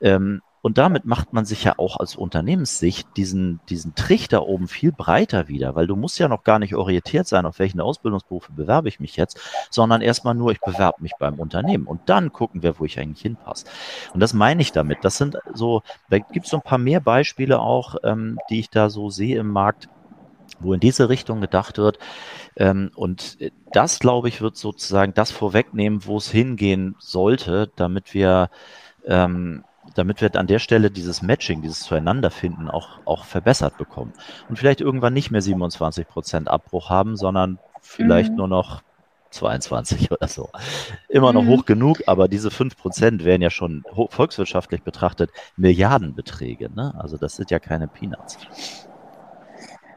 Ähm, 0.00 0.42
und 0.66 0.78
damit 0.78 1.04
macht 1.04 1.32
man 1.32 1.44
sich 1.44 1.62
ja 1.62 1.74
auch 1.76 2.00
als 2.00 2.16
Unternehmenssicht 2.16 3.06
diesen, 3.16 3.60
diesen 3.68 3.94
Trichter 3.94 4.48
oben 4.48 4.66
viel 4.66 4.90
breiter 4.90 5.46
wieder, 5.46 5.76
weil 5.76 5.86
du 5.86 5.94
musst 5.94 6.18
ja 6.18 6.26
noch 6.26 6.42
gar 6.42 6.58
nicht 6.58 6.74
orientiert 6.74 7.28
sein, 7.28 7.46
auf 7.46 7.60
welchen 7.60 7.80
Ausbildungsberufe 7.80 8.50
bewerbe 8.50 8.88
ich 8.88 8.98
mich 8.98 9.14
jetzt, 9.14 9.38
sondern 9.70 10.02
erstmal 10.02 10.34
nur, 10.34 10.50
ich 10.50 10.60
bewerbe 10.60 11.02
mich 11.02 11.12
beim 11.20 11.34
Unternehmen 11.34 11.86
und 11.86 12.00
dann 12.06 12.32
gucken 12.32 12.64
wir, 12.64 12.80
wo 12.80 12.84
ich 12.84 12.98
eigentlich 12.98 13.22
hinpasse. 13.22 13.66
Und 14.12 14.18
das 14.18 14.34
meine 14.34 14.60
ich 14.60 14.72
damit. 14.72 15.04
Das 15.04 15.18
sind 15.18 15.38
so, 15.54 15.82
da 16.10 16.18
gibt 16.18 16.46
es 16.46 16.50
so 16.50 16.56
ein 16.56 16.64
paar 16.64 16.78
mehr 16.78 16.98
Beispiele 16.98 17.60
auch, 17.60 17.94
ähm, 18.02 18.40
die 18.50 18.58
ich 18.58 18.68
da 18.68 18.90
so 18.90 19.08
sehe 19.08 19.38
im 19.38 19.52
Markt, 19.52 19.88
wo 20.58 20.74
in 20.74 20.80
diese 20.80 21.08
Richtung 21.08 21.40
gedacht 21.40 21.78
wird. 21.78 22.00
Ähm, 22.56 22.90
und 22.96 23.38
das, 23.70 24.00
glaube 24.00 24.26
ich, 24.26 24.40
wird 24.40 24.56
sozusagen 24.56 25.14
das 25.14 25.30
vorwegnehmen, 25.30 26.06
wo 26.06 26.16
es 26.16 26.28
hingehen 26.28 26.96
sollte, 26.98 27.70
damit 27.76 28.14
wir 28.14 28.50
ähm, 29.04 29.62
damit 29.94 30.20
wir 30.20 30.34
an 30.36 30.46
der 30.46 30.58
Stelle 30.58 30.90
dieses 30.90 31.22
Matching, 31.22 31.62
dieses 31.62 31.80
Zueinanderfinden 31.80 32.70
auch, 32.70 33.00
auch 33.04 33.24
verbessert 33.24 33.78
bekommen. 33.78 34.12
Und 34.48 34.58
vielleicht 34.58 34.80
irgendwann 34.80 35.14
nicht 35.14 35.30
mehr 35.30 35.42
27 35.42 36.06
Prozent 36.06 36.48
Abbruch 36.48 36.90
haben, 36.90 37.16
sondern 37.16 37.58
vielleicht 37.80 38.30
mhm. 38.30 38.36
nur 38.36 38.48
noch 38.48 38.82
22 39.30 40.10
oder 40.10 40.28
so. 40.28 40.50
Immer 41.08 41.32
noch 41.32 41.42
mhm. 41.42 41.48
hoch 41.48 41.64
genug, 41.64 42.02
aber 42.06 42.28
diese 42.28 42.50
5 42.50 42.76
Prozent 42.76 43.24
wären 43.24 43.42
ja 43.42 43.50
schon 43.50 43.84
volkswirtschaftlich 44.10 44.82
betrachtet 44.82 45.30
Milliardenbeträge. 45.56 46.70
Ne? 46.74 46.94
Also 46.98 47.16
das 47.16 47.36
sind 47.36 47.50
ja 47.50 47.58
keine 47.58 47.88
Peanuts. 47.88 48.38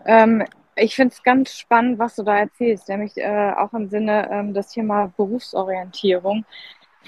Ähm, 0.06 0.44
ich 0.76 0.96
finde 0.96 1.14
es 1.14 1.24
ganz 1.24 1.54
spannend, 1.54 2.00
was 2.00 2.16
du 2.16 2.24
da 2.24 2.38
erzählst, 2.38 2.90
nämlich 2.90 3.18
äh, 3.18 3.54
auch 3.58 3.74
im 3.74 3.90
Sinne 3.90 4.30
ähm, 4.32 4.54
des 4.54 4.70
Thema 4.70 5.12
Berufsorientierung. 5.18 6.46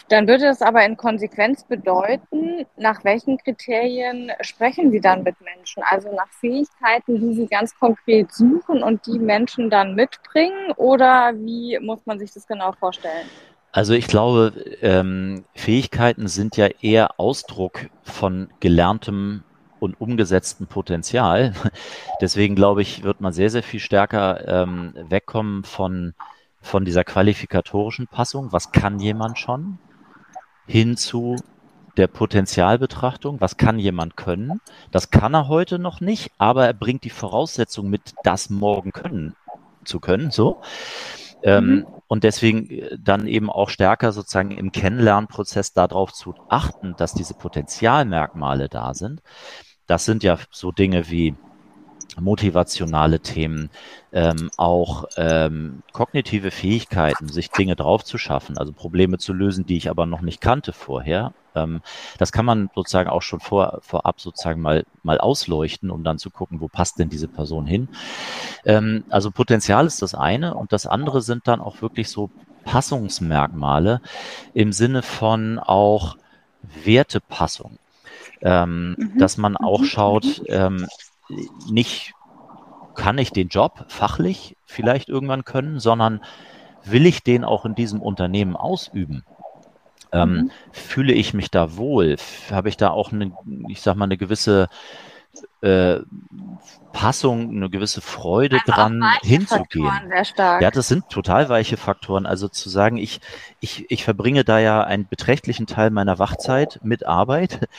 Dann 0.09 0.27
würde 0.27 0.45
das 0.45 0.61
aber 0.61 0.85
in 0.85 0.97
Konsequenz 0.97 1.63
bedeuten, 1.63 2.65
nach 2.77 3.03
welchen 3.03 3.37
Kriterien 3.37 4.31
sprechen 4.41 4.91
Sie 4.91 4.99
dann 4.99 5.23
mit 5.23 5.35
Menschen? 5.41 5.83
Also 5.89 6.13
nach 6.13 6.29
Fähigkeiten, 6.39 7.19
die 7.19 7.33
Sie 7.33 7.47
ganz 7.47 7.77
konkret 7.77 8.33
suchen 8.33 8.83
und 8.83 9.05
die 9.05 9.19
Menschen 9.19 9.69
dann 9.69 9.95
mitbringen? 9.95 10.71
Oder 10.77 11.33
wie 11.35 11.79
muss 11.79 11.99
man 12.05 12.19
sich 12.19 12.33
das 12.33 12.47
genau 12.47 12.71
vorstellen? 12.73 13.27
Also 13.71 13.93
ich 13.93 14.07
glaube, 14.07 14.53
ähm, 14.81 15.45
Fähigkeiten 15.55 16.27
sind 16.27 16.57
ja 16.57 16.67
eher 16.81 17.19
Ausdruck 17.19 17.89
von 18.03 18.49
gelerntem 18.59 19.43
und 19.79 19.99
umgesetztem 19.99 20.67
Potenzial. 20.67 21.53
Deswegen 22.21 22.55
glaube 22.55 22.81
ich, 22.81 23.03
wird 23.03 23.21
man 23.21 23.31
sehr, 23.31 23.49
sehr 23.49 23.63
viel 23.63 23.79
stärker 23.79 24.63
ähm, 24.63 24.93
wegkommen 25.09 25.63
von, 25.63 26.13
von 26.61 26.85
dieser 26.85 27.03
qualifikatorischen 27.03 28.07
Passung. 28.07 28.51
Was 28.51 28.71
kann 28.71 28.99
jemand 28.99 29.39
schon? 29.39 29.79
Hin 30.67 30.95
zu 30.95 31.35
der 31.97 32.07
Potenzialbetrachtung. 32.07 33.41
Was 33.41 33.57
kann 33.57 33.79
jemand 33.79 34.15
können? 34.15 34.61
Das 34.91 35.09
kann 35.09 35.33
er 35.33 35.47
heute 35.47 35.79
noch 35.79 35.99
nicht, 36.01 36.31
aber 36.37 36.65
er 36.65 36.73
bringt 36.73 37.03
die 37.03 37.09
Voraussetzung 37.09 37.89
mit, 37.89 38.13
das 38.23 38.49
morgen 38.49 38.91
können 38.91 39.35
zu 39.83 39.99
können. 39.99 40.31
So. 40.31 40.61
Ähm, 41.43 41.65
mhm. 41.65 41.87
Und 42.07 42.23
deswegen 42.23 42.69
äh, 42.69 42.97
dann 42.99 43.27
eben 43.27 43.49
auch 43.49 43.69
stärker 43.69 44.11
sozusagen 44.11 44.51
im 44.51 44.71
Kennenlernprozess 44.71 45.73
darauf 45.73 46.13
zu 46.13 46.35
achten, 46.49 46.95
dass 46.97 47.13
diese 47.13 47.33
Potenzialmerkmale 47.33 48.69
da 48.69 48.93
sind. 48.93 49.21
Das 49.87 50.05
sind 50.05 50.23
ja 50.23 50.37
so 50.51 50.71
Dinge 50.71 51.09
wie 51.09 51.35
motivationale 52.19 53.19
Themen, 53.19 53.69
ähm, 54.11 54.51
auch 54.57 55.05
ähm, 55.17 55.83
kognitive 55.93 56.51
Fähigkeiten, 56.51 57.29
sich 57.29 57.49
Dinge 57.51 57.75
drauf 57.75 58.03
zu 58.03 58.17
schaffen, 58.17 58.57
also 58.57 58.73
Probleme 58.73 59.17
zu 59.17 59.33
lösen, 59.33 59.65
die 59.65 59.77
ich 59.77 59.89
aber 59.89 60.05
noch 60.05 60.21
nicht 60.21 60.41
kannte 60.41 60.73
vorher. 60.73 61.33
Ähm, 61.55 61.81
das 62.17 62.31
kann 62.31 62.45
man 62.45 62.69
sozusagen 62.75 63.09
auch 63.09 63.21
schon 63.21 63.39
vor, 63.39 63.79
vorab 63.81 64.19
sozusagen 64.19 64.61
mal, 64.61 64.85
mal 65.03 65.19
ausleuchten, 65.19 65.91
um 65.91 66.03
dann 66.03 66.17
zu 66.17 66.29
gucken, 66.29 66.59
wo 66.59 66.67
passt 66.67 66.99
denn 66.99 67.09
diese 67.09 67.27
Person 67.27 67.65
hin. 67.65 67.87
Ähm, 68.65 69.03
also 69.09 69.31
Potenzial 69.31 69.85
ist 69.85 70.01
das 70.01 70.15
eine 70.15 70.55
und 70.55 70.73
das 70.73 70.85
andere 70.85 71.21
sind 71.21 71.47
dann 71.47 71.61
auch 71.61 71.81
wirklich 71.81 72.09
so 72.09 72.29
Passungsmerkmale 72.65 74.01
im 74.53 74.71
Sinne 74.73 75.01
von 75.01 75.59
auch 75.59 76.17
Wertepassung 76.83 77.79
ähm, 78.41 78.95
mhm. 78.97 79.17
dass 79.17 79.37
man 79.37 79.55
auch 79.57 79.81
mhm. 79.81 79.85
schaut, 79.85 80.41
ähm, 80.47 80.87
nicht 81.69 82.13
kann 82.95 83.17
ich 83.17 83.31
den 83.31 83.47
Job 83.47 83.85
fachlich 83.87 84.57
vielleicht 84.65 85.09
irgendwann 85.09 85.45
können, 85.45 85.79
sondern 85.79 86.21
will 86.83 87.05
ich 87.05 87.23
den 87.23 87.43
auch 87.43 87.65
in 87.65 87.75
diesem 87.75 88.01
Unternehmen 88.01 88.55
ausüben? 88.55 89.23
Ähm, 90.11 90.33
mhm. 90.33 90.51
Fühle 90.71 91.13
ich 91.13 91.33
mich 91.33 91.49
da 91.51 91.77
wohl? 91.77 92.17
Habe 92.51 92.69
ich 92.69 92.77
da 92.77 92.89
auch 92.89 93.11
eine, 93.11 93.31
ich 93.69 93.81
sag 93.81 93.95
mal, 93.95 94.05
eine 94.05 94.17
gewisse 94.17 94.67
äh, 95.61 95.99
Passung, 96.91 97.51
eine 97.51 97.69
gewisse 97.69 98.01
Freude 98.01 98.59
also 98.65 98.71
dran 98.71 99.03
hinzugehen. 99.21 100.11
Ja, 100.37 100.71
das 100.71 100.87
sind 100.89 101.09
total 101.09 101.47
weiche 101.47 101.77
Faktoren. 101.77 102.25
Also 102.25 102.49
zu 102.49 102.69
sagen, 102.69 102.97
ich, 102.97 103.21
ich, 103.61 103.89
ich 103.89 104.03
verbringe 104.03 104.43
da 104.43 104.59
ja 104.59 104.83
einen 104.83 105.07
beträchtlichen 105.07 105.67
Teil 105.67 105.89
meiner 105.89 106.19
Wachzeit 106.19 106.79
mit 106.83 107.05
Arbeit. 107.05 107.69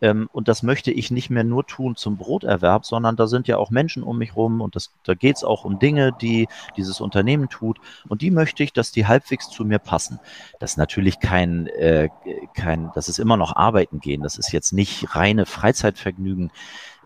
Ähm, 0.00 0.28
und 0.32 0.48
das 0.48 0.62
möchte 0.62 0.90
ich 0.90 1.10
nicht 1.10 1.30
mehr 1.30 1.44
nur 1.44 1.66
tun 1.66 1.96
zum 1.96 2.16
Broterwerb, 2.16 2.84
sondern 2.84 3.16
da 3.16 3.26
sind 3.26 3.48
ja 3.48 3.56
auch 3.56 3.70
Menschen 3.70 4.02
um 4.02 4.18
mich 4.18 4.36
rum 4.36 4.60
und 4.60 4.76
das, 4.76 4.92
da 5.04 5.14
geht 5.14 5.36
es 5.36 5.44
auch 5.44 5.64
um 5.64 5.78
Dinge, 5.78 6.12
die 6.20 6.48
dieses 6.76 7.00
Unternehmen 7.00 7.48
tut. 7.48 7.78
Und 8.08 8.22
die 8.22 8.30
möchte 8.30 8.62
ich, 8.62 8.72
dass 8.72 8.92
die 8.92 9.06
halbwegs 9.06 9.50
zu 9.50 9.64
mir 9.64 9.78
passen. 9.78 10.20
Das 10.60 10.72
ist 10.72 10.76
natürlich 10.76 11.20
kein, 11.20 11.66
äh, 11.68 12.08
kein, 12.54 12.90
das 12.94 13.08
ist 13.08 13.18
immer 13.18 13.36
noch 13.36 13.56
Arbeiten 13.56 14.00
gehen. 14.00 14.22
Das 14.22 14.38
ist 14.38 14.52
jetzt 14.52 14.72
nicht 14.72 15.14
reine 15.14 15.46
Freizeitvergnügen 15.46 16.50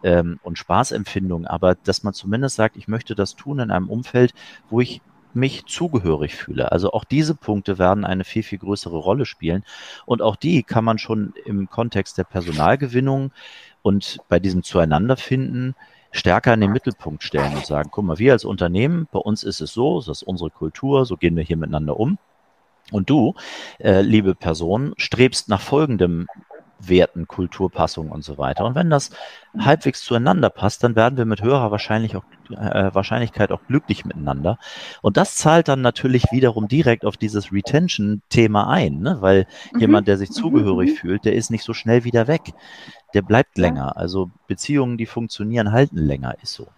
ähm, 0.02 0.38
und 0.42 0.58
Spaßempfindung, 0.58 1.46
aber 1.46 1.74
dass 1.74 2.02
man 2.02 2.12
zumindest 2.12 2.56
sagt, 2.56 2.76
ich 2.76 2.88
möchte 2.88 3.14
das 3.14 3.36
tun 3.36 3.58
in 3.58 3.70
einem 3.70 3.88
Umfeld, 3.88 4.34
wo 4.68 4.80
ich 4.80 5.00
mich 5.34 5.66
zugehörig 5.66 6.34
fühle. 6.34 6.72
Also 6.72 6.92
auch 6.92 7.04
diese 7.04 7.34
Punkte 7.34 7.78
werden 7.78 8.04
eine 8.04 8.24
viel, 8.24 8.42
viel 8.42 8.58
größere 8.58 8.96
Rolle 8.96 9.26
spielen. 9.26 9.64
Und 10.06 10.22
auch 10.22 10.36
die 10.36 10.62
kann 10.62 10.84
man 10.84 10.98
schon 10.98 11.34
im 11.44 11.68
Kontext 11.70 12.18
der 12.18 12.24
Personalgewinnung 12.24 13.32
und 13.82 14.18
bei 14.28 14.38
diesem 14.38 14.62
Zueinanderfinden 14.62 15.74
stärker 16.12 16.54
in 16.54 16.60
den 16.60 16.72
Mittelpunkt 16.72 17.22
stellen 17.22 17.54
und 17.54 17.66
sagen, 17.66 17.90
guck 17.90 18.04
mal, 18.04 18.18
wir 18.18 18.32
als 18.32 18.44
Unternehmen, 18.44 19.08
bei 19.10 19.18
uns 19.18 19.42
ist 19.42 19.60
es 19.60 19.72
so, 19.72 19.98
das 19.98 20.08
ist 20.08 20.22
unsere 20.22 20.50
Kultur, 20.50 21.06
so 21.06 21.16
gehen 21.16 21.36
wir 21.36 21.42
hier 21.42 21.56
miteinander 21.56 21.98
um. 21.98 22.18
Und 22.90 23.08
du, 23.08 23.34
äh, 23.78 24.02
liebe 24.02 24.34
Person, 24.34 24.92
strebst 24.98 25.48
nach 25.48 25.60
folgendem 25.60 26.26
Werten, 26.88 27.26
Kulturpassung 27.26 28.10
und 28.10 28.24
so 28.24 28.38
weiter. 28.38 28.64
Und 28.64 28.74
wenn 28.74 28.90
das 28.90 29.10
halbwegs 29.58 30.02
zueinander 30.02 30.50
passt, 30.50 30.82
dann 30.84 30.96
werden 30.96 31.16
wir 31.16 31.24
mit 31.24 31.42
höherer 31.42 31.70
Wahrscheinlich 31.70 32.16
auch, 32.16 32.24
äh, 32.50 32.94
Wahrscheinlichkeit 32.94 33.52
auch 33.52 33.60
glücklich 33.66 34.04
miteinander. 34.04 34.58
Und 35.00 35.16
das 35.16 35.36
zahlt 35.36 35.68
dann 35.68 35.80
natürlich 35.80 36.24
wiederum 36.32 36.68
direkt 36.68 37.04
auf 37.04 37.16
dieses 37.16 37.52
Retention-Thema 37.52 38.68
ein, 38.68 39.00
ne? 39.00 39.18
weil 39.20 39.46
mhm. 39.72 39.80
jemand, 39.80 40.08
der 40.08 40.18
sich 40.18 40.30
mhm. 40.30 40.34
zugehörig 40.34 40.90
mhm. 40.90 40.96
fühlt, 40.96 41.24
der 41.24 41.34
ist 41.34 41.50
nicht 41.50 41.64
so 41.64 41.74
schnell 41.74 42.04
wieder 42.04 42.26
weg. 42.26 42.52
Der 43.14 43.22
bleibt 43.22 43.58
länger. 43.58 43.96
Also 43.96 44.30
Beziehungen, 44.46 44.96
die 44.96 45.06
funktionieren, 45.06 45.72
halten 45.72 45.98
länger, 45.98 46.36
ist 46.42 46.54
so. 46.54 46.68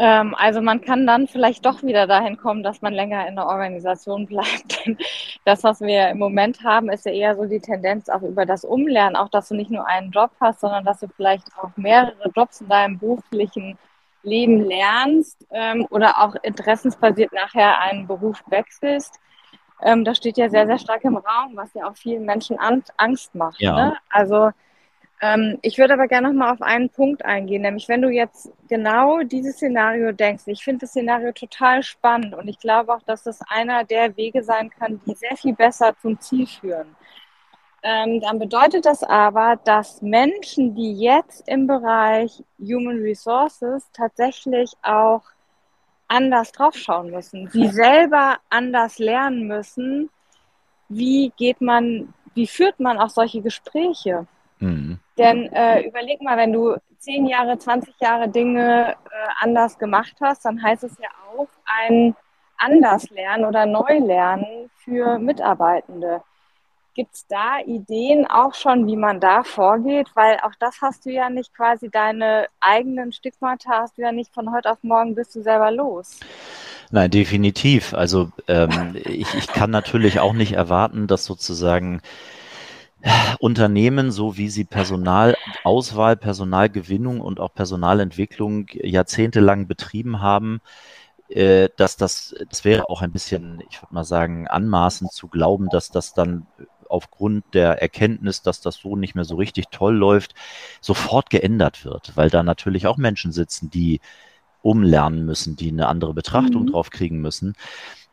Ähm, 0.00 0.36
also 0.36 0.60
man 0.60 0.80
kann 0.80 1.08
dann 1.08 1.26
vielleicht 1.26 1.66
doch 1.66 1.82
wieder 1.82 2.06
dahin 2.06 2.36
kommen, 2.36 2.62
dass 2.62 2.82
man 2.82 2.94
länger 2.94 3.26
in 3.26 3.34
der 3.34 3.46
Organisation 3.46 4.26
bleibt. 4.26 4.78
das, 5.44 5.64
was 5.64 5.80
wir 5.80 6.08
im 6.10 6.18
Moment 6.18 6.62
haben, 6.62 6.88
ist 6.88 7.04
ja 7.04 7.12
eher 7.12 7.36
so 7.36 7.46
die 7.46 7.58
Tendenz 7.58 8.08
auch 8.08 8.22
über 8.22 8.46
das 8.46 8.64
Umlernen, 8.64 9.16
auch 9.16 9.28
dass 9.28 9.48
du 9.48 9.56
nicht 9.56 9.72
nur 9.72 9.86
einen 9.88 10.12
Job 10.12 10.30
hast, 10.40 10.60
sondern 10.60 10.84
dass 10.84 11.00
du 11.00 11.08
vielleicht 11.08 11.48
auch 11.60 11.70
mehrere 11.76 12.30
Jobs 12.34 12.60
in 12.60 12.68
deinem 12.68 12.98
beruflichen 12.98 13.76
Leben 14.22 14.64
lernst 14.64 15.44
ähm, 15.50 15.84
oder 15.90 16.20
auch 16.20 16.36
interessensbasiert 16.42 17.32
nachher 17.32 17.80
einen 17.80 18.06
Beruf 18.06 18.42
wechselst. 18.46 19.18
Ähm, 19.82 20.04
das 20.04 20.18
steht 20.18 20.38
ja 20.38 20.48
sehr, 20.48 20.66
sehr 20.66 20.78
stark 20.78 21.02
im 21.04 21.16
Raum, 21.16 21.56
was 21.56 21.74
ja 21.74 21.88
auch 21.88 21.96
vielen 21.96 22.24
Menschen 22.24 22.56
Angst 22.58 23.34
macht. 23.34 23.60
Ja. 23.60 23.74
Ne? 23.74 23.96
Also 24.10 24.50
ähm, 25.20 25.58
ich 25.62 25.78
würde 25.78 25.94
aber 25.94 26.06
gerne 26.06 26.28
noch 26.28 26.34
mal 26.34 26.52
auf 26.52 26.62
einen 26.62 26.90
Punkt 26.90 27.24
eingehen, 27.24 27.62
nämlich 27.62 27.88
wenn 27.88 28.02
du 28.02 28.08
jetzt 28.08 28.52
genau 28.68 29.22
dieses 29.22 29.56
Szenario 29.56 30.12
denkst. 30.12 30.44
Ich 30.46 30.62
finde 30.62 30.80
das 30.80 30.90
Szenario 30.90 31.32
total 31.32 31.82
spannend 31.82 32.34
und 32.34 32.46
ich 32.46 32.58
glaube 32.58 32.94
auch, 32.94 33.02
dass 33.02 33.24
das 33.24 33.40
einer 33.48 33.84
der 33.84 34.16
Wege 34.16 34.44
sein 34.44 34.70
kann, 34.70 35.00
die 35.06 35.14
sehr 35.14 35.36
viel 35.36 35.54
besser 35.54 35.94
zum 36.00 36.20
Ziel 36.20 36.46
führen. 36.46 36.94
Ähm, 37.82 38.20
dann 38.20 38.38
bedeutet 38.38 38.86
das 38.86 39.02
aber, 39.02 39.56
dass 39.64 40.02
Menschen, 40.02 40.74
die 40.74 40.94
jetzt 40.94 41.48
im 41.48 41.66
Bereich 41.66 42.42
Human 42.60 43.00
Resources 43.00 43.88
tatsächlich 43.92 44.72
auch 44.82 45.22
anders 46.08 46.52
draufschauen 46.52 47.10
müssen, 47.10 47.48
sie 47.48 47.68
selber 47.68 48.38
anders 48.50 48.98
lernen 48.98 49.46
müssen, 49.46 50.10
wie 50.88 51.32
geht 51.36 51.60
man, 51.60 52.14
wie 52.34 52.46
führt 52.46 52.80
man 52.80 52.98
auch 52.98 53.10
solche 53.10 53.42
Gespräche? 53.42 54.26
Mhm. 54.58 54.98
Denn 55.18 55.52
äh, 55.52 55.82
überleg 55.82 56.22
mal, 56.22 56.36
wenn 56.36 56.52
du 56.52 56.76
zehn 56.98 57.26
Jahre, 57.26 57.58
20 57.58 57.94
Jahre 58.00 58.28
Dinge 58.28 58.92
äh, 58.92 58.94
anders 59.40 59.78
gemacht 59.78 60.16
hast, 60.20 60.44
dann 60.44 60.62
heißt 60.62 60.84
es 60.84 60.96
ja 60.98 61.08
auch 61.36 61.48
ein 61.64 62.14
Anderslernen 62.56 63.44
oder 63.44 63.66
Neulernen 63.66 64.70
für 64.76 65.18
Mitarbeitende. 65.18 66.22
Gibt 66.94 67.14
es 67.14 67.26
da 67.28 67.60
Ideen 67.64 68.26
auch 68.26 68.54
schon, 68.54 68.88
wie 68.88 68.96
man 68.96 69.20
da 69.20 69.44
vorgeht? 69.44 70.08
Weil 70.14 70.38
auch 70.42 70.54
das 70.58 70.82
hast 70.82 71.06
du 71.06 71.10
ja 71.10 71.30
nicht 71.30 71.54
quasi 71.54 71.88
deine 71.88 72.46
eigenen 72.58 73.12
Stigmata, 73.12 73.82
hast 73.82 73.98
du 73.98 74.02
ja 74.02 74.10
nicht 74.10 74.34
von 74.34 74.52
heute 74.52 74.72
auf 74.72 74.78
morgen 74.82 75.14
bist 75.14 75.36
du 75.36 75.42
selber 75.42 75.70
los. 75.70 76.18
Nein, 76.90 77.10
definitiv. 77.10 77.94
Also 77.94 78.32
ähm, 78.48 78.96
ich, 78.96 79.32
ich 79.34 79.46
kann 79.46 79.70
natürlich 79.70 80.18
auch 80.18 80.32
nicht 80.32 80.54
erwarten, 80.54 81.06
dass 81.06 81.24
sozusagen 81.24 82.00
Unternehmen, 83.38 84.10
so 84.10 84.36
wie 84.36 84.48
sie 84.48 84.64
Personalauswahl, 84.64 86.16
Personalgewinnung 86.16 87.20
und 87.20 87.40
auch 87.40 87.54
Personalentwicklung 87.54 88.66
jahrzehntelang 88.72 89.66
betrieben 89.66 90.20
haben, 90.20 90.60
äh, 91.28 91.68
dass 91.76 91.96
das, 91.96 92.34
das 92.48 92.64
wäre 92.64 92.88
auch 92.90 93.02
ein 93.02 93.12
bisschen, 93.12 93.62
ich 93.70 93.80
würde 93.82 93.94
mal 93.94 94.04
sagen, 94.04 94.48
anmaßend 94.48 95.12
zu 95.12 95.28
glauben, 95.28 95.68
dass 95.70 95.90
das 95.90 96.14
dann 96.14 96.46
aufgrund 96.88 97.44
der 97.52 97.82
Erkenntnis, 97.82 98.42
dass 98.42 98.60
das 98.60 98.76
so 98.76 98.96
nicht 98.96 99.14
mehr 99.14 99.24
so 99.24 99.36
richtig 99.36 99.66
toll 99.70 99.94
läuft, 99.94 100.34
sofort 100.80 101.30
geändert 101.30 101.84
wird, 101.84 102.16
weil 102.16 102.30
da 102.30 102.42
natürlich 102.42 102.86
auch 102.86 102.96
Menschen 102.96 103.30
sitzen, 103.30 103.70
die 103.70 104.00
umlernen 104.62 105.24
müssen, 105.24 105.54
die 105.54 105.68
eine 105.68 105.86
andere 105.86 106.14
Betrachtung 106.14 106.62
mhm. 106.62 106.72
drauf 106.72 106.90
kriegen 106.90 107.20
müssen 107.20 107.54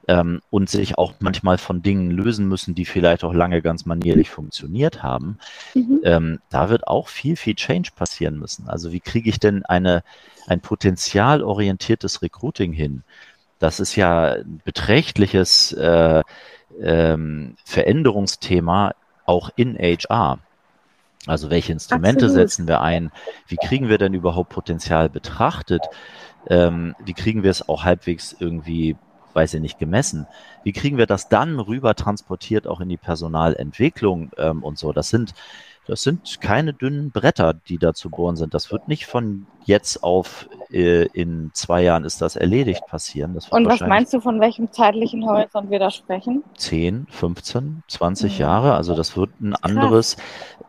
ähm, 0.08 0.41
und 0.50 0.70
sich 0.70 0.98
auch 0.98 1.13
manchmal 1.20 1.58
von 1.58 1.82
Dingen 1.82 2.12
lösen 2.12 2.48
müssen, 2.48 2.76
die 2.76 2.86
vielleicht 2.86 3.24
auch 3.24 3.34
lange 3.34 3.62
ganz 3.62 3.86
manierlich 3.86 4.30
funktioniert 4.30 5.04
haben. 5.04 5.38
Mhm. 5.74 6.02
Ähm, 6.04 6.39
da 6.50 6.70
wird 6.70 6.88
auch 6.88 7.08
viel, 7.08 7.36
viel 7.36 7.56
Change 7.56 7.91
passieren 7.96 8.38
müssen. 8.38 8.68
Also 8.70 8.91
wie 8.91 9.00
kriege 9.00 9.30
ich 9.30 9.39
denn 9.39 9.65
eine, 9.65 10.04
ein 10.48 10.62
potenzialorientiertes 10.62 12.22
Recruiting 12.22 12.74
hin? 12.74 13.04
Das 13.60 13.80
ist 13.80 13.96
ja 13.96 14.34
ein 14.34 14.62
beträchtliches 14.63 15.72
äh, 15.74 16.22
ähm, 16.82 17.56
Veränderungsthema 17.63 18.94
auch 19.26 19.50
in 19.56 19.78
HR. 19.78 20.39
Also 21.28 21.50
welche 21.50 21.72
Instrumente 21.72 22.26
Absolut. 22.26 22.50
setzen 22.50 22.68
wir 22.68 22.82
ein? 22.82 23.12
Wie 23.48 23.58
kriegen 23.58 23.89
wir 23.89 23.98
denn 23.98 24.13
überhaupt 24.13 24.50
Potenzial 24.50 25.10
betrachtet? 25.10 25.82
Ähm, 26.48 26.96
wie 27.04 27.13
kriegen 27.13 27.41
wir 27.41 27.50
es 27.50 27.68
auch 27.68 27.84
halbwegs 27.84 28.36
irgendwie, 28.38 28.96
weiß 29.36 29.56
ich 29.56 29.62
nicht, 29.62 29.80
gemessen? 29.80 30.28
Wie 30.63 30.71
kriegen 30.71 30.98
wir 30.98 31.06
das 31.06 31.30
dann 31.30 31.60
rüber 31.60 31.95
transportiert 31.95 32.67
auch 32.67 32.80
in 32.80 32.89
die 32.89 32.98
Personalentwicklung 32.98 34.32
ähm, 34.38 34.63
und 34.63 34.78
so? 34.78 34.93
Das 34.93 35.10
sind 35.10 35.34
das 35.88 36.02
sind 36.02 36.41
keine 36.41 36.74
dünnen 36.74 37.12
Bretter, 37.12 37.54
die 37.54 37.78
da 37.78 37.93
zu 37.93 38.10
bohren 38.10 38.36
sind. 38.36 38.54
Das 38.54 38.71
wird 38.71 38.88
nicht 38.88 39.06
von 39.06 39.45
jetzt 39.65 40.04
auf 40.04 40.50
äh, 40.71 41.06
in 41.13 41.52
zwei 41.54 41.84
Jahren 41.84 42.06
ist 42.06 42.21
das 42.21 42.36
erledigt 42.36 42.88
passieren. 42.88 43.36
Das 43.36 43.50
Und 43.50 43.67
was 43.67 43.82
meinst 43.82 44.13
du, 44.13 44.19
von 44.19 44.39
welchem 44.39 44.71
zeitlichen 44.71 45.26
Horizont 45.26 45.69
wir 45.69 45.80
da 45.80 45.91
sprechen? 45.91 46.43
10, 46.58 47.08
15, 47.10 47.84
20 47.88 48.34
mhm. 48.34 48.39
Jahre. 48.39 48.74
Also 48.74 48.95
das 48.95 49.15
wird 49.15 49.30
ein 49.39 49.56
anderes, 49.56 50.17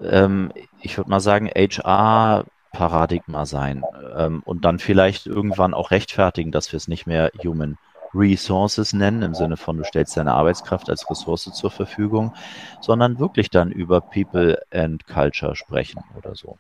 ähm, 0.03 0.53
ich 0.83 0.99
würde 0.99 1.09
mal 1.09 1.21
sagen, 1.21 1.49
HR 1.49 2.45
Paradigma 2.73 3.47
sein 3.47 3.85
ähm, 4.15 4.43
und 4.45 4.67
dann 4.67 4.79
vielleicht 4.79 5.27
irgendwann 5.27 5.73
auch 5.73 5.91
rechtfertigen, 5.93 6.53
dass 6.53 6.73
wir 6.73 6.77
es 6.77 6.89
nicht 6.89 7.07
mehr 7.07 7.31
Human 7.43 7.79
Resources 8.17 8.93
nennen, 8.93 9.23
im 9.23 9.35
Sinne 9.35 9.57
von, 9.57 9.77
du 9.77 9.85
stellst 9.85 10.17
deine 10.17 10.33
Arbeitskraft 10.33 10.89
als 10.91 11.09
Ressource 11.11 11.45
zur 11.53 11.71
Verfügung, 11.71 12.33
sondern 12.81 13.19
wirklich 13.19 13.51
dann 13.51 13.71
über 13.71 14.01
People 14.01 14.61
and 14.73 15.07
Culture 15.07 15.57
sprechen 15.57 16.03
oder 16.17 16.35
so. 16.35 16.59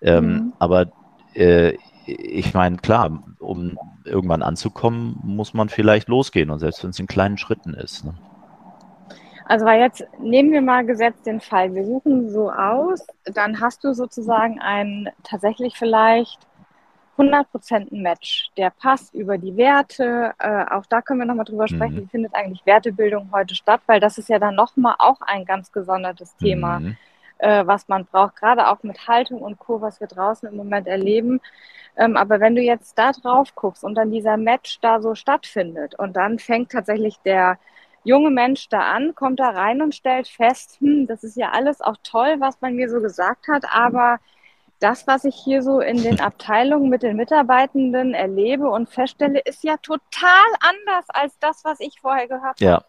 Ähm, 0.00 0.26
mhm. 0.26 0.52
Aber 0.58 0.86
äh, 1.34 1.76
ich 2.06 2.54
meine, 2.54 2.76
klar, 2.76 3.22
um 3.40 3.78
irgendwann 4.04 4.42
anzukommen, 4.42 5.18
muss 5.22 5.54
man 5.54 5.68
vielleicht 5.68 6.08
losgehen 6.08 6.50
und 6.50 6.60
selbst 6.60 6.82
wenn 6.82 6.90
es 6.90 7.00
in 7.00 7.06
kleinen 7.06 7.36
Schritten 7.36 7.74
ist. 7.74 8.04
Ne? 8.04 8.14
Also 9.44 9.64
weil 9.64 9.80
jetzt 9.80 10.04
nehmen 10.20 10.52
wir 10.52 10.60
mal 10.60 10.84
gesetzt 10.84 11.26
den 11.26 11.40
Fall, 11.40 11.74
wir 11.74 11.84
suchen 11.84 12.30
so 12.30 12.50
aus, 12.50 13.06
dann 13.24 13.60
hast 13.60 13.84
du 13.84 13.92
sozusagen 13.92 14.60
einen 14.60 15.08
tatsächlich 15.22 15.76
vielleicht 15.76 16.38
100% 17.16 17.92
ein 17.92 18.02
Match. 18.02 18.50
Der 18.56 18.70
passt 18.70 19.14
über 19.14 19.38
die 19.38 19.56
Werte. 19.56 20.34
Äh, 20.38 20.64
auch 20.70 20.86
da 20.86 21.02
können 21.02 21.20
wir 21.20 21.26
nochmal 21.26 21.44
drüber 21.44 21.68
sprechen. 21.68 21.96
Mhm. 21.96 22.00
Wie 22.02 22.06
findet 22.06 22.34
eigentlich 22.34 22.64
Wertebildung 22.66 23.30
heute 23.32 23.54
statt? 23.54 23.80
Weil 23.86 24.00
das 24.00 24.18
ist 24.18 24.28
ja 24.28 24.38
dann 24.38 24.54
nochmal 24.54 24.96
auch 24.98 25.20
ein 25.20 25.44
ganz 25.44 25.72
gesondertes 25.72 26.36
Thema, 26.36 26.80
mhm. 26.80 26.96
äh, 27.38 27.66
was 27.66 27.88
man 27.88 28.04
braucht, 28.04 28.36
gerade 28.36 28.68
auch 28.68 28.82
mit 28.82 29.08
Haltung 29.08 29.40
und 29.40 29.58
Co., 29.58 29.80
was 29.80 30.00
wir 30.00 30.06
draußen 30.06 30.48
im 30.48 30.56
Moment 30.56 30.86
erleben. 30.86 31.40
Ähm, 31.96 32.16
aber 32.16 32.40
wenn 32.40 32.54
du 32.54 32.60
jetzt 32.60 32.98
da 32.98 33.12
drauf 33.12 33.54
guckst 33.54 33.82
und 33.82 33.94
dann 33.94 34.10
dieser 34.10 34.36
Match 34.36 34.78
da 34.80 35.00
so 35.00 35.14
stattfindet 35.14 35.98
und 35.98 36.14
dann 36.14 36.38
fängt 36.38 36.72
tatsächlich 36.72 37.18
der 37.24 37.58
junge 38.04 38.30
Mensch 38.30 38.68
da 38.68 38.80
an, 38.80 39.14
kommt 39.14 39.40
da 39.40 39.48
rein 39.50 39.82
und 39.82 39.94
stellt 39.94 40.28
fest, 40.28 40.78
hm, 40.80 41.06
das 41.06 41.24
ist 41.24 41.36
ja 41.36 41.50
alles 41.50 41.80
auch 41.80 41.96
toll, 42.02 42.36
was 42.38 42.60
man 42.60 42.76
mir 42.76 42.88
so 42.88 43.00
gesagt 43.00 43.48
hat, 43.48 43.64
aber 43.70 44.18
das, 44.78 45.06
was 45.06 45.24
ich 45.24 45.34
hier 45.36 45.62
so 45.62 45.80
in 45.80 46.02
den 46.02 46.20
Abteilungen 46.20 46.88
mit 46.88 47.02
den 47.02 47.16
Mitarbeitenden 47.16 48.14
erlebe 48.14 48.68
und 48.68 48.88
feststelle, 48.88 49.40
ist 49.40 49.64
ja 49.64 49.76
total 49.78 50.46
anders 50.60 51.06
als 51.08 51.38
das, 51.38 51.64
was 51.64 51.80
ich 51.80 52.00
vorher 52.00 52.28
gehört 52.28 52.60
ja. 52.60 52.74
habe. 52.74 52.84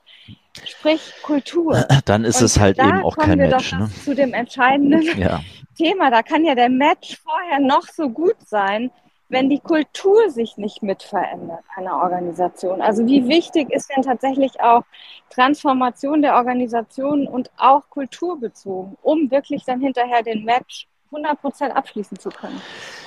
Sprich 0.65 1.13
Kultur. 1.21 1.86
Dann 2.06 2.26
ist 2.26 2.39
und 2.39 2.45
es 2.45 2.60
halt 2.60 2.80
eben 2.80 3.04
auch 3.04 3.15
kein 3.15 3.38
Match. 3.38 3.73
Ne? 3.73 3.89
Zu 4.04 4.15
dem 4.15 4.34
entscheidenden 4.34 5.04
ja. 5.17 5.41
Thema. 5.78 6.10
Da 6.10 6.23
kann 6.23 6.43
ja 6.43 6.56
der 6.56 6.69
Match 6.69 7.17
vorher 7.17 7.60
noch 7.60 7.88
so 7.88 8.10
gut 8.10 8.36
sein, 8.45 8.91
wenn 9.30 9.50
die 9.50 9.60
Kultur 9.60 10.30
sich 10.30 10.58
nicht 10.58 10.84
mit 10.84 11.04
verändert 11.04 11.63
einer 11.76 11.97
Organisation. 11.97 12.82
Also 12.82 13.06
wie 13.06 13.28
wichtig 13.28 13.69
ist 13.71 13.89
denn 13.95 14.04
tatsächlich 14.04 14.60
auch 14.62 14.84
Transformation 15.30 16.21
der 16.21 16.36
Organisation 16.36 17.28
und 17.28 17.52
auch 17.58 17.89
kulturbezogen, 17.89 18.97
um 19.02 19.30
wirklich 19.30 19.65
dann 19.65 19.82
hinterher 19.82 20.23
den 20.23 20.45
Match 20.45 20.88
100% 21.12 21.70
abschließen 21.70 22.20
zu 22.20 22.30
können. 22.30 22.62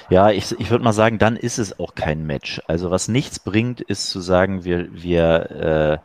Ja, 0.09 0.31
ich, 0.31 0.59
ich 0.59 0.71
würde 0.71 0.85
mal 0.85 0.93
sagen, 0.93 1.19
dann 1.19 1.37
ist 1.37 1.59
es 1.59 1.79
auch 1.79 1.95
kein 1.95 2.27
Match. 2.27 2.61
Also 2.67 2.91
was 2.91 3.09
nichts 3.09 3.39
bringt, 3.39 3.81
ist 3.81 4.11
zu 4.11 4.21
sagen, 4.21 4.65
wir, 4.65 4.93
wir, 4.93 5.51
äh, 5.51 5.99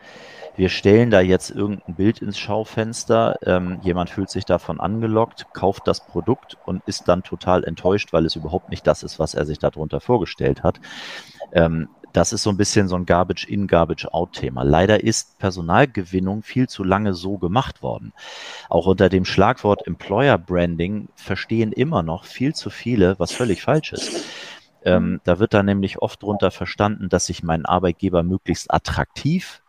wir 0.57 0.69
stellen 0.69 1.11
da 1.11 1.21
jetzt 1.21 1.49
irgendein 1.51 1.95
Bild 1.95 2.19
ins 2.19 2.37
Schaufenster, 2.37 3.37
ähm, 3.43 3.79
jemand 3.81 4.09
fühlt 4.09 4.29
sich 4.29 4.45
davon 4.45 4.79
angelockt, 4.79 5.47
kauft 5.53 5.87
das 5.87 6.05
Produkt 6.05 6.57
und 6.65 6.81
ist 6.85 7.07
dann 7.07 7.23
total 7.23 7.63
enttäuscht, 7.63 8.13
weil 8.13 8.25
es 8.25 8.35
überhaupt 8.35 8.69
nicht 8.69 8.87
das 8.87 9.03
ist, 9.03 9.19
was 9.19 9.33
er 9.33 9.45
sich 9.45 9.59
darunter 9.59 9.99
vorgestellt 9.99 10.63
hat. 10.63 10.79
Ähm, 11.51 11.89
das 12.15 12.31
ist 12.31 12.43
so 12.43 12.49
ein 12.49 12.57
bisschen 12.57 12.87
so 12.87 12.95
ein 12.95 13.05
Garbage-in, 13.05 13.67
Garbage-out-Thema. 13.67 14.63
Leider 14.63 15.03
ist 15.03 15.37
Personalgewinnung 15.37 16.43
viel 16.43 16.69
zu 16.69 16.83
lange 16.83 17.13
so 17.13 17.37
gemacht 17.37 17.83
worden. 17.83 18.13
Auch 18.69 18.87
unter 18.87 19.09
dem 19.09 19.25
Schlagwort 19.25 19.85
Employer 19.85 20.37
Branding 20.37 21.09
verstehen 21.15 21.73
immer 21.73 22.03
noch 22.03 22.23
viel 22.23 22.55
zu 22.55 22.69
viele, 22.69 23.19
was 23.19 23.33
völlig 23.33 23.61
falsch 23.61 23.91
ist. 23.91 24.25
Ähm, 24.83 25.19
da 25.25 25.39
wird 25.39 25.53
dann 25.53 25.65
nämlich 25.65 25.99
oft 25.99 26.23
drunter 26.23 26.51
verstanden, 26.51 27.09
dass 27.09 27.27
ich 27.29 27.43
meinen 27.43 27.65
Arbeitgeber 27.65 28.23
möglichst 28.23 28.73
attraktiv 28.73 29.61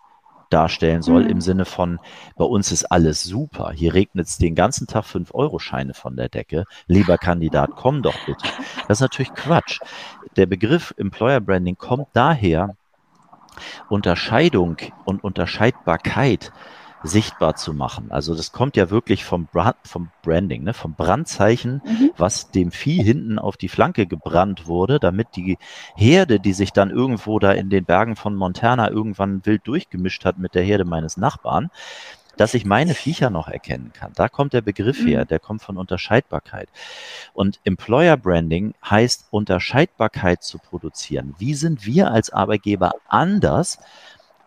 darstellen 0.51 1.03
soll, 1.03 1.25
mhm. 1.25 1.31
im 1.31 1.41
Sinne 1.41 1.65
von, 1.65 1.99
bei 2.37 2.45
uns 2.45 2.73
ist 2.73 2.85
alles 2.87 3.25
super. 3.25 3.73
Hier 3.75 3.95
regnet 3.95 4.27
es 4.27 4.39
den 4.39 4.55
ganzen 4.55 4.87
Tag 4.87 5.05
5-Euro-Scheine 5.05 5.95
von 5.95 6.17
der 6.17 6.29
Decke. 6.29 6.65
Lieber 6.87 7.19
Kandidat, 7.19 7.71
komm 7.77 8.03
doch 8.03 8.17
bitte. 8.27 8.47
Das 8.89 8.99
ist 8.99 9.03
natürlich 9.03 9.35
Quatsch. 9.35 9.81
Der 10.37 10.47
Begriff 10.47 10.95
Employer 10.97 11.41
Branding 11.41 11.77
kommt 11.77 12.09
daher, 12.13 12.77
Unterscheidung 13.89 14.77
und 15.05 15.25
Unterscheidbarkeit 15.25 16.53
sichtbar 17.07 17.57
zu 17.57 17.73
machen. 17.75 18.11
Also 18.11 18.35
das 18.35 18.53
kommt 18.53 18.77
ja 18.77 18.91
wirklich 18.91 19.25
vom, 19.25 19.47
Brand, 19.47 19.77
vom 19.85 20.11
Branding, 20.23 20.65
ne? 20.65 20.75
vom 20.75 20.95
Brandzeichen, 20.95 21.83
mhm. 21.85 22.11
was 22.17 22.51
dem 22.51 22.71
Vieh 22.71 23.03
hinten 23.03 23.39
auf 23.39 23.57
die 23.57 23.69
Flanke 23.69 24.07
gebrannt 24.07 24.67
wurde, 24.67 24.99
damit 24.99 25.29
die 25.37 25.59
Herde, 25.95 26.41
die 26.41 26.53
sich 26.53 26.73
dann 26.73 26.91
irgendwo 26.91 27.39
da 27.39 27.53
in 27.53 27.71
den 27.71 27.85
Bergen 27.85 28.17
von 28.17 28.35
Montana 28.35 28.91
irgendwann 28.91 29.45
wild 29.47 29.67
durchgemischt 29.67 30.25
hat 30.25 30.39
mit 30.39 30.55
der 30.55 30.63
Herde 30.63 30.85
meines 30.85 31.17
Nachbarn, 31.17 31.71
dass 32.37 32.55
ich 32.55 32.65
meine 32.65 32.95
Viecher 32.95 33.31
noch 33.31 33.49
erkennen 33.49 33.93
kann. 33.93 34.13
Da 34.15 34.29
kommt 34.29 34.53
der 34.53 34.61
Begriff 34.61 35.05
her, 35.05 35.23
mhm. 35.23 35.29
der 35.29 35.39
kommt 35.39 35.63
von 35.63 35.77
Unterscheidbarkeit. 35.77 36.69
Und 37.33 37.61
Employer 37.65 38.17
Branding 38.17 38.75
heißt, 38.89 39.29
Unterscheidbarkeit 39.31 40.43
zu 40.43 40.59
produzieren. 40.59 41.35
Wie 41.39 41.55
sind 41.55 41.87
wir 41.87 42.11
als 42.11 42.31
Arbeitgeber 42.31 42.93
anders 43.09 43.79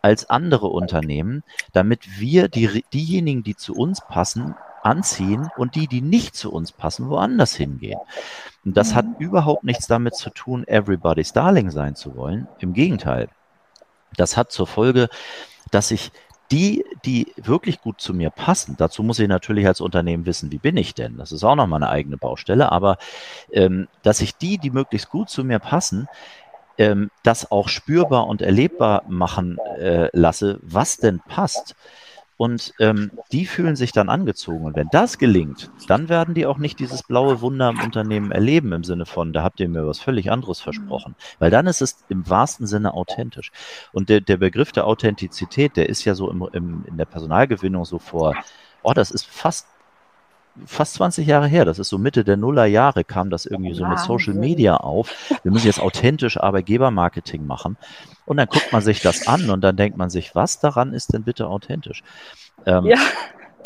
als 0.02 0.30
andere 0.30 0.68
Unternehmen, 0.68 1.44
damit 1.74 2.20
wir 2.20 2.48
die, 2.48 2.84
diejenigen, 2.94 3.44
die 3.44 3.56
zu 3.56 3.74
uns 3.76 4.02
passen, 4.02 4.56
anziehen 4.84 5.50
und 5.58 5.76
die, 5.76 5.88
die 5.88 6.02
nicht 6.02 6.36
zu 6.36 6.52
uns 6.52 6.72
passen, 6.72 7.10
woanders 7.10 7.56
hingehen. 7.56 8.00
Und 8.66 8.78
das 8.78 8.96
hat 8.96 9.06
mhm. 9.06 9.16
überhaupt 9.20 9.64
nichts 9.64 9.88
damit 9.88 10.16
zu 10.16 10.30
tun, 10.30 10.66
everybody's 10.68 11.34
darling 11.34 11.70
sein 11.72 11.96
zu 11.96 12.16
wollen. 12.16 12.48
Im 12.60 12.74
Gegenteil. 12.74 13.30
Das 14.16 14.38
hat 14.38 14.52
zur 14.52 14.68
Folge, 14.68 15.10
dass 15.72 15.92
ich 15.92 16.12
die, 16.52 16.84
die 17.06 17.32
wirklich 17.38 17.80
gut 17.80 18.02
zu 18.02 18.14
mir 18.14 18.32
passen, 18.32 18.76
dazu 18.78 19.04
muss 19.04 19.20
ich 19.20 19.28
natürlich 19.28 19.68
als 19.68 19.82
Unternehmen 19.82 20.26
wissen, 20.26 20.52
wie 20.52 20.58
bin 20.58 20.78
ich 20.78 20.96
denn? 20.96 21.18
Das 21.18 21.32
ist 21.32 21.44
auch 21.44 21.56
nochmal 21.56 21.84
eine 21.84 21.92
eigene 21.92 22.18
Baustelle, 22.18 22.72
aber 22.72 22.98
ähm, 23.52 23.88
dass 24.02 24.22
ich 24.22 24.36
die, 24.36 24.58
die 24.58 24.72
möglichst 24.72 25.10
gut 25.10 25.30
zu 25.30 25.44
mir 25.44 25.60
passen, 25.60 26.08
ähm, 26.80 27.12
das 27.24 27.52
auch 27.52 27.68
spürbar 27.68 28.26
und 28.28 28.42
erlebbar 28.42 29.04
machen 29.08 29.60
äh, 29.78 30.10
lasse, 30.13 30.60
was 30.63 30.98
denn 30.98 31.20
passt. 31.20 31.76
Und 32.38 32.74
ähm, 32.80 33.12
die 33.34 33.46
fühlen 33.46 33.76
sich 33.76 33.92
dann 33.92 34.08
angezogen. 34.08 34.63
Und 34.63 34.78
wenn 34.78 34.88
das 34.94 35.18
gelingt, 35.18 35.70
dann 35.89 36.08
werden 36.08 36.34
die 36.34 36.46
auch 36.46 36.58
nicht 36.58 36.80
dieses 36.80 37.04
blaue 37.04 37.42
Wunder 37.42 37.70
im 37.70 37.82
Unternehmen 37.82 38.32
erleben, 38.32 38.72
im 38.72 38.86
Sinne 38.86 39.06
von, 39.06 39.34
da 39.34 39.44
habt 39.44 39.60
ihr 39.60 39.68
mir 39.68 39.86
was 39.86 40.00
völlig 40.00 40.32
anderes 40.32 40.62
versprochen. 40.62 41.15
Weil 41.39 41.52
dann 41.52 41.68
ist 41.68 41.82
es 41.82 42.06
im 42.08 42.30
wahrsten 42.30 42.65
Sinne 42.65 42.94
authentisch. 42.94 43.52
Und 43.92 44.08
der, 44.08 44.22
der 44.22 44.38
Begriff 44.38 44.72
der 44.72 44.88
Authentizität, 44.88 45.76
der 45.76 45.89
ist 45.89 46.06
ja 46.06 46.15
so 46.15 46.32
im, 46.32 46.48
im, 46.54 46.86
in 46.88 46.96
der 46.96 47.04
Personalgewinnung 47.04 47.84
so 47.84 48.00
vor, 48.00 48.34
oh, 48.84 48.94
das 48.94 49.12
ist 49.12 49.28
fast 49.28 49.68
fast 50.65 50.95
20 50.95 51.28
Jahre 51.28 51.48
her, 51.48 51.65
das 51.65 51.80
ist 51.80 51.89
so 51.89 51.98
Mitte 51.98 52.24
der 52.24 52.38
Nullerjahre, 52.38 53.04
kam 53.04 53.29
das 53.29 53.46
irgendwie 53.46 53.73
so 53.73 53.86
mit 53.86 54.00
Social 54.00 54.34
Media 54.34 54.77
auf. 54.77 55.13
Wir 55.44 55.52
müssen 55.52 55.67
jetzt 55.67 55.81
authentisch 55.81 56.38
Arbeitgebermarketing 56.38 57.46
machen. 57.46 57.77
Und 58.25 58.38
dann 58.38 58.48
guckt 58.48 58.71
man 58.71 58.81
sich 58.81 59.02
das 59.02 59.27
an 59.27 59.50
und 59.50 59.62
dann 59.62 59.75
denkt 59.75 59.98
man 59.98 60.10
sich, 60.10 60.36
was 60.36 60.60
daran 60.60 60.94
ist 60.94 61.13
denn 61.13 61.23
bitte 61.23 61.48
authentisch? 61.48 62.04
Ähm, 62.65 62.86
ja. 62.86 62.98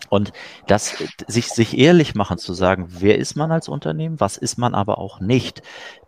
Und 0.10 0.32
das, 0.68 0.96
sich, 1.28 1.48
sich 1.50 1.78
ehrlich 1.78 2.14
machen 2.14 2.38
zu 2.38 2.54
sagen, 2.54 2.88
wer 2.90 3.18
ist 3.18 3.36
man 3.36 3.52
als 3.52 3.68
Unternehmen, 3.68 4.20
was 4.20 4.38
ist 4.38 4.58
man 4.58 4.76
aber 4.76 5.00
auch 5.00 5.20
nicht, 5.20 5.64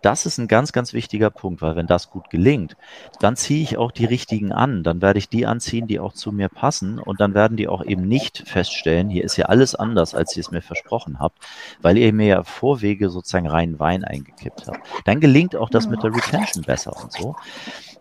das 0.05 0.27
ist 0.27 0.37
ein 0.37 0.47
ganz, 0.47 0.71
ganz 0.71 0.93
wichtiger 0.93 1.31
Punkt, 1.31 1.63
weil 1.63 1.75
wenn 1.75 1.87
das 1.87 2.11
gut 2.11 2.29
gelingt, 2.29 2.77
dann 3.19 3.35
ziehe 3.35 3.63
ich 3.63 3.77
auch 3.77 3.91
die 3.91 4.05
richtigen 4.05 4.51
an, 4.51 4.83
dann 4.83 5.01
werde 5.01 5.17
ich 5.17 5.29
die 5.29 5.47
anziehen, 5.47 5.87
die 5.87 5.99
auch 5.99 6.13
zu 6.13 6.31
mir 6.31 6.47
passen 6.47 6.99
und 6.99 7.19
dann 7.19 7.33
werden 7.33 7.57
die 7.57 7.67
auch 7.67 7.83
eben 7.83 8.07
nicht 8.07 8.47
feststellen, 8.47 9.09
hier 9.09 9.23
ist 9.23 9.35
ja 9.35 9.45
alles 9.45 9.73
anders, 9.73 10.13
als 10.13 10.37
ihr 10.37 10.41
es 10.41 10.51
mir 10.51 10.61
versprochen 10.61 11.19
habt, 11.19 11.39
weil 11.81 11.97
ihr 11.97 12.13
mir 12.13 12.27
ja 12.27 12.43
Vorwege 12.43 13.09
sozusagen 13.09 13.47
reinen 13.47 13.79
Wein 13.79 14.03
eingekippt 14.03 14.67
habt. 14.67 14.79
Dann 15.05 15.19
gelingt 15.19 15.55
auch 15.55 15.71
das 15.71 15.87
mit 15.87 16.03
der 16.03 16.13
Retention 16.13 16.63
besser 16.63 16.95
und 17.01 17.11
so. 17.11 17.35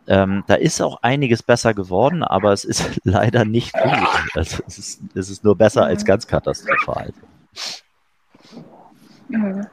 Ähm, 0.07 0.44
da 0.46 0.57
ist 0.57 0.82
auch 0.82 0.98
einiges 1.00 1.42
besser 1.42 1.72
geworden, 1.72 2.22
aber 2.22 2.52
es 2.52 2.64
ist 2.64 3.00
leider 3.05 3.46
nicht 3.46 3.72
gut. 3.72 4.34
Also 4.34 4.62
es, 4.66 4.78
ist, 4.78 5.00
es 5.14 5.30
ist 5.30 5.42
nur 5.42 5.57
besser 5.57 5.86
als 5.86 6.05
ganz 6.05 6.26
katastrophal. 6.26 7.14
Mhm. 9.28 9.66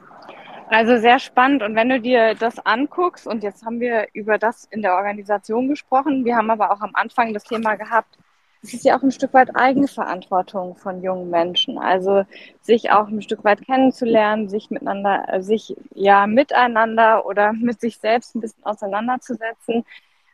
Also 0.72 0.96
sehr 0.96 1.18
spannend. 1.18 1.62
Und 1.62 1.74
wenn 1.74 1.90
du 1.90 2.00
dir 2.00 2.34
das 2.34 2.58
anguckst, 2.64 3.26
und 3.26 3.42
jetzt 3.42 3.62
haben 3.62 3.78
wir 3.78 4.08
über 4.14 4.38
das 4.38 4.64
in 4.70 4.80
der 4.80 4.94
Organisation 4.94 5.68
gesprochen, 5.68 6.24
wir 6.24 6.34
haben 6.34 6.50
aber 6.50 6.70
auch 6.72 6.80
am 6.80 6.92
Anfang 6.94 7.34
das 7.34 7.44
Thema 7.44 7.74
gehabt, 7.74 8.16
es 8.62 8.72
ist 8.72 8.84
ja 8.84 8.96
auch 8.96 9.02
ein 9.02 9.10
Stück 9.12 9.34
weit 9.34 9.54
Eigenverantwortung 9.54 10.76
von 10.76 11.02
jungen 11.02 11.28
Menschen. 11.28 11.76
Also 11.76 12.24
sich 12.62 12.90
auch 12.90 13.08
ein 13.08 13.20
Stück 13.20 13.44
weit 13.44 13.66
kennenzulernen, 13.66 14.48
sich 14.48 14.70
miteinander, 14.70 15.42
sich 15.42 15.76
ja 15.94 16.26
miteinander 16.26 17.26
oder 17.26 17.52
mit 17.60 17.78
sich 17.78 17.98
selbst 17.98 18.34
ein 18.34 18.40
bisschen 18.40 18.64
auseinanderzusetzen. 18.64 19.84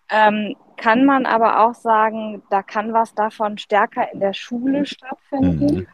Ähm, 0.09 0.55
kann 0.77 1.05
man 1.05 1.27
aber 1.27 1.67
auch 1.67 1.75
sagen, 1.75 2.45
da 2.49 2.63
kann 2.63 2.93
was 2.93 3.13
davon 3.13 3.59
stärker 3.59 4.13
in 4.13 4.21
der 4.21 4.35
Schule 4.35 4.87
stattfinden. 4.87 5.75
Mhm. 5.75 5.87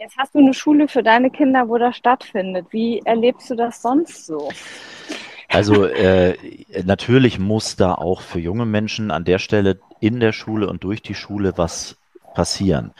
Jetzt 0.00 0.16
hast 0.16 0.32
du 0.32 0.38
eine 0.38 0.54
Schule 0.54 0.86
für 0.86 1.02
deine 1.02 1.28
Kinder, 1.28 1.68
wo 1.68 1.76
das 1.76 1.96
stattfindet. 1.96 2.66
Wie 2.70 3.00
erlebst 3.04 3.50
du 3.50 3.56
das 3.56 3.82
sonst 3.82 4.26
so? 4.26 4.48
Also 5.48 5.86
äh, 5.86 6.36
natürlich 6.84 7.40
muss 7.40 7.74
da 7.74 7.94
auch 7.94 8.20
für 8.20 8.38
junge 8.38 8.64
Menschen 8.64 9.10
an 9.10 9.24
der 9.24 9.40
Stelle 9.40 9.80
in 9.98 10.20
der 10.20 10.30
Schule 10.32 10.68
und 10.68 10.84
durch 10.84 11.02
die 11.02 11.16
Schule 11.16 11.54
was 11.56 11.96
passieren. 12.34 12.92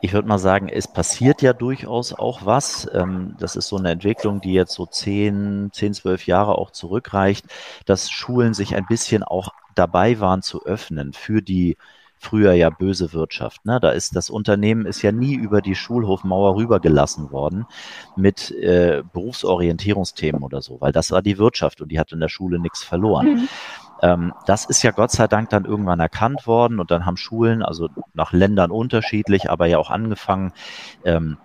Ich 0.00 0.14
würde 0.14 0.28
mal 0.28 0.38
sagen, 0.38 0.70
es 0.70 0.88
passiert 0.88 1.42
ja 1.42 1.52
durchaus 1.52 2.14
auch 2.14 2.46
was. 2.46 2.88
Ähm, 2.94 3.36
das 3.38 3.54
ist 3.54 3.68
so 3.68 3.76
eine 3.76 3.90
Entwicklung, 3.90 4.40
die 4.40 4.54
jetzt 4.54 4.72
so 4.72 4.86
zehn, 4.86 5.68
zehn, 5.74 5.92
zwölf 5.92 6.26
Jahre 6.26 6.56
auch 6.56 6.70
zurückreicht, 6.70 7.44
dass 7.84 8.10
Schulen 8.10 8.54
sich 8.54 8.74
ein 8.74 8.86
bisschen 8.86 9.22
auch 9.22 9.50
dabei 9.74 10.20
waren 10.20 10.40
zu 10.40 10.64
öffnen 10.64 11.12
für 11.12 11.42
die 11.42 11.76
früher 12.20 12.52
ja 12.52 12.68
böse 12.68 13.14
Wirtschaft. 13.14 13.64
Ne? 13.64 13.80
Da 13.80 13.90
ist 13.90 14.14
das 14.14 14.28
Unternehmen 14.28 14.84
ist 14.84 15.00
ja 15.00 15.10
nie 15.10 15.34
über 15.34 15.62
die 15.62 15.74
Schulhofmauer 15.74 16.56
rübergelassen 16.56 17.30
worden 17.30 17.64
mit 18.14 18.50
äh, 18.50 19.02
Berufsorientierungsthemen 19.12 20.42
oder 20.42 20.60
so, 20.60 20.80
weil 20.80 20.92
das 20.92 21.10
war 21.10 21.22
die 21.22 21.38
Wirtschaft 21.38 21.80
und 21.80 21.90
die 21.90 21.98
hat 21.98 22.12
in 22.12 22.20
der 22.20 22.28
Schule 22.28 22.60
nichts 22.60 22.84
verloren. 22.84 23.26
Mhm. 23.26 23.48
Ähm, 24.02 24.34
das 24.46 24.66
ist 24.66 24.82
ja 24.82 24.90
Gott 24.90 25.10
sei 25.10 25.28
Dank 25.28 25.48
dann 25.48 25.64
irgendwann 25.64 25.98
erkannt 25.98 26.46
worden 26.46 26.78
und 26.78 26.90
dann 26.90 27.06
haben 27.06 27.16
Schulen, 27.16 27.62
also 27.62 27.88
nach 28.12 28.32
Ländern 28.32 28.70
unterschiedlich, 28.70 29.50
aber 29.50 29.66
ja 29.66 29.78
auch 29.78 29.90
angefangen, 29.90 30.52
ähm, 31.04 31.38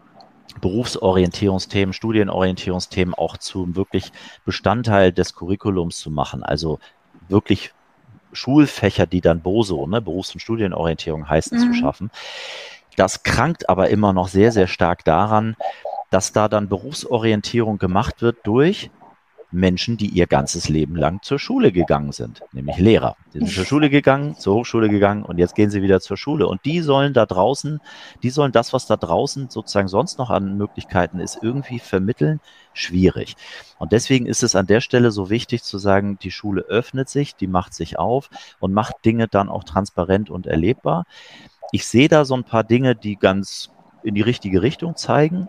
Berufsorientierungsthemen, 0.60 1.94
Studienorientierungsthemen 1.94 3.14
auch 3.14 3.38
zum 3.38 3.78
wirklich 3.78 4.12
Bestandteil 4.44 5.14
des 5.14 5.36
Curriculums 5.36 6.00
zu 6.00 6.12
machen. 6.12 6.44
Also 6.44 6.80
wirklich 7.30 7.74
Schulfächer, 8.36 9.06
die 9.06 9.22
dann 9.22 9.42
BOSO, 9.42 9.88
ne, 9.88 10.02
Berufs- 10.02 10.34
und 10.34 10.40
Studienorientierung 10.40 11.30
heißen, 11.30 11.58
mhm. 11.58 11.62
zu 11.62 11.74
schaffen. 11.74 12.12
Das 12.96 13.24
krankt 13.24 13.70
aber 13.70 13.90
immer 13.90 14.14
noch 14.14 14.28
sehr, 14.28 14.52
sehr 14.52 14.68
stark 14.68 15.04
daran, 15.04 15.56
dass 16.12 16.32
da 16.32 16.48
dann 16.48 16.70
Berufsorientierung 16.70 17.78
gemacht 17.78 18.22
wird 18.22 18.38
durch 18.44 18.90
Menschen, 19.52 19.98
die 19.98 20.08
ihr 20.08 20.28
ganzes 20.28 20.70
Leben 20.70 20.96
lang 20.96 21.22
zur 21.22 21.40
Schule 21.40 21.72
gegangen 21.72 22.12
sind, 22.12 22.42
nämlich 22.52 22.78
Lehrer. 22.78 23.16
Die 23.34 23.40
sind 23.40 23.50
zur 23.50 23.66
Schule 23.66 23.90
gegangen, 23.90 24.36
zur 24.36 24.56
Hochschule 24.56 24.90
gegangen 24.90 25.24
und 25.24 25.38
jetzt 25.38 25.56
gehen 25.56 25.70
sie 25.70 25.82
wieder 25.82 26.02
zur 26.02 26.18
Schule. 26.18 26.48
Und 26.48 26.66
die 26.66 26.82
sollen 26.82 27.14
da 27.14 27.26
draußen, 27.26 27.80
die 28.24 28.30
sollen 28.30 28.52
das, 28.52 28.74
was 28.74 28.88
da 28.88 28.98
draußen 28.98 29.50
sozusagen 29.50 29.88
sonst 29.88 30.18
noch 30.18 30.30
an 30.30 30.58
Möglichkeiten 30.58 31.20
ist, 31.20 31.40
irgendwie 31.42 31.80
vermitteln. 31.80 32.40
Schwierig. 32.74 33.36
Und 33.78 33.94
deswegen 33.94 34.26
ist 34.26 34.44
es 34.44 34.56
an 34.56 34.68
der 34.68 34.82
Stelle 34.82 35.12
so 35.12 35.30
wichtig 35.30 35.64
zu 35.64 35.78
sagen, 35.78 36.18
die 36.22 36.32
Schule 36.32 36.62
öffnet 36.64 37.08
sich, 37.08 37.36
die 37.36 37.48
macht 37.48 37.74
sich 37.74 37.98
auf 37.98 38.30
und 38.60 38.74
macht 38.74 39.06
Dinge 39.06 39.28
dann 39.28 39.48
auch 39.48 39.64
transparent 39.64 40.30
und 40.30 40.48
erlebbar. 40.48 41.06
Ich 41.72 41.88
sehe 41.88 42.10
da 42.10 42.26
so 42.26 42.36
ein 42.36 42.44
paar 42.44 42.64
Dinge, 42.64 42.96
die 42.96 43.16
ganz 43.16 43.70
in 44.04 44.16
die 44.16 44.22
richtige 44.22 44.62
Richtung 44.62 44.96
zeigen. 44.96 45.48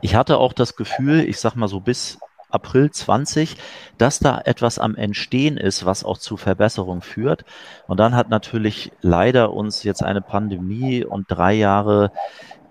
Ich 0.00 0.14
hatte 0.14 0.38
auch 0.38 0.52
das 0.52 0.76
Gefühl, 0.76 1.20
ich 1.20 1.38
sag 1.38 1.54
mal 1.54 1.68
so 1.68 1.80
bis 1.80 2.18
April 2.50 2.90
20, 2.90 3.56
dass 3.98 4.18
da 4.18 4.40
etwas 4.44 4.78
am 4.78 4.94
Entstehen 4.96 5.56
ist, 5.56 5.84
was 5.84 6.04
auch 6.04 6.18
zu 6.18 6.36
Verbesserung 6.36 7.02
führt. 7.02 7.44
Und 7.86 7.98
dann 7.98 8.14
hat 8.14 8.28
natürlich 8.28 8.92
leider 9.00 9.52
uns 9.52 9.82
jetzt 9.82 10.02
eine 10.02 10.20
Pandemie 10.20 11.04
und 11.04 11.26
drei 11.28 11.54
Jahre 11.54 12.12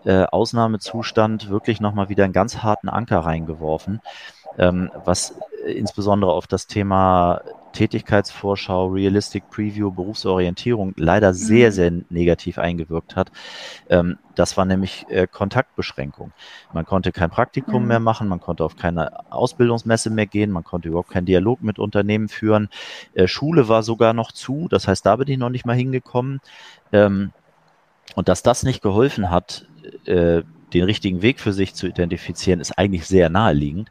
äh, 0.05 0.23
Ausnahmezustand 0.23 1.49
wirklich 1.49 1.81
nochmal 1.81 2.09
wieder 2.09 2.23
einen 2.23 2.33
ganz 2.33 2.63
harten 2.63 2.89
Anker 2.89 3.19
reingeworfen, 3.19 4.01
ähm, 4.57 4.91
was 5.03 5.35
insbesondere 5.65 6.31
auf 6.31 6.47
das 6.47 6.67
Thema 6.67 7.41
Tätigkeitsvorschau, 7.75 8.87
Realistic 8.87 9.49
Preview, 9.51 9.91
Berufsorientierung 9.91 10.93
leider 10.97 11.33
sehr, 11.33 11.69
mhm. 11.69 11.73
sehr 11.73 11.91
negativ 12.09 12.57
eingewirkt 12.57 13.15
hat. 13.15 13.31
Ähm, 13.89 14.17
das 14.33 14.57
war 14.57 14.65
nämlich 14.65 15.05
äh, 15.09 15.27
Kontaktbeschränkung. 15.27 16.31
Man 16.73 16.85
konnte 16.85 17.11
kein 17.11 17.29
Praktikum 17.29 17.83
mhm. 17.83 17.87
mehr 17.87 17.99
machen, 17.99 18.27
man 18.27 18.39
konnte 18.39 18.63
auf 18.63 18.75
keine 18.75 19.31
Ausbildungsmesse 19.31 20.09
mehr 20.09 20.25
gehen, 20.25 20.51
man 20.51 20.63
konnte 20.63 20.89
überhaupt 20.89 21.11
keinen 21.11 21.25
Dialog 21.25 21.61
mit 21.61 21.77
Unternehmen 21.77 22.29
führen. 22.29 22.69
Äh, 23.13 23.27
Schule 23.27 23.67
war 23.67 23.83
sogar 23.83 24.13
noch 24.13 24.31
zu, 24.31 24.67
das 24.69 24.87
heißt, 24.87 25.05
da 25.05 25.17
bin 25.17 25.27
ich 25.27 25.37
noch 25.37 25.49
nicht 25.49 25.65
mal 25.65 25.75
hingekommen. 25.75 26.41
Ähm, 26.91 27.31
und 28.15 28.29
dass 28.29 28.43
das 28.43 28.63
nicht 28.63 28.81
geholfen 28.81 29.29
hat, 29.29 29.67
äh, 30.05 30.43
den 30.73 30.83
richtigen 30.83 31.21
Weg 31.21 31.39
für 31.39 31.53
sich 31.53 31.73
zu 31.73 31.87
identifizieren, 31.87 32.59
ist 32.59 32.77
eigentlich 32.77 33.05
sehr 33.05 33.29
naheliegend. 33.29 33.89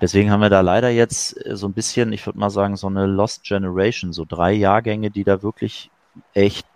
Deswegen 0.00 0.30
haben 0.30 0.40
wir 0.40 0.50
da 0.50 0.60
leider 0.60 0.90
jetzt 0.90 1.44
äh, 1.46 1.56
so 1.56 1.66
ein 1.66 1.72
bisschen, 1.72 2.12
ich 2.12 2.24
würde 2.26 2.38
mal 2.38 2.50
sagen, 2.50 2.76
so 2.76 2.86
eine 2.86 3.06
Lost 3.06 3.44
Generation, 3.44 4.12
so 4.12 4.24
drei 4.24 4.52
Jahrgänge, 4.52 5.10
die 5.10 5.24
da 5.24 5.42
wirklich 5.42 5.90
echt 6.34 6.66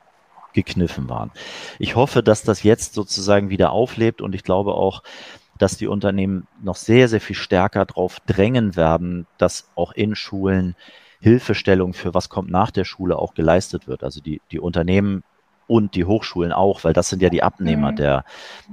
gekniffen 0.53 1.09
waren. 1.09 1.31
Ich 1.79 1.97
hoffe, 1.97 2.23
dass 2.23 2.43
das 2.43 2.63
jetzt 2.63 2.95
sozusagen 2.95 3.51
wieder 3.51 3.71
auflebt 3.71 4.21
und 4.21 4.35
ich 4.35 4.43
glaube 4.43 4.75
auch, 4.75 5.03
dass 5.59 5.77
die 5.77 5.87
Unternehmen 5.87 6.47
noch 6.63 6.77
sehr, 6.77 7.09
sehr 7.09 7.21
viel 7.21 7.37
stärker 7.37 7.85
darauf 7.85 8.19
drängen 8.21 8.77
werden, 8.77 9.27
dass 9.39 9.69
auch 9.77 9.93
in 9.93 10.15
Schulen 10.15 10.75
Hilfestellung 11.21 11.93
für 11.93 12.15
was 12.15 12.31
kommt 12.31 12.51
nach 12.51 12.71
der 12.71 12.85
Schule 12.85 13.19
auch 13.19 13.35
geleistet 13.35 13.87
wird. 13.87 14.03
Also 14.03 14.21
die, 14.23 14.41
die 14.51 14.59
Unternehmen 14.59 15.23
und 15.71 15.95
die 15.95 16.05
Hochschulen 16.05 16.51
auch, 16.51 16.83
weil 16.83 16.93
das 16.93 17.09
sind 17.09 17.23
ja 17.23 17.29
die 17.29 17.45
Abnehmer 17.45 17.93
mhm. 17.93 17.97
der, 17.97 18.25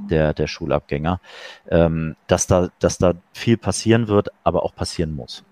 der, 0.09 0.33
der 0.33 0.47
Schulabgänger, 0.47 1.21
ähm, 1.69 2.15
dass, 2.25 2.47
da, 2.47 2.69
dass 2.79 2.97
da 2.97 3.13
viel 3.33 3.55
passieren 3.55 4.07
wird, 4.07 4.29
aber 4.43 4.63
auch 4.63 4.73
passieren 4.73 5.15
muss. 5.15 5.45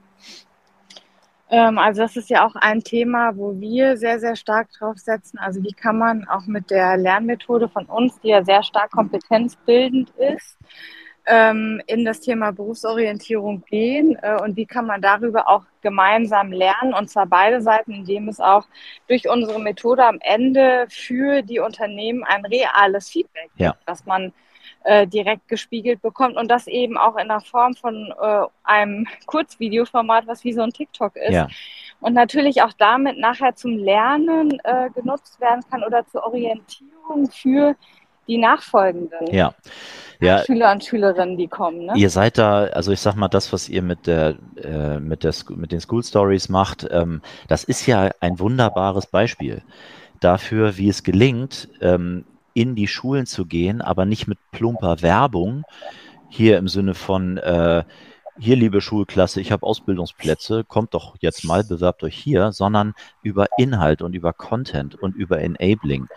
Ähm, 1.52 1.78
also 1.78 2.02
das 2.02 2.18
ist 2.18 2.32
ja 2.32 2.48
auch 2.48 2.56
ein 2.56 2.84
Thema, 2.84 3.38
wo 3.38 3.60
wir 3.60 3.96
sehr, 3.96 4.20
sehr 4.20 4.36
stark 4.36 4.72
drauf 4.72 4.98
setzen. 4.98 5.38
Also 5.38 5.62
wie 5.62 5.74
kann 5.74 6.00
man 6.00 6.28
auch 6.28 6.48
mit 6.48 6.72
der 6.72 6.98
Lernmethode 6.98 7.70
von 7.70 7.86
uns, 7.86 8.20
die 8.22 8.30
ja 8.30 8.44
sehr 8.44 8.64
stark 8.64 8.90
kompetenzbildend 8.90 10.10
ist, 10.18 10.58
ähm, 11.26 11.82
in 11.88 12.06
das 12.06 12.22
Thema 12.22 12.52
Berufsorientierung 12.52 13.64
gehen 13.66 14.18
äh, 14.22 14.40
und 14.42 14.56
wie 14.56 14.66
kann 14.66 14.86
man 14.86 15.02
darüber 15.02 15.48
auch 15.48 15.64
gemeinsam 15.82 16.52
lernen 16.52 16.94
und 16.94 17.10
zwar 17.10 17.26
beide 17.26 17.62
Seiten, 17.62 17.92
indem 17.92 18.28
es 18.28 18.40
auch 18.40 18.66
durch 19.08 19.28
unsere 19.30 19.60
Methode 19.60 20.06
am 20.06 20.20
Ende 20.22 20.86
für 20.90 21.42
die 21.42 21.60
Unternehmen 21.60 22.24
ein 22.24 22.46
reales 22.46 23.10
Feedback 23.10 23.50
gibt, 23.56 23.60
ja. 23.60 23.76
dass 23.86 24.06
man 24.06 24.34
äh, 24.86 25.08
direkt 25.08 25.48
gespiegelt 25.48 26.02
bekommt 26.02 26.38
und 26.38 26.50
das 26.50 26.68
eben 26.68 26.98
auch 26.98 27.18
in 27.18 27.28
der 27.28 27.42
Form 27.42 27.76
von 27.76 28.14
äh, 28.22 28.46
einem 28.64 29.08
Kurzvideoformat, 29.26 30.28
was 30.28 30.44
wie 30.44 30.54
so 30.54 30.62
ein 30.62 30.72
TikTok 30.72 31.16
ist. 31.16 31.34
Ja. 31.34 31.48
Und 32.02 32.14
natürlich 32.14 32.62
auch 32.62 32.74
damit 32.74 33.18
nachher 33.18 33.56
zum 33.56 33.78
Lernen 33.78 34.60
äh, 34.64 34.90
genutzt 34.92 35.42
werden 35.42 35.62
kann 35.72 35.84
oder 35.84 36.06
zur 36.06 36.24
Orientierung 36.24 37.32
für 37.32 37.76
die 38.28 38.38
nachfolgenden 38.38 39.28
ja. 39.32 39.54
Ja, 40.22 40.44
Schüler 40.46 40.72
und 40.72 40.84
Schülerinnen, 40.84 41.38
die 41.38 41.48
kommen. 41.48 41.88
Ne? 41.88 41.94
Ihr 41.96 42.10
seid 42.10 42.38
da, 42.38 42.64
also 42.66 42.94
ich 42.94 43.02
sag 43.02 43.16
mal, 43.16 43.28
das, 43.28 43.52
was 43.52 43.68
ihr 43.68 43.82
mit 43.82 44.08
der, 44.08 44.36
äh, 44.64 45.00
mit 45.00 45.26
der, 45.26 45.34
mit 45.50 45.74
den 45.74 45.82
School 45.82 46.04
Stories 46.04 46.48
macht, 46.48 46.88
ähm, 46.90 47.22
das 47.50 47.66
ist 47.66 47.86
ja 47.86 48.12
ein 48.22 48.40
wunderbares 48.40 49.08
Beispiel 49.08 49.62
dafür, 50.22 50.78
wie 50.78 50.88
es 50.88 51.04
gelingt, 51.04 51.68
ähm, 51.82 52.24
in 52.54 52.76
die 52.76 52.88
Schulen 52.88 53.26
zu 53.26 53.46
gehen, 53.46 53.82
aber 53.82 54.06
nicht 54.06 54.28
mit 54.28 54.40
plumper 54.52 55.02
Werbung, 55.02 55.64
hier 56.30 56.58
im 56.58 56.70
Sinne 56.70 56.94
von 56.94 57.38
äh, 57.38 57.84
hier, 58.38 58.58
liebe 58.58 58.82
Schulklasse, 58.82 59.40
ich 59.40 59.52
habe 59.52 59.66
Ausbildungsplätze, 59.66 60.66
kommt 60.66 60.94
doch 60.94 61.16
jetzt 61.20 61.46
mal, 61.46 61.64
bewerbt 61.64 62.04
euch 62.04 62.18
hier, 62.18 62.52
sondern 62.52 62.94
über 63.22 63.46
Inhalt 63.58 64.02
und 64.02 64.14
über 64.14 64.34
Content 64.34 64.96
und 64.96 65.16
über 65.16 65.40
Enabling. 65.40 66.08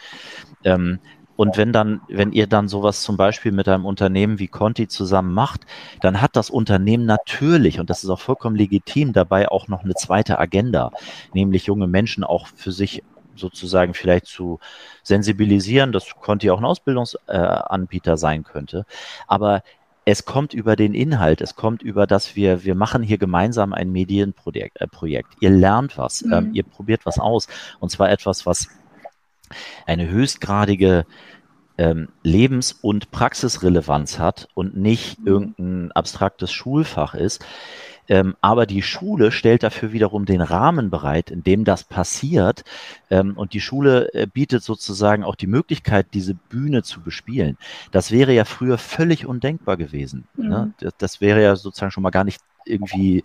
Ähm, 0.64 0.98
und 1.39 1.57
wenn 1.57 1.72
dann, 1.72 2.01
wenn 2.09 2.32
ihr 2.32 2.49
dann 2.49 2.66
sowas 2.66 3.03
zum 3.03 3.16
Beispiel 3.16 3.53
mit 3.53 3.68
einem 3.68 3.86
Unternehmen 3.86 4.41
wie 4.41 4.49
Conti 4.49 4.89
zusammen 4.89 5.32
macht, 5.32 5.66
dann 6.01 6.20
hat 6.20 6.34
das 6.34 6.51
Unternehmen 6.51 7.07
natürlich, 7.07 7.78
und 7.78 7.91
das 7.91 8.03
ist 8.03 8.11
auch 8.11 8.18
vollkommen 8.18 8.57
legitim, 8.57 9.12
dabei 9.12 9.49
auch 9.49 9.68
noch 9.68 9.84
eine 9.84 9.95
zweite 9.95 10.41
Agenda, 10.41 10.91
nämlich 11.34 11.66
junge 11.66 11.86
Menschen 11.86 12.24
auch 12.24 12.49
für 12.49 12.72
sich 12.72 13.05
sozusagen 13.36 13.95
vielleicht 13.95 14.26
zu 14.26 14.59
sensibilisieren, 15.05 15.93
dass 15.93 16.12
Conti 16.16 16.51
auch 16.51 16.59
ein 16.59 16.64
Ausbildungsanbieter 16.64 18.12
äh, 18.14 18.18
sein 18.18 18.43
könnte. 18.43 18.84
Aber 19.28 19.62
es 20.05 20.24
kommt 20.24 20.55
über 20.55 20.74
den 20.74 20.93
Inhalt, 20.93 21.41
es 21.41 21.55
kommt 21.55 21.82
über 21.82 22.09
das, 22.09 22.34
wir, 22.34 22.64
wir 22.64 22.74
machen 22.74 23.05
hier 23.05 23.18
gemeinsam 23.18 23.72
ein 23.72 23.93
Medienprojekt. 23.93 24.80
Äh, 24.80 24.89
Projekt. 24.89 25.36
Ihr 25.39 25.51
lernt 25.51 25.99
was, 25.99 26.22
ähm, 26.22 26.28
mhm. 26.30 26.34
ähm, 26.34 26.51
ihr 26.55 26.64
probiert 26.64 27.07
was 27.07 27.20
aus. 27.20 27.47
Und 27.78 27.91
zwar 27.91 28.11
etwas, 28.11 28.45
was 28.45 28.66
eine 29.86 30.09
höchstgradige 30.09 31.07
ähm, 31.78 32.09
Lebens- 32.22 32.72
und 32.72 33.11
Praxisrelevanz 33.11 34.18
hat 34.18 34.49
und 34.55 34.76
nicht 34.76 35.20
mhm. 35.20 35.26
irgendein 35.26 35.92
abstraktes 35.92 36.53
Schulfach 36.53 37.14
ist. 37.14 37.44
Ähm, 38.11 38.36
aber 38.40 38.66
die 38.66 38.82
Schule 38.82 39.30
stellt 39.30 39.62
dafür 39.62 39.92
wiederum 39.92 40.24
den 40.24 40.40
Rahmen 40.40 40.90
bereit, 40.90 41.30
in 41.30 41.42
dem 41.44 41.64
das 41.64 41.84
passiert. 41.84 42.64
Ähm, 43.11 43.36
und 43.36 43.53
die 43.53 43.61
Schule 43.61 44.12
äh, 44.14 44.26
bietet 44.26 44.62
sozusagen 44.62 45.24
auch 45.24 45.36
die 45.36 45.46
Möglichkeit, 45.46 46.09
diese 46.14 46.34
Bühne 46.34 46.82
zu 46.82 47.03
bespielen. 47.03 47.59
Das 47.92 48.11
wäre 48.11 48.32
ja 48.32 48.44
früher 48.44 48.78
völlig 48.78 49.26
undenkbar 49.26 49.76
gewesen. 49.76 50.26
Ne? 50.36 50.44
Mhm. 50.44 50.51
Ne? 50.51 50.72
Das, 50.80 50.94
das, 50.99 51.20
wäre 51.20 51.42
ja 51.42 51.55
sozusagen 51.55 51.92
schon 51.92 52.03
mal 52.03 52.11
gar 52.11 52.24
nicht 52.24 52.40
irgendwie 52.64 53.22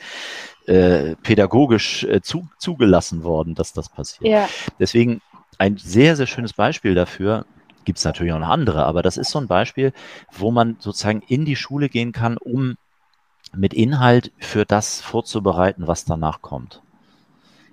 äh, 0.68 1.16
pädagogisch 1.18 2.04
äh, 2.04 2.22
zu, 2.22 2.48
zugelassen 2.58 3.24
worden, 3.24 3.56
dass 3.56 3.74
das 3.74 3.90
passiert. 3.90 4.30
Ja. 4.30 4.50
Deswegen 4.80 5.22
ein 5.60 5.78
sehr, 5.78 6.16
sehr 6.16 6.28
schönes 6.28 6.54
Beispiel 6.54 6.96
dafür, 6.96 7.46
gibt 7.86 8.00
es 8.00 8.06
natürlich 8.06 8.34
auch 8.34 8.40
noch 8.40 8.50
andere, 8.50 8.86
aber 8.86 9.02
das 9.02 9.18
ist 9.18 9.32
so 9.32 9.40
ein 9.40 9.48
Beispiel, 9.48 9.94
wo 10.32 10.52
man 10.52 10.78
sozusagen 10.80 11.22
in 11.28 11.46
die 11.46 11.56
Schule 11.56 11.90
gehen 11.90 12.12
kann, 12.12 12.38
um 12.38 12.76
mit 13.56 13.74
Inhalt 13.74 14.32
für 14.40 14.66
das 14.66 15.02
vorzubereiten, 15.02 15.88
was 15.88 16.06
danach 16.06 16.42
kommt. 16.42 16.82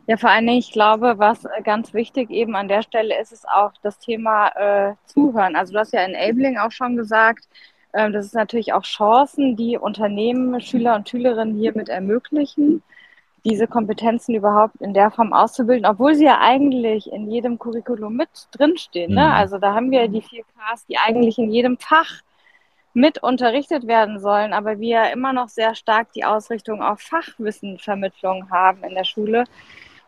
Ja, 0.06 0.16
vor 0.16 0.30
allen 0.30 0.46
Dingen, 0.46 0.58
ich 0.58 0.72
glaube, 0.72 1.18
was 1.18 1.46
ganz 1.62 1.94
wichtig 1.94 2.30
eben 2.30 2.56
an 2.56 2.66
der 2.66 2.82
Stelle 2.82 3.20
ist, 3.20 3.32
ist 3.32 3.48
auch 3.48 3.72
das 3.82 3.98
Thema 3.98 4.48
äh, 4.48 4.94
Zuhören. 5.06 5.54
Also 5.54 5.72
du 5.72 5.78
hast 5.78 5.92
ja 5.92 6.00
Enabling 6.00 6.58
auch 6.58 6.72
schon 6.72 6.96
gesagt, 6.96 7.46
äh, 7.92 8.10
das 8.10 8.26
ist 8.26 8.34
natürlich 8.34 8.72
auch 8.72 8.82
Chancen, 8.82 9.56
die 9.56 9.78
Unternehmen, 9.78 10.60
Schüler 10.60 10.96
und 10.96 11.08
Schülerinnen 11.08 11.56
hiermit 11.56 11.88
ermöglichen, 11.88 12.82
diese 13.44 13.66
Kompetenzen 13.66 14.34
überhaupt 14.34 14.76
in 14.80 14.94
der 14.94 15.10
Form 15.10 15.32
auszubilden, 15.32 15.86
obwohl 15.86 16.14
sie 16.14 16.24
ja 16.24 16.40
eigentlich 16.40 17.10
in 17.12 17.30
jedem 17.30 17.58
Curriculum 17.58 18.16
mit 18.16 18.28
drinstehen. 18.52 19.14
Ne? 19.14 19.24
Mhm. 19.24 19.32
Also 19.32 19.58
da 19.58 19.74
haben 19.74 19.90
wir 19.90 20.08
die 20.08 20.22
vier 20.22 20.42
Ks, 20.42 20.86
die 20.86 20.98
eigentlich 20.98 21.38
in 21.38 21.50
jedem 21.50 21.78
Fach 21.78 22.22
mit 22.92 23.22
unterrichtet 23.22 23.86
werden 23.86 24.18
sollen, 24.18 24.52
aber 24.52 24.80
wir 24.80 25.12
immer 25.12 25.32
noch 25.32 25.48
sehr 25.48 25.74
stark 25.74 26.12
die 26.12 26.24
Ausrichtung 26.24 26.82
auf 26.82 27.00
Fachwissenvermittlung 27.00 28.50
haben 28.50 28.82
in 28.82 28.94
der 28.94 29.04
Schule 29.04 29.44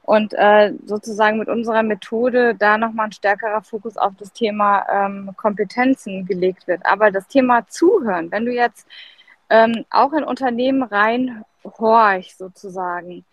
und 0.03 0.35
äh, 0.35 0.73
sozusagen 0.85 1.39
mit 1.39 1.49
unserer 1.49 1.85
Methode 1.85 2.57
da 2.57 2.77
nochmal 2.77 3.07
ein 3.07 3.13
stärkerer 3.13 3.63
Fokus 3.63 3.97
auf 3.97 4.15
das 4.19 4.33
Thema 4.33 4.85
ähm, 4.91 5.31
Kompetenzen 5.37 6.27
gelegt 6.27 6.67
wird. 6.67 6.85
Aber 6.85 7.13
das 7.13 7.29
Thema 7.29 7.67
Zuhören, 7.69 8.31
wenn 8.33 8.45
du 8.45 8.53
jetzt 8.53 8.87
ähm, 9.49 9.85
auch 9.91 10.13
in 10.13 10.25
Unternehmen 10.25 10.83
reinhorchst 11.65 12.39
sozusagen, 12.39 13.25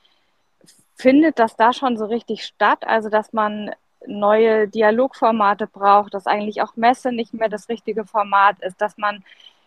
findet 0.96 1.40
das 1.40 1.56
da 1.56 1.74
schon 1.74 1.98
so 1.98 2.06
richtig 2.06 2.46
statt? 2.46 2.86
Also 2.86 3.10
dass 3.10 3.34
man 3.34 3.72
neue 4.08 4.68
Dialogformate 4.68 5.68
braucht, 5.68 6.14
dass 6.14 6.28
eigentlich 6.28 6.62
auch 6.62 6.76
Messe 6.76 7.12
nicht 7.12 7.34
mehr 7.34 7.50
das 7.50 7.70
richtige 7.70 8.06
Format 8.06 8.60
ist, 8.62 8.80
dass 8.82 8.98
man 8.98 9.24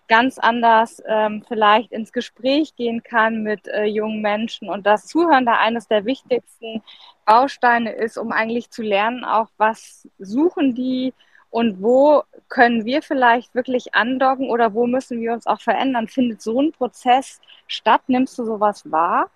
ganz 0.09 0.39
anders 0.39 1.03
ähm, 1.07 1.45
vielleicht 1.47 1.93
ins 1.93 2.13
Gespräch 2.13 2.75
gehen 2.77 3.03
kann 3.03 3.43
mit 3.43 3.67
äh, 3.69 3.85
jungen 3.85 4.21
Menschen 4.21 4.69
und 4.69 4.85
das 4.85 5.07
Zuhören 5.07 5.47
da 5.47 5.55
eines 5.59 5.87
der 5.89 6.05
wichtigsten 6.05 6.83
Bausteine 7.25 7.93
ist, 7.93 8.19
um 8.19 8.33
eigentlich 8.33 8.71
zu 8.71 8.83
lernen, 8.83 9.25
auch 9.25 9.49
was 9.57 10.09
suchen 10.19 10.75
die 10.75 11.15
und 11.53 11.83
wo 11.83 12.23
können 12.49 12.87
wir 12.87 13.03
vielleicht 13.03 13.55
wirklich 13.55 13.95
andocken 13.95 14.49
oder 14.49 14.73
wo 14.73 14.87
müssen 14.87 15.21
wir 15.21 15.35
uns 15.35 15.47
auch 15.47 15.61
verändern? 15.61 16.09
Findet 16.09 16.41
so 16.41 16.61
ein 16.61 16.73
Prozess 16.73 17.41
statt? 17.67 18.01
Nimmst 18.09 18.39
du 18.39 18.45
sowas 18.47 18.91
wahr? 18.91 19.29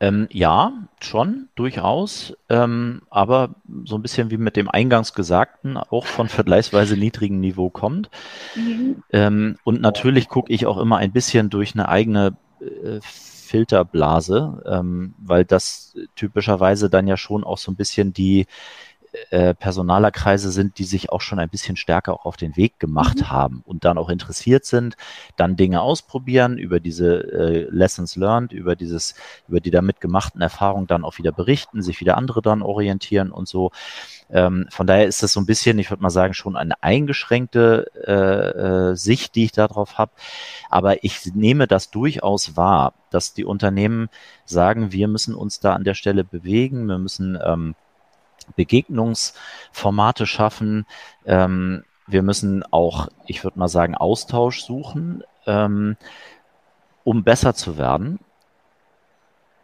Ähm, 0.00 0.26
ja, 0.32 0.72
schon, 1.00 1.48
durchaus. 1.54 2.34
Ähm, 2.48 3.02
aber 3.08 3.54
so 3.84 3.96
ein 3.96 4.02
bisschen 4.02 4.32
wie 4.32 4.36
mit 4.36 4.56
dem 4.56 4.68
eingangs 4.68 5.14
Gesagten, 5.14 5.76
auch 5.76 6.06
von 6.06 6.28
vergleichsweise 6.28 6.96
niedrigem 6.96 7.38
Niveau 7.38 7.70
kommt. 7.70 8.10
Mhm. 8.56 9.04
Ähm, 9.12 9.56
und 9.62 9.80
natürlich 9.80 10.28
gucke 10.28 10.52
ich 10.52 10.66
auch 10.66 10.78
immer 10.78 10.96
ein 10.96 11.12
bisschen 11.12 11.50
durch 11.50 11.74
eine 11.74 11.88
eigene 11.88 12.36
äh, 12.60 12.98
Filterblase, 13.00 14.62
ähm, 14.66 15.14
weil 15.18 15.44
das 15.44 15.96
typischerweise 16.16 16.90
dann 16.90 17.06
ja 17.06 17.16
schon 17.16 17.44
auch 17.44 17.58
so 17.58 17.70
ein 17.72 17.76
bisschen 17.76 18.12
die 18.12 18.46
äh, 19.30 19.54
Personalerkreise 19.54 20.50
sind, 20.50 20.78
die 20.78 20.84
sich 20.84 21.10
auch 21.10 21.20
schon 21.20 21.38
ein 21.38 21.48
bisschen 21.48 21.76
stärker 21.76 22.14
auch 22.14 22.24
auf 22.24 22.36
den 22.36 22.56
Weg 22.56 22.78
gemacht 22.78 23.18
mhm. 23.20 23.30
haben 23.30 23.62
und 23.64 23.84
dann 23.84 23.98
auch 23.98 24.08
interessiert 24.08 24.64
sind, 24.64 24.96
dann 25.36 25.56
Dinge 25.56 25.80
ausprobieren, 25.80 26.58
über 26.58 26.80
diese 26.80 27.32
äh, 27.32 27.68
Lessons 27.70 28.16
learned, 28.16 28.52
über 28.52 28.76
dieses, 28.76 29.14
über 29.48 29.60
die 29.60 29.70
damit 29.70 30.00
gemachten 30.00 30.40
Erfahrungen 30.40 30.86
dann 30.86 31.04
auch 31.04 31.18
wieder 31.18 31.32
berichten, 31.32 31.82
sich 31.82 32.00
wieder 32.00 32.16
andere 32.16 32.42
dann 32.42 32.62
orientieren 32.62 33.30
und 33.30 33.48
so. 33.48 33.70
Ähm, 34.30 34.66
von 34.70 34.86
daher 34.86 35.06
ist 35.06 35.22
das 35.22 35.32
so 35.32 35.40
ein 35.40 35.46
bisschen, 35.46 35.78
ich 35.78 35.90
würde 35.90 36.02
mal 36.02 36.10
sagen, 36.10 36.34
schon 36.34 36.56
eine 36.56 36.82
eingeschränkte 36.82 37.90
äh, 38.06 38.90
äh, 38.90 38.96
Sicht, 38.96 39.34
die 39.34 39.44
ich 39.44 39.52
darauf 39.52 39.98
habe. 39.98 40.12
Aber 40.68 41.02
ich 41.04 41.34
nehme 41.34 41.66
das 41.66 41.90
durchaus 41.90 42.56
wahr, 42.56 42.94
dass 43.10 43.32
die 43.32 43.44
Unternehmen 43.44 44.08
sagen, 44.44 44.92
wir 44.92 45.08
müssen 45.08 45.34
uns 45.34 45.60
da 45.60 45.74
an 45.74 45.84
der 45.84 45.94
Stelle 45.94 46.24
bewegen, 46.24 46.86
wir 46.86 46.98
müssen 46.98 47.38
ähm, 47.42 47.74
Begegnungsformate 48.56 50.26
schaffen. 50.26 50.86
Ähm, 51.24 51.84
wir 52.06 52.22
müssen 52.22 52.64
auch, 52.64 53.08
ich 53.26 53.44
würde 53.44 53.58
mal 53.58 53.68
sagen, 53.68 53.94
Austausch 53.94 54.62
suchen, 54.62 55.22
ähm, 55.46 55.96
um 57.04 57.22
besser 57.22 57.54
zu 57.54 57.78
werden. 57.78 58.18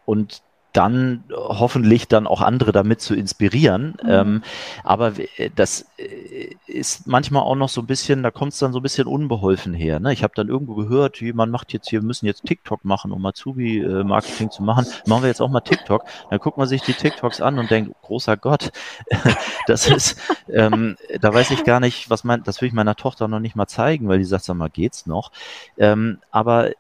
Und 0.06 0.42
dann 0.74 1.22
hoffentlich 1.32 2.08
dann 2.08 2.26
auch 2.26 2.40
andere 2.40 2.72
damit 2.72 3.00
zu 3.00 3.14
inspirieren. 3.14 3.96
Mhm. 4.02 4.10
Ähm, 4.10 4.42
aber 4.82 5.12
das 5.54 5.86
äh, 5.96 6.50
ist 6.66 7.06
manchmal 7.06 7.42
auch 7.42 7.54
noch 7.54 7.68
so 7.68 7.80
ein 7.80 7.86
bisschen, 7.86 8.22
da 8.22 8.30
kommt 8.30 8.52
es 8.52 8.58
dann 8.58 8.72
so 8.72 8.80
ein 8.80 8.82
bisschen 8.82 9.06
unbeholfen 9.06 9.72
her. 9.72 10.00
Ne? 10.00 10.12
Ich 10.12 10.24
habe 10.24 10.34
dann 10.34 10.48
irgendwo 10.48 10.74
gehört, 10.74 11.20
jemand 11.20 11.52
macht 11.52 11.72
jetzt 11.72 11.88
hier, 11.88 12.02
wir 12.02 12.06
müssen 12.06 12.26
jetzt 12.26 12.44
TikTok 12.44 12.84
machen, 12.84 13.12
um 13.12 13.24
Azubi-Marketing 13.24 14.50
zu 14.50 14.64
machen. 14.64 14.86
Machen 15.06 15.22
wir 15.22 15.28
jetzt 15.28 15.40
auch 15.40 15.48
mal 15.48 15.60
TikTok. 15.60 16.04
Dann 16.28 16.40
guckt 16.40 16.58
man 16.58 16.66
sich 16.66 16.82
die 16.82 16.92
TikToks 16.92 17.40
an 17.40 17.58
und 17.60 17.70
denkt, 17.70 17.94
großer 18.02 18.36
Gott, 18.36 18.72
das 19.68 19.88
ist, 19.88 20.20
ähm, 20.52 20.96
da 21.20 21.32
weiß 21.32 21.52
ich 21.52 21.62
gar 21.62 21.78
nicht, 21.78 22.10
was 22.10 22.24
mein, 22.24 22.42
das 22.42 22.60
will 22.60 22.68
ich 22.68 22.74
meiner 22.74 22.96
Tochter 22.96 23.28
noch 23.28 23.40
nicht 23.40 23.54
mal 23.54 23.68
zeigen, 23.68 24.08
weil 24.08 24.18
die 24.18 24.24
sagt, 24.24 24.44
sag 24.44 24.56
mal, 24.56 24.70
geht's 24.70 25.06
noch? 25.06 25.30
Ähm, 25.78 26.18
aber 26.32 26.70
äh, 26.70 26.74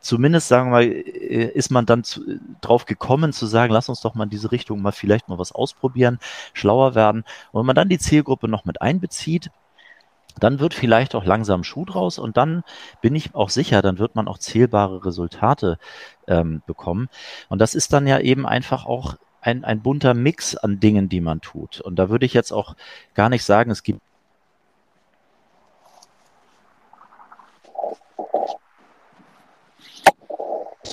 zumindest 0.00 0.48
sagen 0.48 0.72
wir 0.72 0.82
äh, 0.82 1.50
ist 1.54 1.70
man 1.70 1.86
dann 1.86 2.04
zu, 2.04 2.20
drauf 2.60 2.86
gekommen 2.86 3.32
zu 3.32 3.46
sagen, 3.46 3.72
lass 3.72 3.88
uns 3.88 4.00
doch 4.00 4.14
mal 4.14 4.24
in 4.24 4.30
diese 4.30 4.52
Richtung 4.52 4.80
mal 4.80 4.92
vielleicht 4.92 5.28
mal 5.28 5.38
was 5.38 5.52
ausprobieren, 5.52 6.18
schlauer 6.52 6.94
werden. 6.94 7.24
Und 7.50 7.60
wenn 7.60 7.66
man 7.66 7.76
dann 7.76 7.88
die 7.88 7.98
Zielgruppe 7.98 8.48
noch 8.48 8.64
mit 8.64 8.80
einbezieht, 8.80 9.50
dann 10.38 10.60
wird 10.60 10.74
vielleicht 10.74 11.14
auch 11.14 11.24
langsam 11.24 11.62
Schuh 11.64 11.84
draus 11.84 12.18
und 12.18 12.36
dann 12.36 12.64
bin 13.00 13.14
ich 13.14 13.34
auch 13.34 13.50
sicher, 13.50 13.82
dann 13.82 13.98
wird 13.98 14.14
man 14.14 14.28
auch 14.28 14.38
zählbare 14.38 15.04
Resultate 15.04 15.78
ähm, 16.26 16.62
bekommen. 16.66 17.08
Und 17.48 17.58
das 17.60 17.74
ist 17.74 17.92
dann 17.92 18.06
ja 18.06 18.18
eben 18.18 18.46
einfach 18.46 18.86
auch 18.86 19.16
ein, 19.42 19.64
ein 19.64 19.82
bunter 19.82 20.14
Mix 20.14 20.56
an 20.56 20.80
Dingen, 20.80 21.08
die 21.08 21.20
man 21.20 21.40
tut. 21.40 21.80
Und 21.80 21.96
da 21.96 22.08
würde 22.08 22.24
ich 22.24 22.32
jetzt 22.32 22.52
auch 22.52 22.76
gar 23.14 23.28
nicht 23.28 23.44
sagen, 23.44 23.70
es 23.70 23.82
gibt 23.82 24.00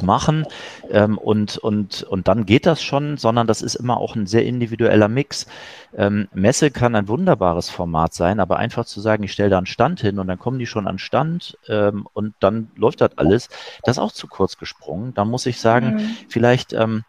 machen 0.03 0.45
ähm, 0.89 1.17
und, 1.17 1.57
und, 1.57 2.03
und 2.03 2.27
dann 2.27 2.45
geht 2.45 2.65
das 2.65 2.81
schon, 2.81 3.17
sondern 3.17 3.47
das 3.47 3.61
ist 3.61 3.75
immer 3.75 3.97
auch 3.97 4.15
ein 4.15 4.27
sehr 4.27 4.45
individueller 4.45 5.07
Mix. 5.07 5.47
Ähm, 5.97 6.27
Messe 6.33 6.71
kann 6.71 6.95
ein 6.95 7.07
wunderbares 7.07 7.69
Format 7.69 8.13
sein, 8.13 8.39
aber 8.39 8.57
einfach 8.57 8.85
zu 8.85 9.01
sagen, 9.01 9.23
ich 9.23 9.31
stelle 9.31 9.49
da 9.49 9.57
einen 9.57 9.65
Stand 9.65 10.01
hin 10.01 10.19
und 10.19 10.27
dann 10.27 10.39
kommen 10.39 10.59
die 10.59 10.67
schon 10.67 10.87
an 10.87 10.99
Stand 10.99 11.57
ähm, 11.67 12.07
und 12.13 12.35
dann 12.39 12.71
läuft 12.75 13.01
das 13.01 13.17
alles, 13.17 13.49
das 13.83 13.97
ist 13.97 14.03
auch 14.03 14.11
zu 14.11 14.27
kurz 14.27 14.57
gesprungen. 14.57 15.13
Da 15.13 15.25
muss 15.25 15.45
ich 15.45 15.59
sagen, 15.59 15.95
mhm. 15.95 16.17
vielleicht 16.27 16.73
ähm, 16.73 17.03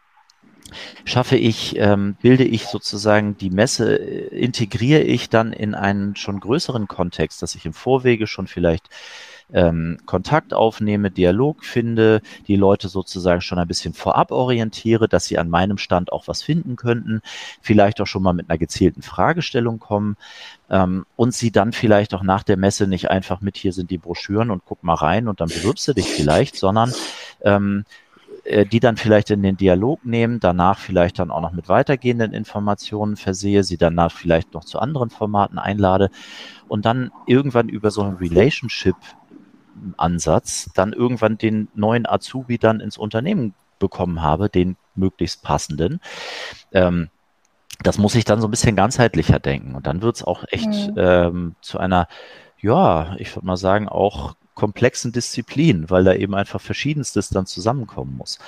schaffe 1.04 1.36
ich, 1.36 1.76
ähm, 1.78 2.16
bilde 2.20 2.44
ich 2.44 2.66
sozusagen 2.66 3.36
die 3.36 3.50
Messe, 3.50 3.98
äh, 3.98 4.28
integriere 4.36 5.02
ich 5.02 5.28
dann 5.28 5.52
in 5.52 5.74
einen 5.74 6.16
schon 6.16 6.40
größeren 6.40 6.88
Kontext, 6.88 7.42
dass 7.42 7.54
ich 7.54 7.66
im 7.66 7.72
Vorwege 7.72 8.26
schon 8.26 8.46
vielleicht 8.46 8.88
ähm, 9.52 9.98
Kontakt 10.06 10.54
aufnehme, 10.54 11.10
Dialog 11.10 11.64
finde, 11.64 12.22
die 12.46 12.56
Leute 12.56 12.88
sozusagen 12.88 13.40
schon 13.40 13.58
ein 13.58 13.68
bisschen 13.68 13.94
vorab 13.94 14.30
orientiere, 14.30 15.08
dass 15.08 15.26
sie 15.26 15.38
an 15.38 15.48
meinem 15.48 15.78
Stand 15.78 16.12
auch 16.12 16.28
was 16.28 16.42
finden 16.42 16.76
könnten, 16.76 17.20
vielleicht 17.60 18.00
auch 18.00 18.06
schon 18.06 18.22
mal 18.22 18.32
mit 18.32 18.48
einer 18.48 18.58
gezielten 18.58 19.02
Fragestellung 19.02 19.78
kommen 19.78 20.16
ähm, 20.70 21.06
und 21.16 21.34
sie 21.34 21.50
dann 21.50 21.72
vielleicht 21.72 22.14
auch 22.14 22.22
nach 22.22 22.42
der 22.42 22.56
Messe 22.56 22.86
nicht 22.86 23.10
einfach 23.10 23.40
mit, 23.40 23.56
hier 23.56 23.72
sind 23.72 23.90
die 23.90 23.98
Broschüren 23.98 24.50
und 24.50 24.62
guck 24.64 24.82
mal 24.82 24.94
rein 24.94 25.28
und 25.28 25.40
dann 25.40 25.48
bewirbst 25.48 25.88
du 25.88 25.94
dich 25.94 26.06
vielleicht, 26.06 26.56
sondern 26.56 26.92
ähm, 27.42 27.84
äh, 28.44 28.64
die 28.64 28.80
dann 28.80 28.96
vielleicht 28.96 29.30
in 29.30 29.42
den 29.42 29.56
Dialog 29.56 30.04
nehmen, 30.04 30.40
danach 30.40 30.78
vielleicht 30.78 31.18
dann 31.18 31.30
auch 31.30 31.40
noch 31.40 31.52
mit 31.52 31.68
weitergehenden 31.68 32.32
Informationen 32.32 33.16
versehe, 33.16 33.64
sie 33.64 33.76
danach 33.76 34.12
vielleicht 34.12 34.54
noch 34.54 34.64
zu 34.64 34.78
anderen 34.78 35.10
Formaten 35.10 35.58
einlade 35.58 36.10
und 36.66 36.86
dann 36.86 37.10
irgendwann 37.26 37.68
über 37.68 37.90
so 37.90 38.02
einen 38.02 38.16
Relationship 38.16 38.96
Ansatz 39.96 40.70
dann 40.74 40.92
irgendwann 40.92 41.38
den 41.38 41.68
neuen 41.74 42.06
Azubi 42.06 42.58
dann 42.58 42.80
ins 42.80 42.98
Unternehmen 42.98 43.54
bekommen 43.78 44.22
habe, 44.22 44.48
den 44.48 44.76
möglichst 44.94 45.42
passenden. 45.42 46.00
Ähm, 46.72 47.08
das 47.82 47.98
muss 47.98 48.14
ich 48.14 48.24
dann 48.24 48.40
so 48.40 48.46
ein 48.46 48.50
bisschen 48.50 48.76
ganzheitlicher 48.76 49.38
denken. 49.38 49.74
Und 49.74 49.86
dann 49.86 50.02
wird 50.02 50.16
es 50.16 50.24
auch 50.24 50.44
echt 50.50 50.68
mhm. 50.68 50.94
ähm, 50.96 51.56
zu 51.62 51.78
einer, 51.78 52.08
ja, 52.60 53.16
ich 53.18 53.34
würde 53.34 53.46
mal 53.46 53.56
sagen, 53.56 53.88
auch 53.88 54.34
komplexen 54.54 55.12
Disziplin, 55.12 55.88
weil 55.88 56.04
da 56.04 56.12
eben 56.12 56.34
einfach 56.34 56.60
Verschiedenstes 56.60 57.30
dann 57.30 57.46
zusammenkommen 57.46 58.16
muss. 58.16 58.38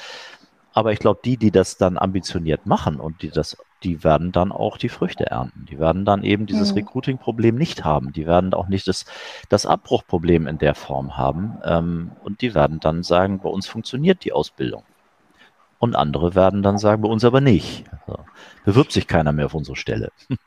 Aber 0.74 0.92
ich 0.92 0.98
glaube, 0.98 1.20
die, 1.24 1.36
die 1.36 1.50
das 1.50 1.76
dann 1.76 1.98
ambitioniert 1.98 2.66
machen 2.66 2.98
und 2.98 3.22
die 3.22 3.30
das, 3.30 3.56
die 3.82 4.02
werden 4.04 4.32
dann 4.32 4.52
auch 4.52 4.78
die 4.78 4.88
Früchte 4.88 5.26
ernten. 5.26 5.66
Die 5.66 5.78
werden 5.78 6.04
dann 6.04 6.22
eben 6.22 6.46
dieses 6.46 6.72
mhm. 6.72 6.78
Recruiting-Problem 6.78 7.54
nicht 7.56 7.84
haben. 7.84 8.12
Die 8.12 8.26
werden 8.26 8.54
auch 8.54 8.68
nicht 8.68 8.88
das, 8.88 9.04
das 9.48 9.66
Abbruchproblem 9.66 10.46
in 10.46 10.58
der 10.58 10.74
Form 10.74 11.16
haben. 11.16 11.58
Ähm, 11.64 12.12
und 12.24 12.40
die 12.40 12.54
werden 12.54 12.80
dann 12.80 13.02
sagen, 13.02 13.40
bei 13.40 13.50
uns 13.50 13.66
funktioniert 13.66 14.24
die 14.24 14.32
Ausbildung. 14.32 14.84
Und 15.78 15.96
andere 15.96 16.34
werden 16.34 16.62
dann 16.62 16.78
sagen, 16.78 17.02
bei 17.02 17.08
uns 17.08 17.24
aber 17.24 17.40
nicht. 17.40 17.84
Also, 18.06 18.20
bewirbt 18.64 18.92
sich 18.92 19.06
keiner 19.06 19.32
mehr 19.32 19.46
auf 19.46 19.54
unsere 19.54 19.76
Stelle. 19.76 20.10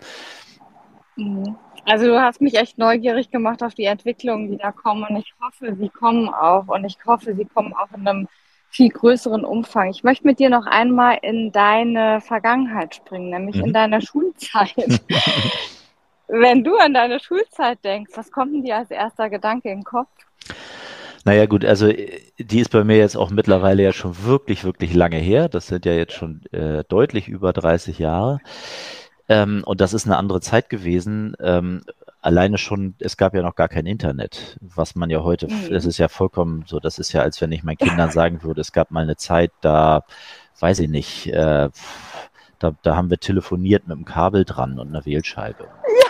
Mhm. 1.17 1.55
Also 1.86 2.07
du 2.07 2.19
hast 2.19 2.41
mich 2.41 2.55
echt 2.55 2.78
neugierig 2.80 3.30
gemacht 3.30 3.61
auf 3.61 3.76
die 3.76 3.86
Entwicklungen, 3.86 4.49
die 4.49 4.57
da 4.57 4.71
kommen. 4.71 5.05
Und 5.07 5.17
ich 5.17 5.34
hoffe, 5.41 5.76
sie 5.76 5.89
kommen 5.89 6.30
auch. 6.30 6.67
Und 6.67 6.84
ich 6.84 6.97
hoffe, 7.05 7.36
sie 7.36 7.45
kommen 7.45 7.73
auch 7.73 7.88
in 7.95 8.07
einem 8.07 8.28
viel 8.76 8.89
größeren 8.89 9.45
Umfang. 9.45 9.89
Ich 9.89 10.03
möchte 10.03 10.28
mit 10.28 10.39
dir 10.39 10.49
noch 10.49 10.65
einmal 10.65 11.17
in 11.21 11.53
deine 11.53 12.19
Vergangenheit 12.19 12.93
springen, 12.93 13.30
nämlich 13.30 13.55
mhm. 13.55 13.67
in 13.67 13.73
deiner 13.73 14.01
Schulzeit. 14.01 14.76
Wenn 16.28 16.63
du 16.63 16.76
an 16.76 16.93
deine 16.93 17.21
Schulzeit 17.21 17.84
denkst, 17.86 18.11
was 18.15 18.32
kommt 18.32 18.53
denn 18.53 18.63
dir 18.63 18.78
als 18.78 18.91
erster 18.91 19.30
Gedanke 19.30 19.69
in 19.69 19.80
den 19.80 19.84
Kopf? 19.86 20.09
Naja 21.23 21.45
gut, 21.45 21.63
also 21.63 21.88
die 21.88 22.59
ist 22.59 22.69
bei 22.69 22.84
mir 22.84 22.97
jetzt 22.97 23.15
auch 23.15 23.30
mittlerweile 23.30 23.82
ja 23.82 23.93
schon 23.93 24.26
wirklich, 24.26 24.65
wirklich 24.65 24.93
lange 24.93 25.17
her. 25.17 25.47
Das 25.47 25.67
sind 25.67 25.86
ja 25.86 25.93
jetzt 25.93 26.13
schon 26.13 26.41
äh, 26.51 26.84
deutlich 26.84 27.30
über 27.30 27.53
30 27.53 27.97
Jahre. 27.97 28.41
Ähm, 29.30 29.63
und 29.65 29.80
das 29.80 29.93
ist 29.93 30.05
eine 30.05 30.17
andere 30.17 30.41
Zeit 30.41 30.69
gewesen. 30.69 31.36
Ähm, 31.39 31.82
alleine 32.26 32.57
schon, 32.57 32.95
es 32.99 33.17
gab 33.17 33.36
ja 33.36 33.43
noch 33.43 33.55
gar 33.55 33.67
kein 33.67 33.86
Internet, 33.86 34.57
was 34.59 34.95
man 34.95 35.09
ja 35.11 35.21
heute, 35.21 35.47
mhm. 35.47 35.69
das 35.69 35.86
ist 35.86 35.99
ja 35.99 36.07
vollkommen 36.07 36.63
so, 36.65 36.80
das 36.80 36.97
ist 36.97 37.13
ja, 37.13 37.21
als 37.21 37.39
wenn 37.39 37.51
ich 37.51 37.63
meinen 37.63 37.78
Kindern 37.78 38.09
sagen 38.09 38.41
würde, 38.41 38.61
es 38.61 38.71
gab 38.71 38.89
mal 38.89 39.03
eine 39.03 39.15
Zeit, 39.15 39.51
da, 39.61 40.03
weiß 40.59 40.80
ich 40.80 40.89
nicht, 40.89 41.28
äh, 41.28 41.69
da, 42.57 42.76
da 42.82 42.95
haben 42.95 43.11
wir 43.11 43.19
telefoniert 43.19 43.88
mit 43.88 43.95
einem 43.95 44.05
Kabel 44.05 44.43
dran 44.43 44.80
und 44.80 44.89
einer 44.89 45.05
Wählscheibe. 45.05 45.63
Ja. 45.63 46.05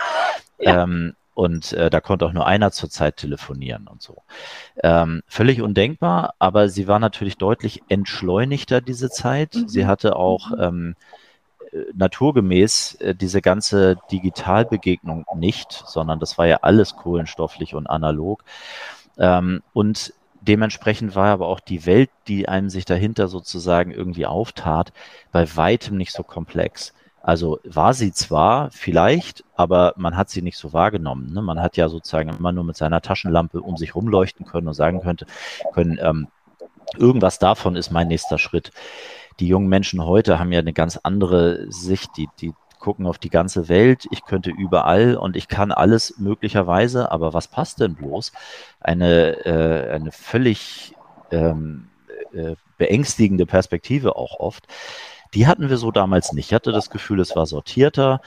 Ja. 0.58 0.84
Ähm, 0.84 1.14
und 1.34 1.74
äh, 1.74 1.90
da 1.90 2.00
konnte 2.00 2.24
auch 2.24 2.32
nur 2.32 2.46
einer 2.46 2.70
zur 2.70 2.88
Zeit 2.88 3.18
telefonieren 3.18 3.88
und 3.88 4.00
so. 4.00 4.22
Ähm, 4.82 5.20
völlig 5.26 5.60
undenkbar, 5.60 6.32
aber 6.38 6.70
sie 6.70 6.88
war 6.88 6.98
natürlich 6.98 7.36
deutlich 7.36 7.82
entschleunigter, 7.90 8.80
diese 8.80 9.10
Zeit. 9.10 9.54
Mhm. 9.54 9.68
Sie 9.68 9.84
hatte 9.84 10.16
auch 10.16 10.48
mhm. 10.48 10.62
ähm, 10.62 10.96
naturgemäß 11.94 12.96
äh, 12.96 13.14
diese 13.14 13.42
ganze 13.42 13.96
Digitalbegegnung 14.10 15.24
nicht, 15.34 15.72
sondern 15.86 16.20
das 16.20 16.38
war 16.38 16.46
ja 16.46 16.58
alles 16.62 16.96
kohlenstofflich 16.96 17.74
und 17.74 17.86
analog. 17.88 18.44
Ähm, 19.18 19.62
und 19.72 20.12
dementsprechend 20.40 21.14
war 21.14 21.28
aber 21.28 21.48
auch 21.48 21.60
die 21.60 21.86
Welt, 21.86 22.10
die 22.28 22.48
einem 22.48 22.70
sich 22.70 22.84
dahinter 22.84 23.28
sozusagen 23.28 23.90
irgendwie 23.90 24.26
auftat, 24.26 24.92
bei 25.32 25.56
weitem 25.56 25.96
nicht 25.96 26.12
so 26.12 26.22
komplex. 26.22 26.92
Also 27.26 27.58
war 27.64 27.92
sie 27.92 28.12
zwar 28.12 28.70
vielleicht, 28.70 29.42
aber 29.56 29.94
man 29.96 30.16
hat 30.16 30.30
sie 30.30 30.42
nicht 30.42 30.58
so 30.58 30.72
wahrgenommen. 30.72 31.32
Ne? 31.32 31.42
Man 31.42 31.60
hat 31.60 31.76
ja 31.76 31.88
sozusagen 31.88 32.28
immer 32.30 32.52
nur 32.52 32.62
mit 32.62 32.76
seiner 32.76 33.00
Taschenlampe 33.00 33.60
um 33.60 33.76
sich 33.76 33.96
rumleuchten 33.96 34.46
können 34.46 34.68
und 34.68 34.74
sagen 34.74 35.00
könnte, 35.00 35.26
können, 35.74 35.98
ähm, 36.00 36.28
irgendwas 36.96 37.40
davon 37.40 37.74
ist 37.74 37.90
mein 37.90 38.06
nächster 38.06 38.38
Schritt 38.38 38.70
die 39.40 39.48
jungen 39.48 39.68
Menschen 39.68 40.04
heute 40.04 40.38
haben 40.38 40.52
ja 40.52 40.60
eine 40.60 40.72
ganz 40.72 40.98
andere 41.02 41.70
Sicht, 41.70 42.10
die, 42.16 42.28
die 42.40 42.52
gucken 42.78 43.06
auf 43.06 43.18
die 43.18 43.30
ganze 43.30 43.68
Welt, 43.68 44.06
ich 44.10 44.24
könnte 44.24 44.50
überall 44.50 45.16
und 45.16 45.36
ich 45.36 45.48
kann 45.48 45.72
alles 45.72 46.18
möglicherweise, 46.18 47.10
aber 47.10 47.34
was 47.34 47.48
passt 47.48 47.80
denn 47.80 47.94
bloß? 47.94 48.32
Eine, 48.80 49.44
äh, 49.44 49.90
eine 49.92 50.12
völlig 50.12 50.94
ähm, 51.30 51.88
äh, 52.32 52.54
beängstigende 52.78 53.46
Perspektive 53.46 54.16
auch 54.16 54.38
oft. 54.38 54.66
Die 55.34 55.46
hatten 55.46 55.68
wir 55.68 55.78
so 55.78 55.90
damals 55.90 56.32
nicht. 56.32 56.46
Ich 56.46 56.54
hatte 56.54 56.72
das 56.72 56.90
Gefühl, 56.90 57.20
es 57.20 57.34
war 57.34 57.46
sortierter. 57.46 58.20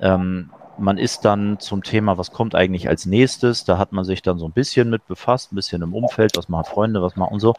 Ähm, 0.00 0.50
man 0.78 0.98
ist 0.98 1.24
dann 1.24 1.58
zum 1.58 1.82
Thema, 1.82 2.18
was 2.18 2.32
kommt 2.32 2.54
eigentlich 2.54 2.88
als 2.88 3.06
nächstes, 3.06 3.64
da 3.64 3.78
hat 3.78 3.92
man 3.92 4.04
sich 4.04 4.22
dann 4.22 4.38
so 4.38 4.46
ein 4.46 4.52
bisschen 4.52 4.90
mit 4.90 5.06
befasst, 5.06 5.52
ein 5.52 5.56
bisschen 5.56 5.82
im 5.82 5.94
Umfeld, 5.94 6.36
was 6.36 6.48
machen 6.48 6.66
Freunde, 6.66 7.02
was 7.02 7.16
machen 7.16 7.34
und 7.34 7.40
so. 7.40 7.54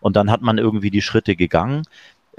Und 0.00 0.16
dann 0.16 0.30
hat 0.30 0.40
man 0.42 0.58
irgendwie 0.58 0.90
die 0.90 1.02
Schritte 1.02 1.36
gegangen 1.36 1.82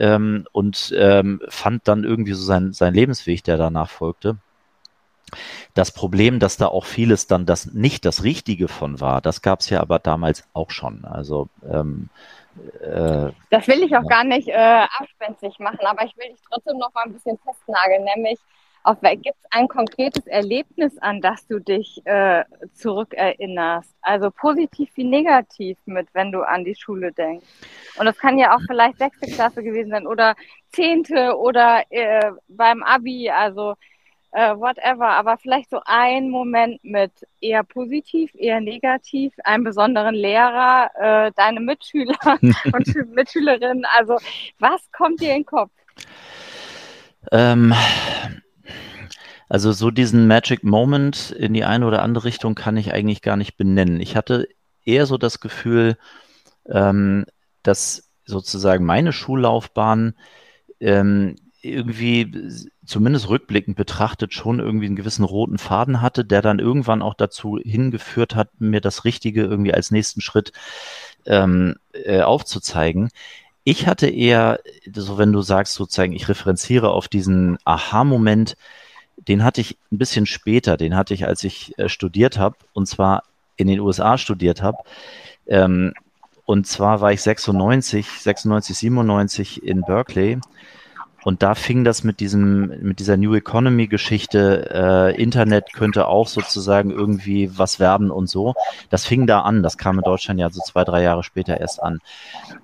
ähm, 0.02 0.47
und 0.52 0.93
ähm, 0.97 1.41
fand 1.47 1.88
dann 1.88 2.04
irgendwie 2.04 2.34
so 2.34 2.43
sein, 2.43 2.74
sein 2.74 2.95
Lebensweg, 2.95 3.43
der 3.43 3.58
danach 3.58 3.89
folgte. 3.89 4.38
Das 5.76 5.91
Problem, 5.91 6.39
dass 6.39 6.58
da 6.58 6.68
auch 6.68 6.86
vieles 6.86 7.28
dann 7.28 7.45
das 7.45 7.68
nicht 7.68 8.04
das 8.04 8.24
Richtige 8.24 8.68
von 8.68 8.99
war, 8.99 9.22
das 9.22 9.41
gab 9.41 9.60
es 9.60 9.70
ja 9.70 9.80
aber 9.80 9.99
damals 9.99 10.43
auch 10.54 10.72
schon. 10.72 11.06
Also 11.06 11.47
ähm, 11.72 12.10
äh, 12.82 13.32
das 13.52 13.68
will 13.68 13.84
ich 13.84 13.95
auch 13.95 14.04
ja. 14.04 14.10
gar 14.10 14.24
nicht 14.24 14.49
äh, 14.49 14.86
abspenstig 14.99 15.60
machen, 15.60 15.86
aber 15.86 16.04
ich 16.04 16.18
will 16.18 16.30
dich 16.30 16.41
trotzdem 16.49 16.80
noch 16.80 16.93
mal 16.93 17.04
ein 17.06 17.14
bisschen 17.14 17.38
festnageln, 17.38 18.04
nämlich 18.04 18.39
Gibt 18.84 19.38
es 19.40 19.48
ein 19.52 19.68
konkretes 19.68 20.26
Erlebnis, 20.26 20.98
an 20.98 21.22
das 21.22 21.46
du 21.48 21.60
dich 21.60 22.02
äh, 22.06 22.44
zurückerinnerst? 22.74 23.94
Also 24.02 24.32
positiv 24.32 24.90
wie 24.96 25.04
negativ 25.04 25.78
mit, 25.86 26.08
wenn 26.14 26.32
du 26.32 26.42
an 26.42 26.66
die 26.66 26.76
Schule 26.76 27.12
denkst. 27.12 27.46
Und 27.98 28.06
das 28.06 28.18
kann 28.18 28.40
ja 28.40 28.56
auch 28.56 28.62
vielleicht 28.66 28.98
sechste 28.98 29.32
Klasse 29.32 29.64
gewesen 29.64 29.92
sein 29.92 30.08
oder 30.08 30.36
zehnte 30.72 31.38
oder 31.38 31.84
äh, 31.90 32.32
beim 32.48 32.82
Abi, 32.82 33.30
also 33.30 33.76
äh, 34.32 34.56
whatever. 34.56 35.10
Aber 35.10 35.38
vielleicht 35.38 35.70
so 35.70 35.80
ein 35.86 36.30
Moment 36.30 36.84
mit 36.84 37.12
eher 37.40 37.64
positiv, 37.64 38.32
eher 38.34 38.62
negativ, 38.62 39.34
einem 39.44 39.64
besonderen 39.64 40.16
Lehrer, 40.16 40.90
äh, 40.96 41.32
deine 41.36 41.60
Mitschüler 41.60 42.18
und 42.74 43.14
Mitschülerinnen. 43.14 43.86
Also 43.98 44.18
was 44.60 44.92
kommt 44.92 45.22
dir 45.22 45.32
in 45.32 45.42
den 45.42 45.46
Kopf? 45.46 45.72
Ähm, 47.32 47.74
also 49.49 49.72
so 49.72 49.91
diesen 49.91 50.28
Magic 50.28 50.64
Moment 50.64 51.32
in 51.32 51.53
die 51.53 51.66
eine 51.66 51.86
oder 51.86 52.01
andere 52.01 52.26
Richtung 52.26 52.55
kann 52.55 52.78
ich 52.78 52.93
eigentlich 52.93 53.22
gar 53.22 53.38
nicht 53.38 53.57
benennen. 53.57 53.99
Ich 53.99 54.16
hatte 54.16 54.47
eher 54.86 55.05
so 55.05 55.18
das 55.18 55.39
Gefühl, 55.39 55.97
ähm, 56.68 57.26
dass 57.64 58.09
sozusagen 58.26 58.86
meine 58.86 59.14
Schullaufbahn 59.14 60.16
ähm, 60.80 61.36
irgendwie 61.62 62.32
zumindest 62.86 63.30
rückblickend 63.30 63.78
betrachtet 63.78 64.34
schon 64.34 64.59
irgendwie 64.59 64.88
einen 64.88 64.95
gewissen 64.95 65.24
roten 65.24 65.59
Faden 65.59 66.01
hatte, 66.01 66.26
der 66.26 66.41
dann 66.41 66.59
irgendwann 66.59 67.01
auch 67.01 67.14
dazu 67.14 67.59
hingeführt 67.62 68.36
hat, 68.36 68.59
mir 68.59 68.82
das 68.82 69.05
Richtige 69.05 69.43
irgendwie 69.43 69.74
als 69.74 69.91
nächsten 69.91 70.22
Schritt 70.22 70.51
ähm, 71.26 71.76
äh, 71.93 72.22
aufzuzeigen. 72.22 73.09
Ich 73.64 73.88
hatte 73.88 74.07
eher, 74.07 74.59
so 74.91 75.18
wenn 75.18 75.32
du 75.32 75.41
sagst 75.41 75.76
sozusagen, 75.76 76.14
ich 76.14 76.28
referenziere 76.28 76.89
auf 76.89 77.07
diesen 77.07 77.57
Aha-Moment, 77.64 78.57
den 79.28 79.43
hatte 79.43 79.62
ich 79.62 79.78
ein 79.91 79.97
bisschen 79.99 80.26
später, 80.26 80.78
den 80.78 80.95
hatte 80.95 81.14
ich, 81.14 81.28
als 81.28 81.43
ich 81.43 81.78
äh, 81.78 81.89
studiert 81.89 82.38
habe, 82.38 82.55
und 82.74 82.88
zwar 82.88 83.24
in 83.57 83.68
den 83.68 83.80
USA 83.80 84.18
studiert 84.18 84.62
habe. 84.64 84.80
Ähm, 85.47 85.93
und 86.45 86.66
zwar 86.66 87.01
war 87.01 87.12
ich 87.12 87.22
96, 87.22 88.07
96, 88.07 88.78
97 88.78 89.64
in 89.64 89.82
Berkeley. 89.82 90.39
Und 91.24 91.44
da 91.44 91.56
fing 91.56 91.84
das 91.84 92.04
mit 92.04 92.20
diesem, 92.20 92.68
mit 92.82 93.00
dieser 93.00 93.18
New 93.18 93.36
Economy 93.36 93.88
Geschichte, 93.88 94.70
äh, 94.74 95.22
Internet 95.22 95.74
könnte 95.74 96.08
auch 96.08 96.28
sozusagen 96.28 96.92
irgendwie 96.92 97.58
was 97.58 97.80
werden 97.80 98.10
und 98.12 98.28
so. 98.28 98.56
Das 98.90 99.06
fing 99.06 99.28
da 99.28 99.42
an. 99.42 99.62
Das 99.64 99.78
kam 99.78 99.98
in 99.98 100.04
Deutschland 100.04 100.40
ja 100.40 100.50
so 100.50 100.62
zwei, 100.62 100.84
drei 100.84 101.04
Jahre 101.04 101.24
später 101.24 101.60
erst 101.60 101.82
an. 101.82 102.00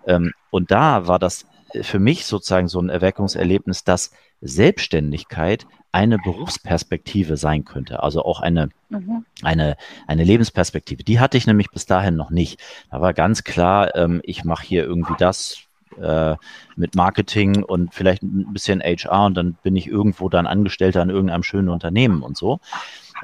Ähm, 0.06 0.34
und 0.50 0.72
da 0.72 1.08
war 1.08 1.20
das 1.20 1.46
für 1.82 2.00
mich 2.00 2.26
sozusagen 2.26 2.68
so 2.68 2.80
ein 2.80 2.90
Erweckungserlebnis, 2.90 3.84
dass 3.84 4.12
Selbstständigkeit 4.42 5.66
eine 5.92 6.18
Berufsperspektive 6.20 7.38
sein 7.38 7.66
könnte, 7.66 8.04
also 8.04 8.24
auch 8.24 8.42
eine, 8.42 8.70
mhm. 8.90 9.26
eine, 9.42 9.78
eine 10.06 10.24
Lebensperspektive. 10.24 11.04
Die 11.04 11.20
hatte 11.20 11.38
ich 11.38 11.48
nämlich 11.48 11.72
bis 11.72 11.86
dahin 11.86 12.16
noch 12.16 12.30
nicht. 12.30 12.62
Da 12.92 13.02
war 13.02 13.14
ganz 13.14 13.44
klar, 13.44 13.96
ähm, 13.96 14.22
ich 14.24 14.44
mache 14.44 14.66
hier 14.66 14.84
irgendwie 14.84 15.16
das, 15.18 15.67
äh, 16.02 16.36
mit 16.76 16.96
Marketing 16.96 17.64
und 17.64 17.94
vielleicht 17.94 18.24
ein 18.24 18.54
bisschen 18.54 18.82
HR 18.82 19.26
und 19.26 19.36
dann 19.36 19.54
bin 19.64 19.76
ich 19.76 19.88
irgendwo 19.88 20.30
dann 20.30 20.48
Angestellter 20.48 21.02
in 21.02 21.10
irgendeinem 21.10 21.44
schönen 21.44 21.70
Unternehmen 21.70 22.22
und 22.22 22.38
so. 22.38 22.60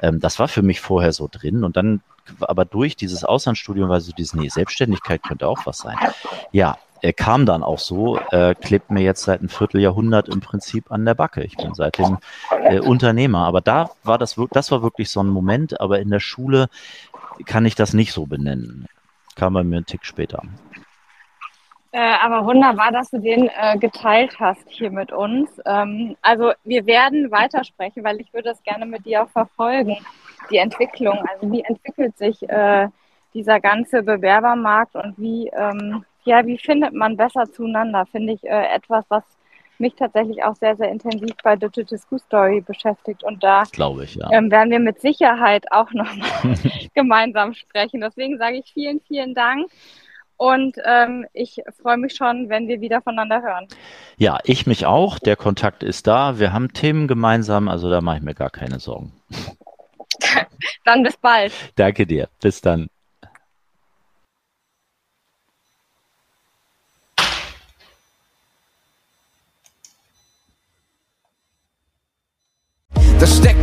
Ähm, 0.02 0.20
das 0.20 0.38
war 0.38 0.48
für 0.48 0.62
mich 0.62 0.80
vorher 0.80 1.12
so 1.12 1.28
drin 1.30 1.64
und 1.64 1.76
dann 1.76 2.00
aber 2.40 2.64
durch 2.64 2.96
dieses 2.96 3.22
Auslandsstudium 3.24 3.88
war 3.88 4.00
so 4.00 4.12
dieses, 4.12 4.34
nee, 4.34 4.48
Selbstständigkeit 4.48 5.22
könnte 5.22 5.46
auch 5.46 5.66
was 5.66 5.78
sein. 5.78 5.96
Ja, 6.52 6.78
er 7.04 7.12
kam 7.12 7.44
dann 7.44 7.62
auch 7.62 7.78
so, 7.78 8.18
äh, 8.30 8.54
klebt 8.54 8.90
mir 8.90 9.02
jetzt 9.02 9.24
seit 9.24 9.40
einem 9.40 9.50
Vierteljahrhundert 9.50 10.30
im 10.30 10.40
Prinzip 10.40 10.90
an 10.90 11.04
der 11.04 11.14
Backe. 11.14 11.44
Ich 11.44 11.54
bin 11.54 11.74
seitdem 11.74 12.16
äh, 12.62 12.80
Unternehmer. 12.80 13.40
Aber 13.40 13.60
da 13.60 13.90
war 14.04 14.16
das, 14.16 14.36
das 14.52 14.70
war 14.70 14.82
wirklich 14.82 15.10
so 15.10 15.22
ein 15.22 15.28
Moment, 15.28 15.82
aber 15.82 16.00
in 16.00 16.08
der 16.08 16.20
Schule 16.20 16.68
kann 17.44 17.66
ich 17.66 17.74
das 17.74 17.92
nicht 17.92 18.12
so 18.12 18.24
benennen. 18.24 18.86
Kam 19.34 19.52
bei 19.52 19.64
mir 19.64 19.76
einen 19.76 19.86
Tick 19.86 20.06
später. 20.06 20.42
Äh, 21.94 22.16
aber 22.20 22.44
wunderbar, 22.44 22.90
dass 22.90 23.10
du 23.10 23.20
den 23.20 23.48
äh, 23.56 23.78
geteilt 23.78 24.40
hast 24.40 24.68
hier 24.68 24.90
mit 24.90 25.12
uns. 25.12 25.48
Ähm, 25.64 26.16
also 26.22 26.50
wir 26.64 26.86
werden 26.86 27.30
weitersprechen, 27.30 28.02
weil 28.02 28.20
ich 28.20 28.34
würde 28.34 28.48
das 28.48 28.60
gerne 28.64 28.84
mit 28.84 29.06
dir 29.06 29.22
auch 29.22 29.28
verfolgen, 29.28 29.96
die 30.50 30.56
Entwicklung. 30.56 31.16
Also 31.32 31.52
wie 31.52 31.60
entwickelt 31.60 32.18
sich 32.18 32.42
äh, 32.48 32.88
dieser 33.32 33.60
ganze 33.60 34.02
Bewerbermarkt 34.02 34.96
und 34.96 35.14
wie, 35.18 35.46
ähm, 35.56 36.04
ja, 36.24 36.44
wie 36.44 36.58
findet 36.58 36.94
man 36.94 37.16
besser 37.16 37.44
zueinander? 37.52 38.06
Finde 38.06 38.32
ich 38.32 38.42
äh, 38.42 38.74
etwas, 38.74 39.04
was 39.08 39.22
mich 39.78 39.94
tatsächlich 39.94 40.42
auch 40.42 40.56
sehr, 40.56 40.74
sehr 40.74 40.88
intensiv 40.88 41.36
bei 41.44 41.54
Digital 41.54 41.98
School 41.98 42.18
Story 42.18 42.60
beschäftigt. 42.60 43.22
Und 43.22 43.44
da 43.44 43.62
glaube 43.70 44.02
ich, 44.02 44.16
ja. 44.16 44.32
ähm, 44.32 44.50
werden 44.50 44.72
wir 44.72 44.80
mit 44.80 45.00
Sicherheit 45.00 45.70
auch 45.70 45.92
nochmal 45.92 46.56
gemeinsam 46.94 47.54
sprechen. 47.54 48.00
Deswegen 48.00 48.36
sage 48.38 48.56
ich 48.56 48.72
vielen, 48.72 49.00
vielen 49.06 49.32
Dank. 49.32 49.70
Und 50.36 50.76
ähm, 50.84 51.26
ich 51.32 51.62
freue 51.80 51.96
mich 51.96 52.14
schon, 52.14 52.48
wenn 52.48 52.68
wir 52.68 52.80
wieder 52.80 53.00
voneinander 53.02 53.42
hören. 53.42 53.66
Ja, 54.16 54.38
ich 54.44 54.66
mich 54.66 54.86
auch. 54.86 55.18
Der 55.18 55.36
Kontakt 55.36 55.82
ist 55.82 56.06
da. 56.06 56.38
Wir 56.38 56.52
haben 56.52 56.72
Themen 56.72 57.08
gemeinsam, 57.08 57.68
also 57.68 57.88
da 57.88 58.00
mache 58.00 58.18
ich 58.18 58.22
mir 58.22 58.34
gar 58.34 58.50
keine 58.50 58.80
Sorgen. 58.80 59.12
dann 60.84 61.02
bis 61.02 61.16
bald. 61.16 61.52
Danke 61.76 62.06
dir. 62.06 62.28
Bis 62.40 62.60
dann. 62.60 62.88
Da 73.20 73.26